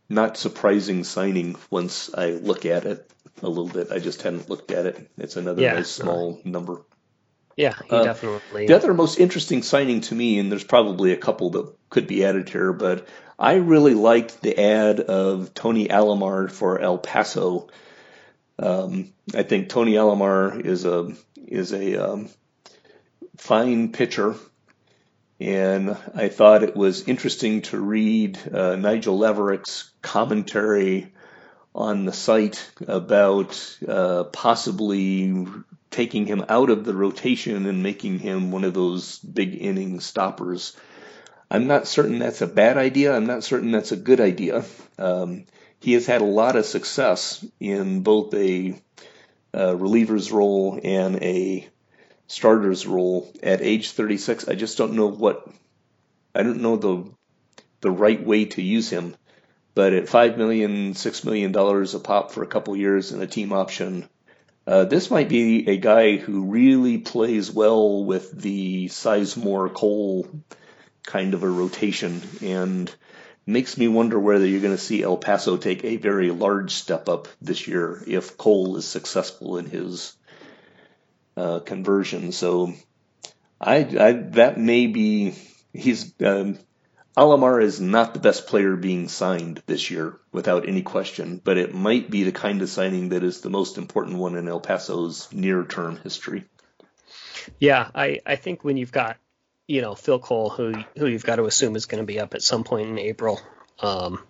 not 0.10 0.38
surprising 0.38 1.04
signing 1.04 1.56
once 1.70 2.14
I 2.14 2.32
look 2.32 2.66
at 2.66 2.86
it 2.86 3.10
a 3.42 3.50
little 3.50 3.68
bit. 3.68 3.92
I 3.92 4.00
just 4.00 4.22
hadn't 4.22 4.50
looked 4.50 4.72
at 4.72 4.86
it. 4.86 5.10
It's 5.18 5.36
another 5.36 5.62
yeah, 5.62 5.74
nice 5.74 5.90
small 5.90 6.40
number. 6.44 6.82
Yeah, 7.56 7.76
he 7.86 7.96
uh, 7.96 8.04
definitely. 8.04 8.68
The 8.68 8.76
other 8.76 8.94
most 8.94 9.20
interesting 9.20 9.62
signing 9.64 10.02
to 10.02 10.16
me, 10.16 10.40
and 10.40 10.52
there's 10.52 10.64
probably 10.64 11.12
a 11.12 11.18
couple 11.18 11.52
that 11.52 11.74
could 11.90 12.08
be 12.08 12.26
added 12.26 12.50
here, 12.50 12.74
but 12.74 13.08
I 13.38 13.56
really 13.56 13.94
liked 13.94 14.42
the 14.42 14.60
ad 14.60 15.00
of 15.00 15.54
Tony 15.54 15.88
Alomar 15.88 16.50
for 16.50 16.80
El 16.80 16.98
Paso. 16.98 17.70
Um, 18.60 19.14
I 19.34 19.44
think 19.44 19.70
Tony 19.70 19.94
Alomar 19.94 20.64
is 20.64 20.86
a 20.86 21.14
is 21.36 21.74
a 21.74 21.96
um, 21.96 22.30
fine 23.38 23.92
pitcher 23.92 24.36
and 25.40 25.98
I 26.16 26.30
thought 26.30 26.64
it 26.64 26.76
was 26.76 27.08
interesting 27.08 27.64
to 27.64 27.80
read 27.80 28.40
uh, 28.54 28.76
Nigel 28.78 29.18
Leverick's 29.18 29.92
commentary 30.02 31.12
on 31.76 32.06
the 32.06 32.14
site 32.14 32.72
about 32.88 33.78
uh, 33.86 34.26
possibly 34.26 35.46
taking 35.90 36.26
him 36.26 36.46
out 36.48 36.70
of 36.70 36.86
the 36.86 36.94
rotation 36.94 37.66
and 37.66 37.84
making 37.84 38.20
him 38.20 38.52
one 38.52 38.64
of 38.64 38.74
those 38.74 39.20
big 39.20 39.60
inning 39.60 40.00
stoppers. 40.00 40.78
I'm 41.52 41.68
not 41.68 41.88
certain 41.88 42.20
that's 42.20 42.42
a 42.42 42.48
bad 42.48 42.78
idea. 42.78 43.14
I'm 43.16 43.26
not 43.26 43.44
certain 43.44 43.72
that's 43.72 43.92
a 43.92 43.98
good 43.98 44.22
idea. 44.22 44.64
Um, 44.98 45.46
he 45.84 45.94
has 45.94 46.06
had 46.06 46.22
a 46.22 46.26
lot 46.26 46.56
of 46.56 46.66
success 46.66 47.46
in 47.60 48.02
both 48.02 48.34
a 48.34 48.74
uh, 49.54 49.76
reliever's 49.76 50.32
role 50.32 50.80
and 50.84 51.22
a 51.22 51.68
starter's 52.28 52.88
role 52.88 53.32
at 53.44 53.62
age 53.62 53.92
36. 53.92 54.48
I 54.48 54.56
just 54.56 54.78
don't 54.78 54.94
know 54.94 55.08
what 55.08 55.48
I 56.34 56.42
don't 56.44 56.62
know 56.62 56.78
the 56.78 57.12
the 57.82 57.92
right 57.92 58.26
way 58.26 58.46
to 58.46 58.62
use 58.62 58.90
him. 58.90 59.16
But 59.76 59.94
at 59.94 60.08
five 60.08 60.38
million, 60.38 60.94
six 60.94 61.24
million 61.24 61.52
dollars 61.52 61.96
a 61.96 62.00
pop 62.00 62.32
for 62.32 62.44
a 62.44 62.48
couple 62.48 62.76
years 62.78 63.12
and 63.12 63.22
a 63.22 63.28
team 63.28 63.52
option, 63.52 64.08
Uh, 64.66 64.86
this 64.86 65.12
might 65.12 65.28
be 65.28 65.68
a 65.68 65.78
guy 65.78 66.16
who 66.16 66.46
really 66.46 66.98
plays 66.98 67.52
well 67.52 68.06
with 68.06 68.32
the 68.32 68.88
Sizemore 68.88 69.74
Cole 69.74 70.26
kind 71.06 71.34
of 71.34 71.44
a 71.44 71.50
rotation 71.50 72.22
and 72.42 72.94
makes 73.46 73.78
me 73.78 73.88
wonder 73.88 74.20
whether 74.20 74.46
you're 74.46 74.62
going 74.62 74.76
to 74.76 74.82
see 74.82 75.04
El 75.04 75.18
Paso 75.18 75.58
take 75.58 75.84
a 75.84 75.98
very 75.98 76.32
large 76.32 76.72
step 76.72 77.10
up 77.10 77.28
this 77.42 77.68
year 77.68 78.02
if 78.08 78.38
Cole 78.38 78.78
is 78.78 78.88
successful 78.88 79.58
in 79.58 79.66
his 79.66 80.16
uh, 81.36 81.60
conversion. 81.60 82.32
So 82.32 82.74
I, 83.60 83.78
I, 83.78 84.12
that 84.12 84.58
may 84.58 84.88
be 84.88 85.36
he's 85.74 86.14
um, 86.22 86.58
Alomar 87.16 87.62
is 87.62 87.80
not 87.80 88.14
the 88.14 88.20
best 88.20 88.48
player 88.48 88.76
being 88.76 89.08
signed 89.08 89.62
this 89.68 89.92
year 89.92 90.20
without 90.32 90.68
any 90.68 90.82
question, 90.82 91.40
but 91.44 91.58
it 91.58 91.74
might 91.74 92.10
be 92.10 92.24
the 92.24 92.32
kind 92.32 92.62
of 92.62 92.70
signing 92.70 93.10
that 93.10 93.24
is 93.24 93.42
the 93.42 93.52
most 93.52 93.78
important 93.78 94.18
one 94.18 94.36
in 94.36 94.48
El 94.48 94.60
Paso's 94.60 95.32
near 95.32 95.64
term 95.64 95.98
history. 95.98 96.46
Yeah, 97.60 97.90
I, 97.94 98.20
I 98.26 98.36
think 98.36 98.64
when 98.64 98.78
you've 98.78 98.92
got 98.92 99.18
you 99.68 99.82
know 99.82 99.96
Phil 99.96 100.20
Cole, 100.20 100.50
who 100.50 100.74
who 100.98 101.08
you've 101.08 101.26
got 101.26 101.38
to 101.38 101.46
assume 101.46 101.76
is 101.76 101.86
going 101.86 102.02
to 102.02 102.08
be 102.08 102.20
up 102.20 102.34
at 102.34 102.42
some 102.42 102.64
point 102.64 102.90
in 102.90 103.00
April, 103.00 103.42
um, 103.80 104.22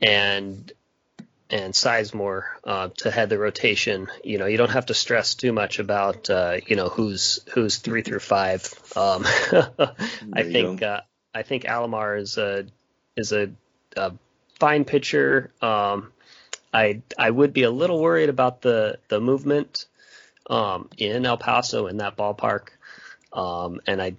and 0.00 0.72
and 1.50 1.72
Sizemore 1.72 2.44
uh, 2.64 2.88
to 2.98 3.10
head 3.10 3.30
the 3.30 3.38
rotation. 3.38 4.08
You 4.22 4.38
know, 4.38 4.46
you 4.46 4.56
don't 4.56 4.70
have 4.70 4.86
to 4.86 4.94
stress 4.94 5.34
too 5.34 5.52
much 5.52 5.78
about 5.78 6.30
uh, 6.30 6.58
you 6.66 6.76
know 6.76 6.88
who's 6.88 7.40
who's 7.52 7.76
three 7.76 8.02
through 8.02 8.20
five. 8.20 8.62
Um, 8.96 9.24
I 10.32 10.42
think 10.42 10.82
uh, 10.82 11.00
I 11.34 11.42
think 11.42 11.64
Alomar 11.64 12.20
is 12.20 12.38
a 12.38 12.66
is 13.16 13.32
a, 13.32 13.50
a 13.96 14.12
fine 14.58 14.84
pitcher. 14.84 15.50
Um, 15.60 16.12
I 16.72 17.02
I 17.18 17.30
would 17.30 17.52
be 17.52 17.64
a 17.64 17.70
little 17.70 18.00
worried 18.00 18.28
about 18.28 18.60
the 18.60 18.98
the 19.08 19.20
movement 19.20 19.86
um, 20.48 20.88
in 20.96 21.26
El 21.26 21.38
Paso 21.38 21.86
in 21.86 21.96
that 21.98 22.16
ballpark, 22.16 22.68
um, 23.32 23.80
and 23.86 24.00
I 24.00 24.14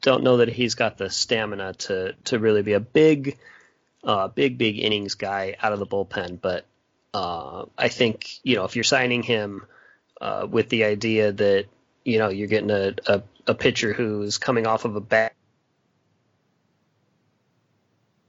don't 0.00 0.22
know 0.22 0.38
that 0.38 0.48
he's 0.48 0.74
got 0.74 0.98
the 0.98 1.10
stamina 1.10 1.74
to 1.74 2.14
to 2.24 2.38
really 2.38 2.62
be 2.62 2.72
a 2.72 2.80
big, 2.80 3.38
uh, 4.04 4.28
big 4.28 4.58
big 4.58 4.78
innings 4.78 5.14
guy 5.14 5.56
out 5.60 5.72
of 5.72 5.78
the 5.78 5.86
bullpen. 5.86 6.40
But 6.40 6.64
uh, 7.12 7.66
I 7.76 7.88
think 7.88 8.40
you 8.42 8.56
know 8.56 8.64
if 8.64 8.76
you're 8.76 8.84
signing 8.84 9.22
him 9.22 9.66
uh, 10.20 10.46
with 10.50 10.68
the 10.68 10.84
idea 10.84 11.32
that 11.32 11.66
you 12.04 12.18
know 12.18 12.28
you're 12.28 12.48
getting 12.48 12.70
a, 12.70 12.94
a, 13.06 13.22
a 13.46 13.54
pitcher 13.54 13.92
who's 13.92 14.38
coming 14.38 14.66
off 14.66 14.84
of 14.84 14.96
a 14.96 15.00
bad 15.00 15.32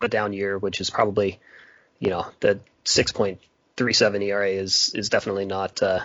a 0.01 0.07
down 0.07 0.33
year, 0.33 0.57
which 0.57 0.81
is 0.81 0.89
probably 0.89 1.39
you 1.99 2.09
know 2.09 2.25
the 2.39 2.59
6.37 2.85 4.23
ERA 4.23 4.49
is 4.49 4.91
is 4.95 5.09
definitely 5.09 5.45
not. 5.45 5.81
Uh, 5.81 6.01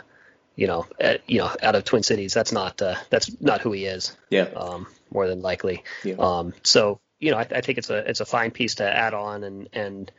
you 0.55 0.67
know, 0.67 0.87
at, 0.99 1.21
you 1.29 1.39
know, 1.39 1.55
out 1.63 1.75
of 1.75 1.85
Twin 1.85 2.03
Cities, 2.03 2.33
that's 2.33 2.51
not 2.51 2.81
uh, 2.81 2.95
that's 3.11 3.31
not 3.43 3.61
who 3.61 3.73
he 3.73 3.85
is. 3.85 4.17
Yeah. 4.31 4.49
Um, 4.57 4.87
more 5.11 5.27
than 5.29 5.43
likely. 5.43 5.85
Yeah. 6.05 6.17
Um, 6.19 6.55
so 6.63 7.01
you 7.19 7.31
know, 7.31 7.39
I, 7.39 7.47
I, 7.51 7.61
think 7.61 7.79
it's 7.79 7.91
a 7.91 8.09
it's 8.09 8.21
a 8.21 8.27
fine 8.27 8.51
piece 8.51 8.77
to 8.77 8.85
add 8.85 9.15
on 9.15 9.45
and 9.45 9.69
and 9.73 10.13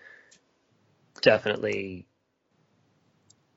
definitely. 1.21 2.05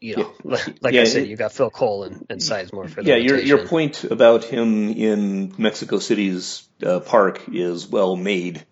You 0.03 0.16
know, 0.16 0.33
yeah. 0.45 0.57
like 0.81 0.95
yeah, 0.95 1.03
I 1.03 1.05
said, 1.05 1.28
you 1.28 1.37
got 1.37 1.53
Phil 1.53 1.68
Cole 1.68 2.05
and, 2.05 2.24
and 2.31 2.41
Sizemore 2.41 2.89
for 2.89 3.03
the 3.03 3.11
yeah. 3.11 3.16
Your 3.16 3.39
your 3.39 3.66
point 3.66 4.05
about 4.05 4.45
him 4.45 4.89
in 4.89 5.55
Mexico 5.59 5.99
City's 5.99 6.66
uh, 6.83 7.01
park 7.01 7.43
is 7.53 7.87
well 7.87 8.16
made, 8.16 8.64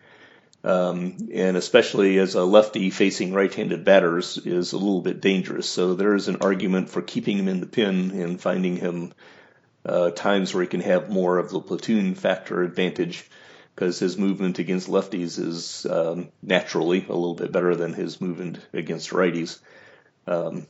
um, 0.64 1.18
and 1.30 1.58
especially 1.58 2.16
as 2.18 2.34
a 2.34 2.44
lefty 2.44 2.88
facing 2.88 3.34
right-handed 3.34 3.84
batters 3.84 4.38
is 4.38 4.72
a 4.72 4.78
little 4.78 5.02
bit 5.02 5.20
dangerous. 5.20 5.68
So 5.68 5.92
there 5.94 6.14
is 6.14 6.28
an 6.28 6.36
argument 6.40 6.88
for 6.88 7.02
keeping 7.02 7.36
him 7.36 7.48
in 7.48 7.60
the 7.60 7.66
pin 7.66 8.10
and 8.12 8.40
finding 8.40 8.76
him 8.76 9.12
uh, 9.88 10.10
times 10.10 10.52
where 10.52 10.62
he 10.62 10.68
can 10.68 10.80
have 10.80 11.10
more 11.10 11.38
of 11.38 11.50
the 11.50 11.60
platoon 11.60 12.14
factor 12.14 12.62
advantage 12.62 13.28
because 13.74 13.98
his 13.98 14.18
movement 14.18 14.58
against 14.58 14.88
lefties 14.88 15.38
is 15.38 15.86
um, 15.86 16.28
naturally 16.42 17.04
a 17.08 17.14
little 17.14 17.34
bit 17.34 17.52
better 17.52 17.74
than 17.74 17.94
his 17.94 18.20
movement 18.20 18.58
against 18.72 19.10
righties. 19.10 19.58
Um, 20.26 20.66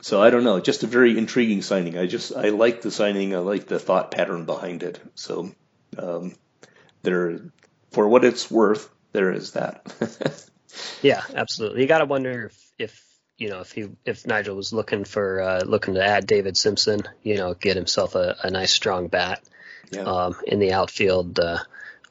so 0.00 0.22
I 0.22 0.30
don't 0.30 0.44
know, 0.44 0.60
just 0.60 0.82
a 0.82 0.86
very 0.86 1.18
intriguing 1.18 1.62
signing. 1.62 1.98
I 1.98 2.06
just 2.06 2.34
I 2.34 2.50
like 2.50 2.82
the 2.82 2.90
signing. 2.90 3.34
I 3.34 3.38
like 3.38 3.66
the 3.66 3.78
thought 3.78 4.12
pattern 4.12 4.44
behind 4.44 4.82
it. 4.82 5.00
So 5.14 5.52
um, 5.98 6.34
there, 7.02 7.40
for 7.90 8.08
what 8.08 8.24
it's 8.24 8.50
worth, 8.50 8.88
there 9.12 9.32
is 9.32 9.52
that. 9.52 10.48
yeah, 11.02 11.22
absolutely. 11.34 11.82
You 11.82 11.88
got 11.88 11.98
to 11.98 12.04
wonder 12.04 12.46
if, 12.46 12.72
if 12.78 13.05
you 13.38 13.50
know, 13.50 13.60
if 13.60 13.72
he 13.72 13.88
if 14.04 14.26
Nigel 14.26 14.56
was 14.56 14.72
looking 14.72 15.04
for 15.04 15.40
uh, 15.40 15.60
looking 15.64 15.94
to 15.94 16.04
add 16.04 16.26
David 16.26 16.56
Simpson, 16.56 17.02
you 17.22 17.36
know, 17.36 17.54
get 17.54 17.76
himself 17.76 18.14
a, 18.14 18.36
a 18.42 18.50
nice 18.50 18.72
strong 18.72 19.08
bat 19.08 19.42
yeah. 19.90 20.02
um, 20.02 20.36
in 20.46 20.58
the 20.58 20.72
outfield, 20.72 21.38
uh, 21.38 21.58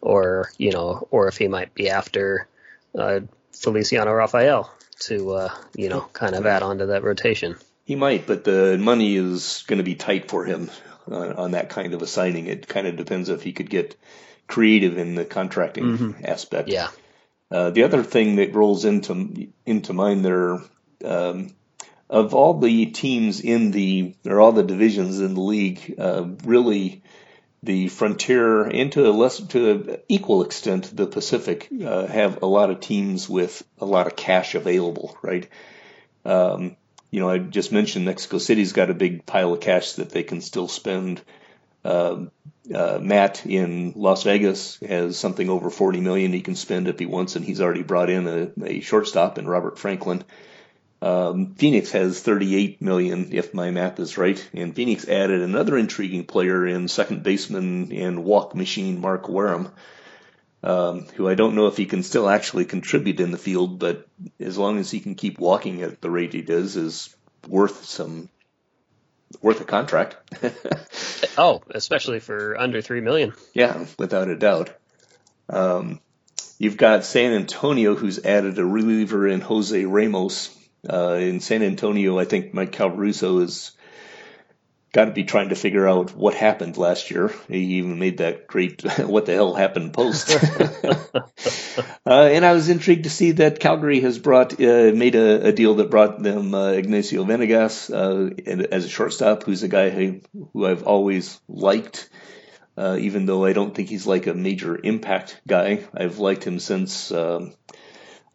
or 0.01 0.51
you 0.57 0.71
know, 0.71 1.07
or 1.11 1.28
if 1.28 1.38
he 1.38 1.47
might 1.47 1.73
be 1.73 1.89
after 1.89 2.47
uh, 2.97 3.21
Feliciano 3.53 4.11
Rafael 4.11 4.71
to 4.99 5.32
uh, 5.32 5.53
you 5.76 5.89
know 5.89 6.01
kind 6.13 6.36
of 6.36 6.45
add 6.45 6.63
on 6.63 6.78
to 6.80 6.88
that 6.88 7.03
rotation. 7.03 7.55
He 7.86 7.95
might, 7.95 8.28
but 8.28 8.43
the 8.43 8.78
money 8.80 9.15
is 9.15 9.63
going 9.67 9.78
to 9.78 9.84
be 9.84 9.95
tight 9.95 10.30
for 10.30 10.43
him 10.43 10.71
on, 11.07 11.34
on, 11.34 11.51
that 11.51 11.69
kind 11.69 11.93
of 11.93 12.01
a 12.01 12.07
signing. 12.07 12.47
It 12.47 12.67
kind 12.67 12.88
of 12.88 12.97
depends 12.97 13.30
if 13.30 13.43
he 13.43 13.53
could 13.53 13.69
get 13.69 13.95
creative 14.47 14.97
in 14.97 15.13
the 15.13 15.23
contracting 15.23 15.84
mm-hmm. 15.84 16.26
aspect. 16.26 16.69
Yeah. 16.69 16.88
Uh, 17.51 17.69
the 17.69 17.84
other 17.84 18.01
thing 18.01 18.38
that 18.38 18.55
rolls 18.55 18.86
into 18.86 19.51
into 19.65 19.93
mind 19.93 20.26
there 20.26 20.59
um, 21.03 21.53
of 22.09 22.33
all 22.33 22.59
the 22.59 22.87
teams 22.87 23.41
in 23.41 23.71
the 23.71 24.15
or 24.25 24.39
all 24.39 24.51
the 24.51 24.63
divisions 24.63 25.19
in 25.19 25.33
the 25.33 25.41
league, 25.41 25.95
uh, 25.97 26.25
really 26.43 27.03
the 27.63 27.87
Frontier 27.87 28.63
and 28.63 28.91
to 28.91 29.09
a 29.09 29.11
less 29.11 29.39
to 29.39 29.71
an 29.71 29.97
equal 30.07 30.43
extent 30.43 30.95
the 30.95 31.07
Pacific 31.07 31.67
uh, 31.83 32.05
have 32.05 32.43
a 32.43 32.45
lot 32.45 32.69
of 32.69 32.79
teams 32.79 33.27
with 33.27 33.63
a 33.79 33.85
lot 33.85 34.07
of 34.07 34.15
cash 34.15 34.53
available, 34.55 35.17
right? 35.23 35.49
Um, 36.23 36.77
you 37.09 37.19
know, 37.21 37.29
I 37.29 37.37
just 37.39 37.71
mentioned 37.71 38.05
Mexico 38.05 38.37
City's 38.37 38.73
got 38.73 38.89
a 38.89 38.93
big 38.93 39.25
pile 39.25 39.53
of 39.53 39.61
cash 39.61 39.93
that 39.93 40.09
they 40.09 40.23
can 40.23 40.41
still 40.41 40.67
spend. 40.67 41.21
Uh, 41.83 42.25
uh, 42.73 42.99
Matt 43.01 43.45
in 43.45 43.93
Las 43.95 44.23
Vegas 44.23 44.79
has 44.79 45.17
something 45.17 45.49
over 45.49 45.69
40 45.69 46.01
million 46.01 46.33
he 46.33 46.41
can 46.41 46.55
spend 46.55 46.87
if 46.87 46.99
he 46.99 47.05
wants, 47.05 47.35
and 47.35 47.45
he's 47.45 47.61
already 47.61 47.83
brought 47.83 48.09
in 48.09 48.27
a, 48.27 48.51
a 48.65 48.79
shortstop 48.81 49.37
in 49.37 49.47
Robert 49.47 49.77
Franklin. 49.79 50.23
Um, 51.06 51.53
Phoenix 51.53 51.91
has 51.91 52.20
38 52.20 52.82
million, 52.82 53.30
if 53.32 53.53
my 53.53 53.70
math 53.70 53.99
is 53.99 54.18
right, 54.18 54.43
and 54.56 54.76
Phoenix 54.76 55.08
added 55.08 55.39
another 55.39 55.78
intriguing 55.78 56.26
player 56.26 56.66
in 56.66 56.88
second 56.88 57.22
baseman 57.22 57.91
and 57.91 58.24
walk 58.24 58.56
machine 58.56 58.99
Mark 58.99 59.30
Wareham, 59.30 59.72
um, 60.64 61.06
who 61.14 61.30
I 61.30 61.36
don't 61.36 61.53
know 61.53 61.68
if 61.68 61.78
he 61.78 61.86
can 61.86 62.01
still 62.01 62.28
actually 62.28 62.66
contribute 62.66 63.20
in 63.20 63.30
the 63.30 63.38
field, 63.38 63.78
but 63.78 64.08
as 64.39 64.58
long 64.58 64.80
as 64.80 64.89
he 64.89 64.99
can 64.99 65.14
keep 65.14 65.38
walking 65.38 65.84
at 65.84 66.01
the 66.01 66.10
rate 66.10 66.34
he 66.34 66.41
does, 66.41 66.76
is 66.76 67.16
worth 67.47 67.86
some 67.86 68.28
worth 69.43 69.62
a 69.62 69.66
contract. 69.66 70.18
oh, 71.38 71.62
especially 71.70 72.20
for 72.20 72.60
under 72.60 72.82
three 72.82 73.01
million. 73.01 73.34
Yeah, 73.53 73.86
without 73.99 74.28
a 74.28 74.36
doubt. 74.36 74.76
Um, 75.49 75.99
you've 76.58 76.78
got 76.78 77.06
San 77.06 77.34
Antonio, 77.34 77.93
who's 77.93 78.26
added 78.26 78.58
a 78.58 78.66
reliever 78.66 79.28
in 79.28 79.41
Jose 79.41 79.86
Ramos 79.86 80.49
uh, 80.91 81.17
in 81.19 81.39
San 81.39 81.63
Antonio, 81.63 82.19
I 82.19 82.25
think 82.25 82.53
Mike 82.53 82.71
Calvaruso 82.71 83.41
has 83.41 83.71
got 84.95 85.05
to 85.05 85.11
be 85.11 85.25
trying 85.25 85.49
to 85.49 85.55
figure 85.55 85.86
out 85.86 86.15
what 86.15 86.33
happened 86.33 86.77
last 86.77 87.11
year. 87.11 87.29
He 87.49 87.75
even 87.75 87.99
made 87.99 88.19
that 88.19 88.47
great 88.47 88.81
"What 88.99 89.25
the 89.25 89.33
hell 89.33 89.53
happened?" 89.53 89.93
post. 89.93 90.31
uh, 91.13 91.19
and 92.05 92.45
I 92.45 92.53
was 92.53 92.69
intrigued 92.69 93.03
to 93.03 93.09
see 93.09 93.31
that 93.31 93.59
Calgary 93.59 93.99
has 93.99 94.17
brought 94.19 94.53
uh, 94.53 94.91
made 94.95 95.15
a, 95.15 95.47
a, 95.47 95.51
deal 95.51 95.75
that 95.75 95.91
brought 95.91 96.23
them 96.23 96.55
uh, 96.55 96.69
Ignacio 96.69 97.25
Venegas 97.25 97.89
uh, 97.89 98.29
as 98.71 98.86
a 98.86 98.89
shortstop, 98.89 99.43
who's 99.43 99.63
a 99.63 99.67
guy 99.67 99.89
who, 99.89 100.21
who 100.53 100.65
I've 100.65 100.83
always 100.83 101.39
liked. 101.49 102.09
Uh, 102.77 102.97
even 102.99 103.25
though 103.25 103.45
I 103.45 103.53
don't 103.53 103.73
think 103.73 103.88
he's 103.88 104.05
like 104.05 104.27
a 104.27 104.33
major 104.33 104.77
impact 104.81 105.39
guy, 105.47 105.86
I've 105.93 106.19
liked 106.19 106.45
him 106.45 106.59
since. 106.59 107.11
Um, 107.11 107.53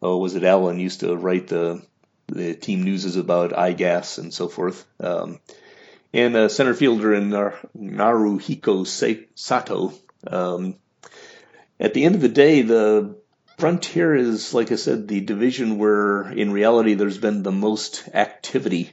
oh, 0.02 0.18
was 0.18 0.34
it 0.34 0.44
Alan 0.44 0.78
used 0.78 1.00
to 1.00 1.14
write 1.16 1.48
the 1.48 1.82
the 2.30 2.54
team 2.54 2.82
news 2.82 3.04
is 3.04 3.16
about 3.16 3.52
iGas 3.52 4.18
and 4.18 4.32
so 4.32 4.48
forth. 4.48 4.86
Um, 4.98 5.40
and 6.12 6.36
uh, 6.36 6.48
center 6.48 6.74
fielder 6.74 7.14
in 7.14 7.30
Nar- 7.30 7.58
Naruhiko 7.76 8.86
Sato. 9.34 9.92
Um, 10.26 10.76
at 11.78 11.94
the 11.94 12.04
end 12.04 12.14
of 12.14 12.20
the 12.20 12.28
day, 12.28 12.62
the 12.62 13.16
Frontier 13.58 14.14
is, 14.14 14.54
like 14.54 14.72
I 14.72 14.76
said, 14.76 15.06
the 15.06 15.20
division 15.20 15.78
where 15.78 16.30
in 16.30 16.52
reality 16.52 16.94
there's 16.94 17.18
been 17.18 17.42
the 17.42 17.52
most 17.52 18.08
activity, 18.14 18.92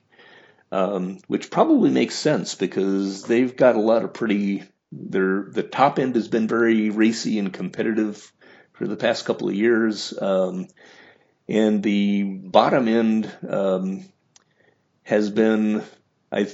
um, 0.71 1.19
which 1.27 1.49
probably 1.49 1.89
makes 1.89 2.15
sense 2.15 2.55
because 2.55 3.23
they've 3.23 3.55
got 3.55 3.75
a 3.75 3.81
lot 3.81 4.03
of 4.03 4.13
pretty. 4.13 4.63
Their 4.91 5.47
the 5.51 5.63
top 5.63 5.99
end 5.99 6.15
has 6.15 6.29
been 6.29 6.47
very 6.47 6.89
racy 6.89 7.39
and 7.39 7.51
competitive 7.51 8.31
for 8.73 8.87
the 8.87 8.95
past 8.95 9.25
couple 9.25 9.49
of 9.49 9.55
years. 9.55 10.13
Um, 10.17 10.67
and 11.47 11.81
the 11.81 12.23
bottom 12.23 12.87
end 12.87 13.31
um, 13.47 14.05
has 15.03 15.29
been 15.29 15.83
I 16.31 16.47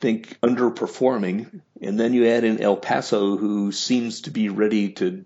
think 0.00 0.38
underperforming, 0.40 1.60
and 1.80 1.98
then 1.98 2.14
you 2.14 2.28
add 2.28 2.44
in 2.44 2.60
El 2.60 2.76
Paso, 2.76 3.36
who 3.36 3.72
seems 3.72 4.22
to 4.22 4.30
be 4.30 4.48
ready 4.48 4.92
to 4.92 5.24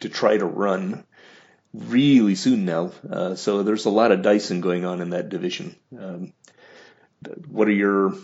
to 0.00 0.08
try 0.08 0.36
to 0.36 0.46
run 0.46 1.04
really 1.74 2.34
soon 2.34 2.64
now. 2.64 2.92
Uh, 3.08 3.34
so 3.34 3.62
there's 3.62 3.84
a 3.84 3.90
lot 3.90 4.12
of 4.12 4.22
dicing 4.22 4.60
going 4.60 4.84
on 4.84 5.00
in 5.00 5.10
that 5.10 5.28
division. 5.28 5.76
Um, 5.98 6.32
what 7.48 7.68
are 7.68 7.72
your 7.72 8.14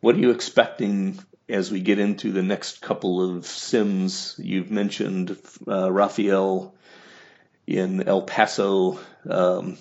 what 0.00 0.16
are 0.16 0.18
you 0.18 0.30
expecting 0.30 1.18
as 1.48 1.70
we 1.70 1.80
get 1.80 1.98
into 1.98 2.32
the 2.32 2.42
next 2.42 2.80
couple 2.80 3.36
of 3.36 3.46
sims? 3.46 4.34
You've 4.38 4.70
mentioned 4.70 5.36
uh, 5.66 5.90
Rafael 5.90 6.74
in 7.68 8.08
El 8.08 8.22
Paso. 8.22 8.98
Um, 9.28 9.76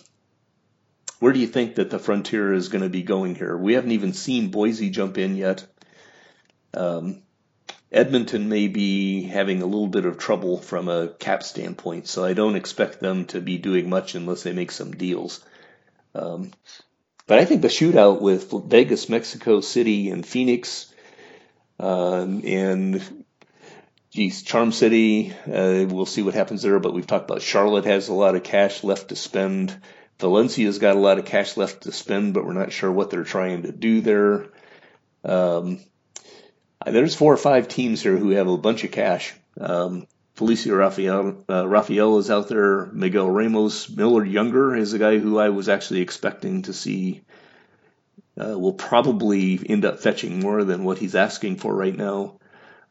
where 1.20 1.32
do 1.32 1.40
you 1.40 1.48
think 1.48 1.76
that 1.76 1.90
the 1.90 2.00
frontier 2.00 2.54
is 2.54 2.68
going 2.68 2.84
to 2.84 2.90
be 2.90 3.02
going 3.02 3.34
here? 3.34 3.56
We 3.56 3.74
haven't 3.74 3.94
even 3.94 4.14
seen 4.14 4.52
Boise 4.52 4.90
jump 4.90 5.18
in 5.18 5.38
yet. 5.38 5.66
Um, 6.74 7.24
Edmonton 7.92 8.50
may 8.50 8.68
be 8.68 9.24
having 9.24 9.62
a 9.62 9.66
little 9.66 9.88
bit 9.88 10.06
of 10.06 10.18
trouble 10.18 10.58
from 10.58 10.90
a 10.90 11.08
cap 11.08 11.42
standpoint, 11.42 12.08
so 12.08 12.26
I 12.26 12.34
don't 12.34 12.58
expect 12.58 13.00
them 13.00 13.26
to 13.28 13.40
be 13.40 13.58
doing 13.58 13.90
much 13.90 14.14
unless 14.16 14.44
they 14.44 14.52
make 14.52 14.72
some 14.72 14.92
deals. 14.92 15.44
Um, 16.14 16.52
but 17.26 17.40
I 17.40 17.46
think 17.46 17.62
the 17.62 17.70
shootout 17.70 18.22
with 18.22 18.52
Vegas, 18.52 19.08
Mexico 19.08 19.62
City, 19.62 20.10
and 20.10 20.26
Phoenix, 20.26 20.94
um, 21.80 22.42
and 22.46 23.26
geez, 24.18 24.41
Charm 24.41 24.72
City, 24.72 25.32
uh, 25.45 25.86
we'll 25.88 26.07
see 26.07 26.24
what 26.24 26.34
happens 26.34 26.63
there. 26.63 26.80
But 26.80 26.95
we've 26.95 27.05
talked 27.05 27.30
about 27.30 27.43
Charlotte 27.43 27.86
has 27.86 28.09
a 28.09 28.15
lot 28.15 28.34
of 28.34 28.41
cash 28.41 28.84
left 28.84 29.09
to 29.09 29.15
spend. 29.15 29.80
Valencia's 30.20 30.80
got 30.80 30.95
a 30.95 30.99
lot 30.99 31.20
of 31.20 31.26
cash 31.26 31.55
left 31.55 31.84
to 31.84 31.91
spend, 31.91 32.34
but 32.34 32.43
we're 32.43 32.53
not 32.53 32.72
sure 32.72 32.91
what 32.91 33.11
they're 33.11 33.24
trying 33.24 33.61
to 33.61 33.72
do 33.72 34.01
there. 34.01 34.47
Um, 35.24 35.80
there's 36.84 37.13
four 37.13 37.32
or 37.32 37.38
five 37.38 37.68
teams 37.68 38.01
here 38.01 38.18
who 38.18 38.32
have 38.32 38.47
a 38.47 38.57
bunch 38.57 38.84
of 38.84 38.91
cash. 38.91 39.36
Um, 39.61 40.07
Felicio 40.36 40.76
Rafael, 40.76 41.43
uh, 41.47 42.18
is 42.18 42.32
out 42.32 42.47
there. 42.47 42.88
Miguel 42.88 43.30
Ramos, 43.30 43.88
Miller 43.88 44.26
Younger 44.26 44.76
is 44.76 44.93
a 44.93 44.99
guy 44.99 45.20
who 45.20 45.38
I 45.38 45.49
was 45.49 45.70
actually 45.70 46.01
expecting 46.01 46.63
to 46.63 46.74
see. 46.74 47.22
Uh, 48.36 48.57
will 48.57 48.74
probably 48.74 49.59
end 49.70 49.86
up 49.86 49.99
fetching 49.99 50.39
more 50.39 50.63
than 50.63 50.84
what 50.84 50.97
he's 50.97 51.15
asking 51.15 51.57
for 51.57 51.76
right 51.76 51.95
now. 51.95 52.39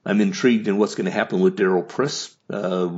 I'm 0.07 0.21
intrigued 0.21 0.69
in 0.69 0.79
what's 0.79 0.95
going 0.95 1.07
to 1.07 1.11
happen 1.11 1.41
with 1.41 1.57
Daryl 1.59 1.87
Priss, 1.87 2.35
uh, 2.49 2.89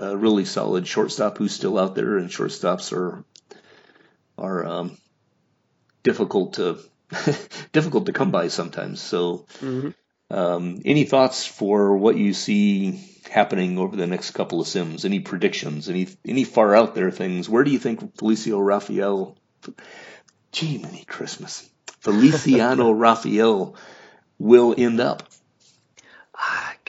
a 0.00 0.16
really 0.16 0.46
solid 0.46 0.88
shortstop 0.88 1.36
who's 1.36 1.54
still 1.54 1.78
out 1.78 1.94
there, 1.94 2.16
and 2.16 2.30
shortstops 2.30 2.92
are 2.96 3.22
are 4.38 4.66
um, 4.66 4.96
difficult 6.02 6.54
to 6.54 6.78
difficult 7.72 8.06
to 8.06 8.12
come 8.12 8.30
by 8.30 8.48
sometimes. 8.48 9.00
So. 9.00 9.46
Mm-hmm. 9.60 9.90
Um, 10.30 10.80
any 10.86 11.04
thoughts 11.04 11.46
for 11.46 11.98
what 11.98 12.16
you 12.16 12.32
see 12.32 12.98
happening 13.30 13.78
over 13.78 13.94
the 13.94 14.06
next 14.06 14.30
couple 14.30 14.60
of 14.60 14.66
sims? 14.66 15.04
Any 15.04 15.20
predictions? 15.20 15.88
Any 15.88 16.08
any 16.24 16.44
far 16.44 16.74
out 16.74 16.94
there 16.94 17.10
things? 17.10 17.48
Where 17.48 17.62
do 17.62 17.70
you 17.70 17.78
think 17.78 18.16
Felicio 18.16 18.64
Rafael? 18.64 19.36
Gee, 20.50 20.78
many 20.78 21.04
Christmas. 21.04 21.68
Feliciano 22.00 22.90
Rafael 23.06 23.76
will 24.38 24.74
end 24.76 24.98
up. 24.98 25.28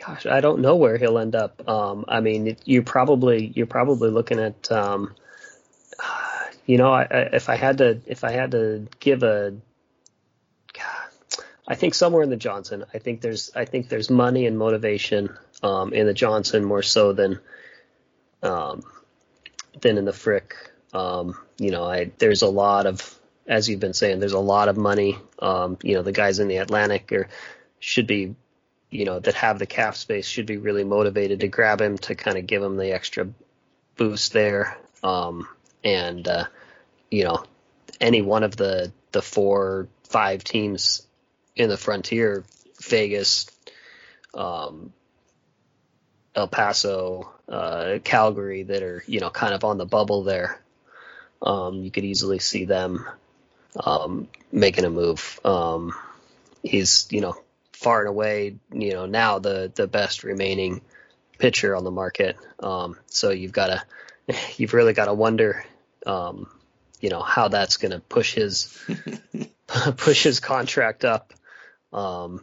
Gosh, 0.05 0.25
I 0.25 0.41
don't 0.41 0.59
know 0.59 0.75
where 0.75 0.97
he'll 0.97 1.17
end 1.17 1.35
up. 1.35 1.67
Um, 1.67 2.05
I 2.07 2.19
mean, 2.19 2.57
you 2.65 2.83
probably 2.83 3.51
you're 3.55 3.65
probably 3.65 4.09
looking 4.09 4.39
at, 4.39 4.71
um, 4.71 5.15
you 6.65 6.77
know, 6.77 6.91
I, 6.91 7.03
I, 7.03 7.19
if 7.33 7.49
I 7.49 7.55
had 7.55 7.79
to 7.79 8.01
if 8.05 8.23
I 8.23 8.31
had 8.31 8.51
to 8.51 8.87
give 8.99 9.23
a 9.23 9.53
I 11.67 11.75
think 11.75 11.95
somewhere 11.95 12.23
in 12.23 12.29
the 12.29 12.37
Johnson. 12.37 12.85
I 12.93 12.99
think 12.99 13.21
there's 13.21 13.51
I 13.55 13.65
think 13.65 13.89
there's 13.89 14.09
money 14.09 14.45
and 14.45 14.57
motivation 14.57 15.35
um, 15.63 15.93
in 15.93 16.05
the 16.05 16.13
Johnson 16.13 16.63
more 16.63 16.83
so 16.83 17.13
than 17.13 17.39
um, 18.43 18.83
than 19.81 19.97
in 19.97 20.05
the 20.05 20.13
Frick. 20.13 20.55
Um, 20.93 21.37
you 21.57 21.71
know, 21.71 21.83
I 21.83 22.11
there's 22.19 22.43
a 22.43 22.49
lot 22.49 22.85
of 22.85 23.19
as 23.47 23.69
you've 23.69 23.79
been 23.79 23.93
saying, 23.93 24.19
there's 24.19 24.33
a 24.33 24.39
lot 24.39 24.69
of 24.69 24.77
money. 24.77 25.17
Um, 25.39 25.77
you 25.83 25.95
know, 25.95 26.01
the 26.01 26.11
guys 26.11 26.39
in 26.39 26.47
the 26.47 26.57
Atlantic 26.57 27.11
are 27.11 27.27
should 27.79 28.07
be, 28.07 28.35
you 28.95 29.05
know, 29.05 29.19
that 29.19 29.35
have 29.35 29.59
the 29.59 29.65
cap 29.65 29.95
space 29.95 30.27
should 30.27 30.45
be 30.45 30.57
really 30.57 30.83
motivated 30.83 31.41
to 31.41 31.47
grab 31.47 31.81
him 31.81 31.97
to 31.99 32.15
kind 32.15 32.37
of 32.37 32.47
give 32.47 32.63
him 32.63 32.77
the 32.77 32.93
extra 32.93 33.27
boost 33.97 34.33
there. 34.33 34.77
Um, 35.03 35.47
and 35.83 36.27
uh, 36.27 36.45
you 37.11 37.23
know, 37.25 37.43
any 37.99 38.21
one 38.21 38.43
of 38.43 38.55
the 38.55 38.91
the 39.11 39.21
four 39.21 39.87
five 40.03 40.43
teams 40.43 41.05
in 41.55 41.69
the 41.69 41.77
frontier, 41.77 42.43
Vegas, 42.81 43.47
um, 44.33 44.93
El 46.35 46.47
Paso, 46.47 47.31
uh, 47.47 47.99
Calgary, 48.03 48.63
that 48.63 48.83
are 48.83 49.03
you 49.07 49.19
know 49.19 49.29
kind 49.29 49.53
of 49.53 49.63
on 49.63 49.77
the 49.77 49.85
bubble 49.85 50.23
there. 50.23 50.61
Um, 51.41 51.83
you 51.83 51.91
could 51.91 52.05
easily 52.05 52.39
see 52.39 52.65
them 52.65 53.05
um, 53.79 54.27
making 54.51 54.85
a 54.85 54.89
move. 54.89 55.39
Um, 55.43 55.93
he's 56.63 57.07
you 57.11 57.21
know 57.21 57.35
far 57.75 57.99
and 57.99 58.09
away 58.09 58.55
you 58.71 58.93
know 58.93 59.05
now 59.05 59.39
the 59.39 59.71
the 59.75 59.87
best 59.87 60.23
remaining 60.23 60.81
pitcher 61.37 61.75
on 61.75 61.83
the 61.83 61.91
market. 61.91 62.37
Um, 62.59 62.97
so 63.07 63.31
you've 63.31 63.51
got 63.51 63.67
to 63.67 64.37
you've 64.57 64.73
really 64.73 64.93
got 64.93 65.05
to 65.05 65.13
wonder 65.13 65.65
um, 66.05 66.49
you 66.99 67.09
know 67.09 67.21
how 67.21 67.49
that's 67.49 67.77
going 67.77 67.91
to 67.91 67.99
push 67.99 68.33
his 68.33 68.77
push 69.97 70.23
his 70.23 70.39
contract 70.39 71.05
up 71.05 71.33
um, 71.91 72.41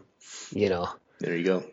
you 0.51 0.69
know. 0.69 0.89
There 1.21 1.37
you 1.37 1.45
go. 1.45 1.65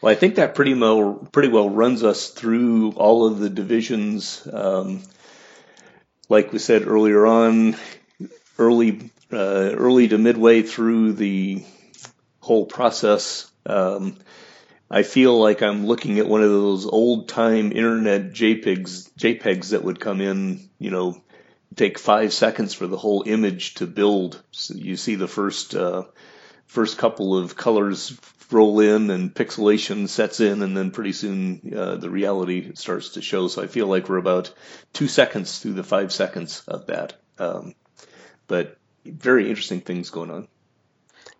well, 0.00 0.12
I 0.12 0.14
think 0.14 0.36
that 0.36 0.54
pretty 0.54 0.74
well 0.74 1.14
pretty 1.32 1.48
well 1.48 1.68
runs 1.68 2.02
us 2.02 2.30
through 2.30 2.92
all 2.92 3.26
of 3.26 3.38
the 3.38 3.50
divisions. 3.50 4.46
Um, 4.50 5.02
like 6.28 6.52
we 6.52 6.58
said 6.58 6.86
earlier 6.86 7.26
on, 7.26 7.76
early 8.58 9.10
uh, 9.32 9.72
early 9.74 10.08
to 10.08 10.18
midway 10.18 10.62
through 10.62 11.14
the 11.14 11.64
whole 12.40 12.66
process. 12.66 13.50
Um, 13.66 14.16
I 14.90 15.02
feel 15.02 15.38
like 15.38 15.62
I'm 15.62 15.86
looking 15.86 16.18
at 16.18 16.28
one 16.28 16.42
of 16.42 16.48
those 16.48 16.86
old 16.86 17.28
time 17.28 17.72
internet 17.72 18.32
JPEGs 18.32 19.12
JPEGs 19.18 19.70
that 19.70 19.84
would 19.84 20.00
come 20.00 20.22
in, 20.22 20.70
you 20.78 20.90
know, 20.90 21.20
take 21.76 21.98
five 21.98 22.32
seconds 22.32 22.72
for 22.72 22.86
the 22.86 22.96
whole 22.96 23.22
image 23.26 23.74
to 23.74 23.86
build. 23.86 24.42
So 24.50 24.74
you 24.74 24.96
see 24.96 25.16
the 25.16 25.28
first 25.28 25.74
uh, 25.74 26.04
first 26.66 26.96
couple 26.96 27.36
of 27.36 27.54
colors 27.54 28.18
roll 28.50 28.80
in 28.80 29.10
and 29.10 29.34
pixelation 29.34 30.08
sets 30.08 30.40
in, 30.40 30.62
and 30.62 30.74
then 30.74 30.90
pretty 30.90 31.12
soon 31.12 31.74
uh, 31.76 31.96
the 31.96 32.08
reality 32.08 32.72
starts 32.74 33.10
to 33.10 33.22
show. 33.22 33.48
So 33.48 33.62
I 33.62 33.66
feel 33.66 33.86
like 33.86 34.08
we're 34.08 34.16
about 34.16 34.54
two 34.94 35.08
seconds 35.08 35.58
through 35.58 35.74
the 35.74 35.84
five 35.84 36.12
seconds 36.12 36.62
of 36.66 36.86
that. 36.86 37.20
Um, 37.38 37.74
but 38.46 38.77
very 39.04 39.48
interesting 39.48 39.80
things 39.80 40.10
going 40.10 40.30
on. 40.30 40.48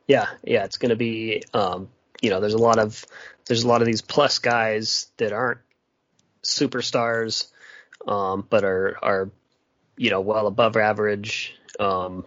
Yeah, 0.07 0.27
yeah, 0.43 0.65
it's 0.65 0.79
going 0.79 0.91
to 0.91 0.97
be. 0.97 1.43
Um, 1.53 1.89
you 2.21 2.31
know, 2.31 2.41
there's 2.41 2.55
a 2.55 2.59
lot 2.59 2.79
of 2.79 3.05
there's 3.47 3.63
a 3.63 3.69
lot 3.69 3.83
of 3.83 3.87
these 3.87 4.03
plus 4.03 4.39
guys 4.39 5.11
that 5.19 5.33
aren't 5.33 5.61
superstars, 6.43 7.49
um, 8.07 8.47
but 8.49 8.65
are 8.65 8.97
are 9.03 9.31
you 9.97 10.11
know 10.11 10.21
well 10.21 10.47
above 10.47 10.77
average 10.77 11.55
um, 11.79 12.25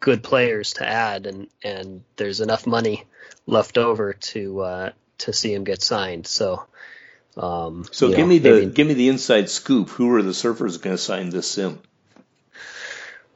good 0.00 0.22
players 0.22 0.74
to 0.74 0.88
add, 0.88 1.26
and 1.26 1.48
and 1.64 2.04
there's 2.16 2.40
enough 2.40 2.66
money 2.66 3.04
left 3.46 3.76
over 3.76 4.12
to 4.12 4.60
uh, 4.60 4.90
to 5.18 5.32
see 5.32 5.52
him 5.52 5.64
get 5.64 5.82
signed. 5.82 6.26
So. 6.26 6.66
Um, 7.34 7.86
so 7.90 8.10
give 8.10 8.18
know, 8.18 8.26
me 8.26 8.38
the 8.40 8.50
maybe, 8.50 8.72
give 8.72 8.86
me 8.86 8.92
the 8.92 9.08
inside 9.08 9.48
scoop. 9.48 9.88
Who 9.88 10.14
are 10.14 10.22
the 10.22 10.32
Surfers 10.32 10.78
going 10.78 10.94
to 10.94 11.02
sign 11.02 11.30
this 11.30 11.50
sim? 11.50 11.80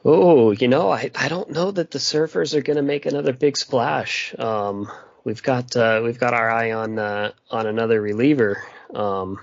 Oh, 0.08 0.52
you 0.52 0.68
know, 0.68 0.92
I, 0.92 1.10
I 1.16 1.26
don't 1.26 1.50
know 1.50 1.72
that 1.72 1.90
the 1.90 1.98
Surfers 1.98 2.54
are 2.54 2.62
going 2.62 2.76
to 2.76 2.82
make 2.82 3.06
another 3.06 3.32
big 3.32 3.56
splash. 3.56 4.32
Um, 4.38 4.88
we've 5.24 5.42
got 5.42 5.74
uh, 5.74 6.00
we've 6.04 6.20
got 6.20 6.32
our 6.32 6.48
eye 6.48 6.70
on 6.70 6.96
uh, 6.96 7.32
on 7.50 7.66
another 7.66 8.00
reliever, 8.00 8.62
um, 8.94 9.40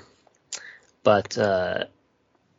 but 1.04 1.38
uh, 1.38 1.84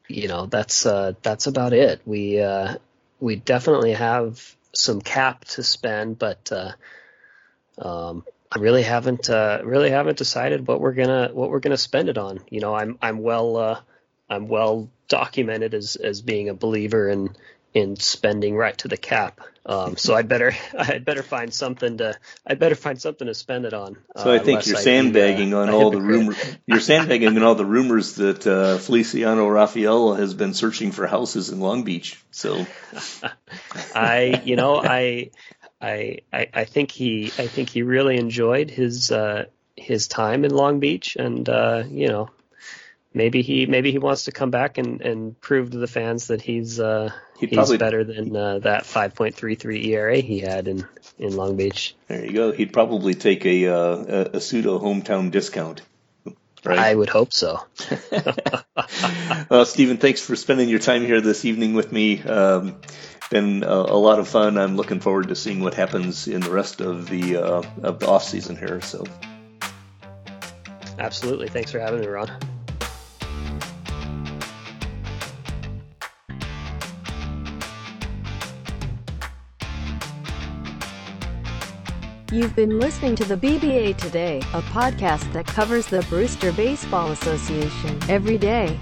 you 0.07 0.29
know 0.29 0.45
that's 0.45 0.85
uh, 0.85 1.15
that's 1.23 1.47
about 1.47 1.73
it. 1.73 2.03
We 2.05 2.43
uh, 2.43 2.75
we 3.21 3.37
definitely 3.37 3.95
have 3.95 4.55
some 4.75 5.01
cap 5.01 5.47
to 5.47 5.63
spend, 5.63 6.19
but 6.19 6.53
uh, 6.53 6.73
um, 7.79 8.27
I 8.53 8.59
really 8.59 8.83
haven't 8.83 9.31
uh, 9.31 9.63
really 9.65 9.89
haven't 9.89 10.19
decided 10.19 10.69
what 10.69 10.79
we're 10.79 10.93
gonna 10.93 11.31
what 11.33 11.49
we're 11.49 11.61
gonna 11.61 11.79
spend 11.79 12.11
it 12.11 12.19
on. 12.19 12.41
You 12.51 12.61
know, 12.61 12.75
I'm 12.75 12.99
I'm 13.01 13.23
well 13.23 13.83
I'm 14.29 14.49
well 14.49 14.91
documented 15.09 15.73
as 15.73 15.97
as 15.97 16.21
being 16.21 16.51
a 16.51 16.55
believer 16.55 17.09
in 17.09 17.35
in 17.75 17.97
spending 17.97 18.57
right 18.57 18.79
to 18.79 18.89
the 18.89 18.97
cap. 18.97 19.41
Um, 19.67 19.97
so 19.97 20.15
I'd 20.15 20.29
better 20.29 20.53
I'd 20.79 21.05
better 21.05 21.23
find 21.23 21.53
something 21.53 21.99
to 21.99 22.17
I'd 22.47 22.59
better 22.59 22.77
find 22.77 23.01
something 23.01 23.27
to 23.27 23.35
spend 23.35 23.65
it 23.65 23.75
on. 23.75 23.97
So 24.17 24.33
I 24.33 24.39
think 24.39 24.67
you're 24.67 24.77
sandbagging 24.77 25.51
be, 25.51 25.55
uh, 25.55 25.59
on 25.59 25.71
all 25.71 25.91
the 25.91 26.01
rumors. 26.01 26.39
You're 26.67 26.81
sandbagging 26.81 27.29
on 27.29 27.43
all 27.43 27.57
the 27.57 27.67
rumors 27.67 28.15
that 28.15 28.47
uh, 28.47 28.79
Feliciano 28.79 29.49
Rafael 29.49 30.15
has 30.15 30.35
been 30.35 30.55
searching 30.55 30.93
for 30.93 31.07
houses 31.07 31.51
in 31.51 31.61
Long 31.61 31.83
Beach. 31.83 32.23
So 32.31 32.67
I, 33.95 34.43
you 34.45 34.57
know, 34.57 34.77
I, 34.77 35.31
I, 35.81 36.19
I, 36.33 36.49
I 36.55 36.65
think 36.65 36.93
he 36.93 37.27
I 37.39 37.47
think 37.47 37.71
he 37.71 37.83
really 37.83 38.17
enjoyed 38.17 38.71
his 38.71 39.11
uh, 39.11 39.47
his 39.77 40.07
time 40.09 40.45
in 40.45 40.53
Long 40.53 40.79
Beach, 40.79 41.17
and 41.17 41.49
uh, 41.49 41.85
you 41.89 42.09
know, 42.09 42.31
maybe 43.15 43.43
he 43.43 43.67
maybe 43.67 43.93
he 43.93 43.99
wants 43.99 44.25
to 44.25 44.33
come 44.33 44.51
back 44.51 44.77
and, 44.77 45.01
and 45.01 45.41
prove 45.41 45.71
to 45.71 45.79
the 45.79 45.87
fans 45.87 46.27
that 46.27 46.43
he's 46.43 46.81
uh, 46.81 47.11
he's 47.39 47.55
probably, 47.55 47.79
better 47.79 48.05
than 48.05 48.37
uh, 48.37 48.59
that 48.59 48.83
5.33 48.83 49.87
ERA 49.87 50.17
he 50.19 50.41
had 50.41 50.69
in, 50.69 50.87
in 51.19 51.35
Long 51.35 51.57
Beach. 51.57 51.95
There 52.09 52.25
you 52.25 52.33
go. 52.33 52.53
He'd 52.53 52.73
probably 52.73 53.15
take 53.15 53.47
a 53.47 53.69
uh, 53.69 54.31
a 54.35 54.41
pseudo 54.41 54.79
hometown 54.79 55.31
discount. 55.31 55.83
Right? 56.65 56.79
I 56.79 56.95
would 56.95 57.11
hope 57.11 57.35
so. 57.35 57.63
well, 59.51 59.67
Stephen, 59.67 59.99
thanks 59.99 60.23
for 60.23 60.35
spending 60.35 60.71
your 60.71 60.79
time 60.79 61.05
here 61.05 61.21
this 61.21 61.45
evening 61.45 61.75
with 61.75 61.93
me. 61.93 62.23
Um, 62.23 62.81
been 63.31 63.65
a, 63.65 63.67
a, 63.67 63.99
lot 63.99 64.19
of 64.19 64.29
fun. 64.29 64.57
I'm 64.57 64.75
looking 64.75 65.01
forward 65.01 65.29
to 65.29 65.35
seeing 65.35 65.61
what 65.61 65.75
happens 65.75 66.27
in 66.27 66.41
the 66.41 66.51
rest 66.51 66.81
of 66.81 67.11
the 67.11 67.37
uh, 67.37 67.63
of 67.83 67.99
the 67.99 68.09
off 68.09 68.25
season 68.25 68.57
here. 68.57 68.81
So, 68.81 69.05
absolutely. 70.99 71.49
Thanks 71.49 71.71
for 71.71 71.81
having 71.81 72.01
me, 72.01 72.07
Ron. 72.07 72.31
You've 82.35 82.57
been 82.57 82.81
listening 82.81 83.15
to 83.15 83.25
the 83.25 83.37
BBA 83.37 83.97
Today, 83.97 84.39
a 84.55 84.63
podcast 84.63 85.33
that 85.35 85.47
covers 85.47 85.87
the 85.87 86.05
Brewster 86.09 86.51
Baseball 86.51 87.13
Association 87.13 87.97
every 88.09 88.39
day. 88.39 88.77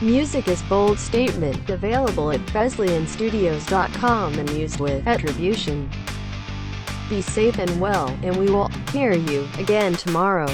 Music 0.00 0.48
is 0.48 0.62
Bold 0.62 0.98
Statement, 0.98 1.68
available 1.68 2.30
at 2.30 2.40
BesleyanStudios.com 2.46 4.38
and 4.38 4.48
used 4.52 4.80
with 4.80 5.06
attribution. 5.06 5.90
Be 7.10 7.20
safe 7.20 7.58
and 7.58 7.78
well, 7.78 8.08
and 8.22 8.34
we 8.38 8.46
will 8.46 8.68
hear 8.90 9.12
you 9.12 9.46
again 9.58 9.92
tomorrow. 9.92 10.48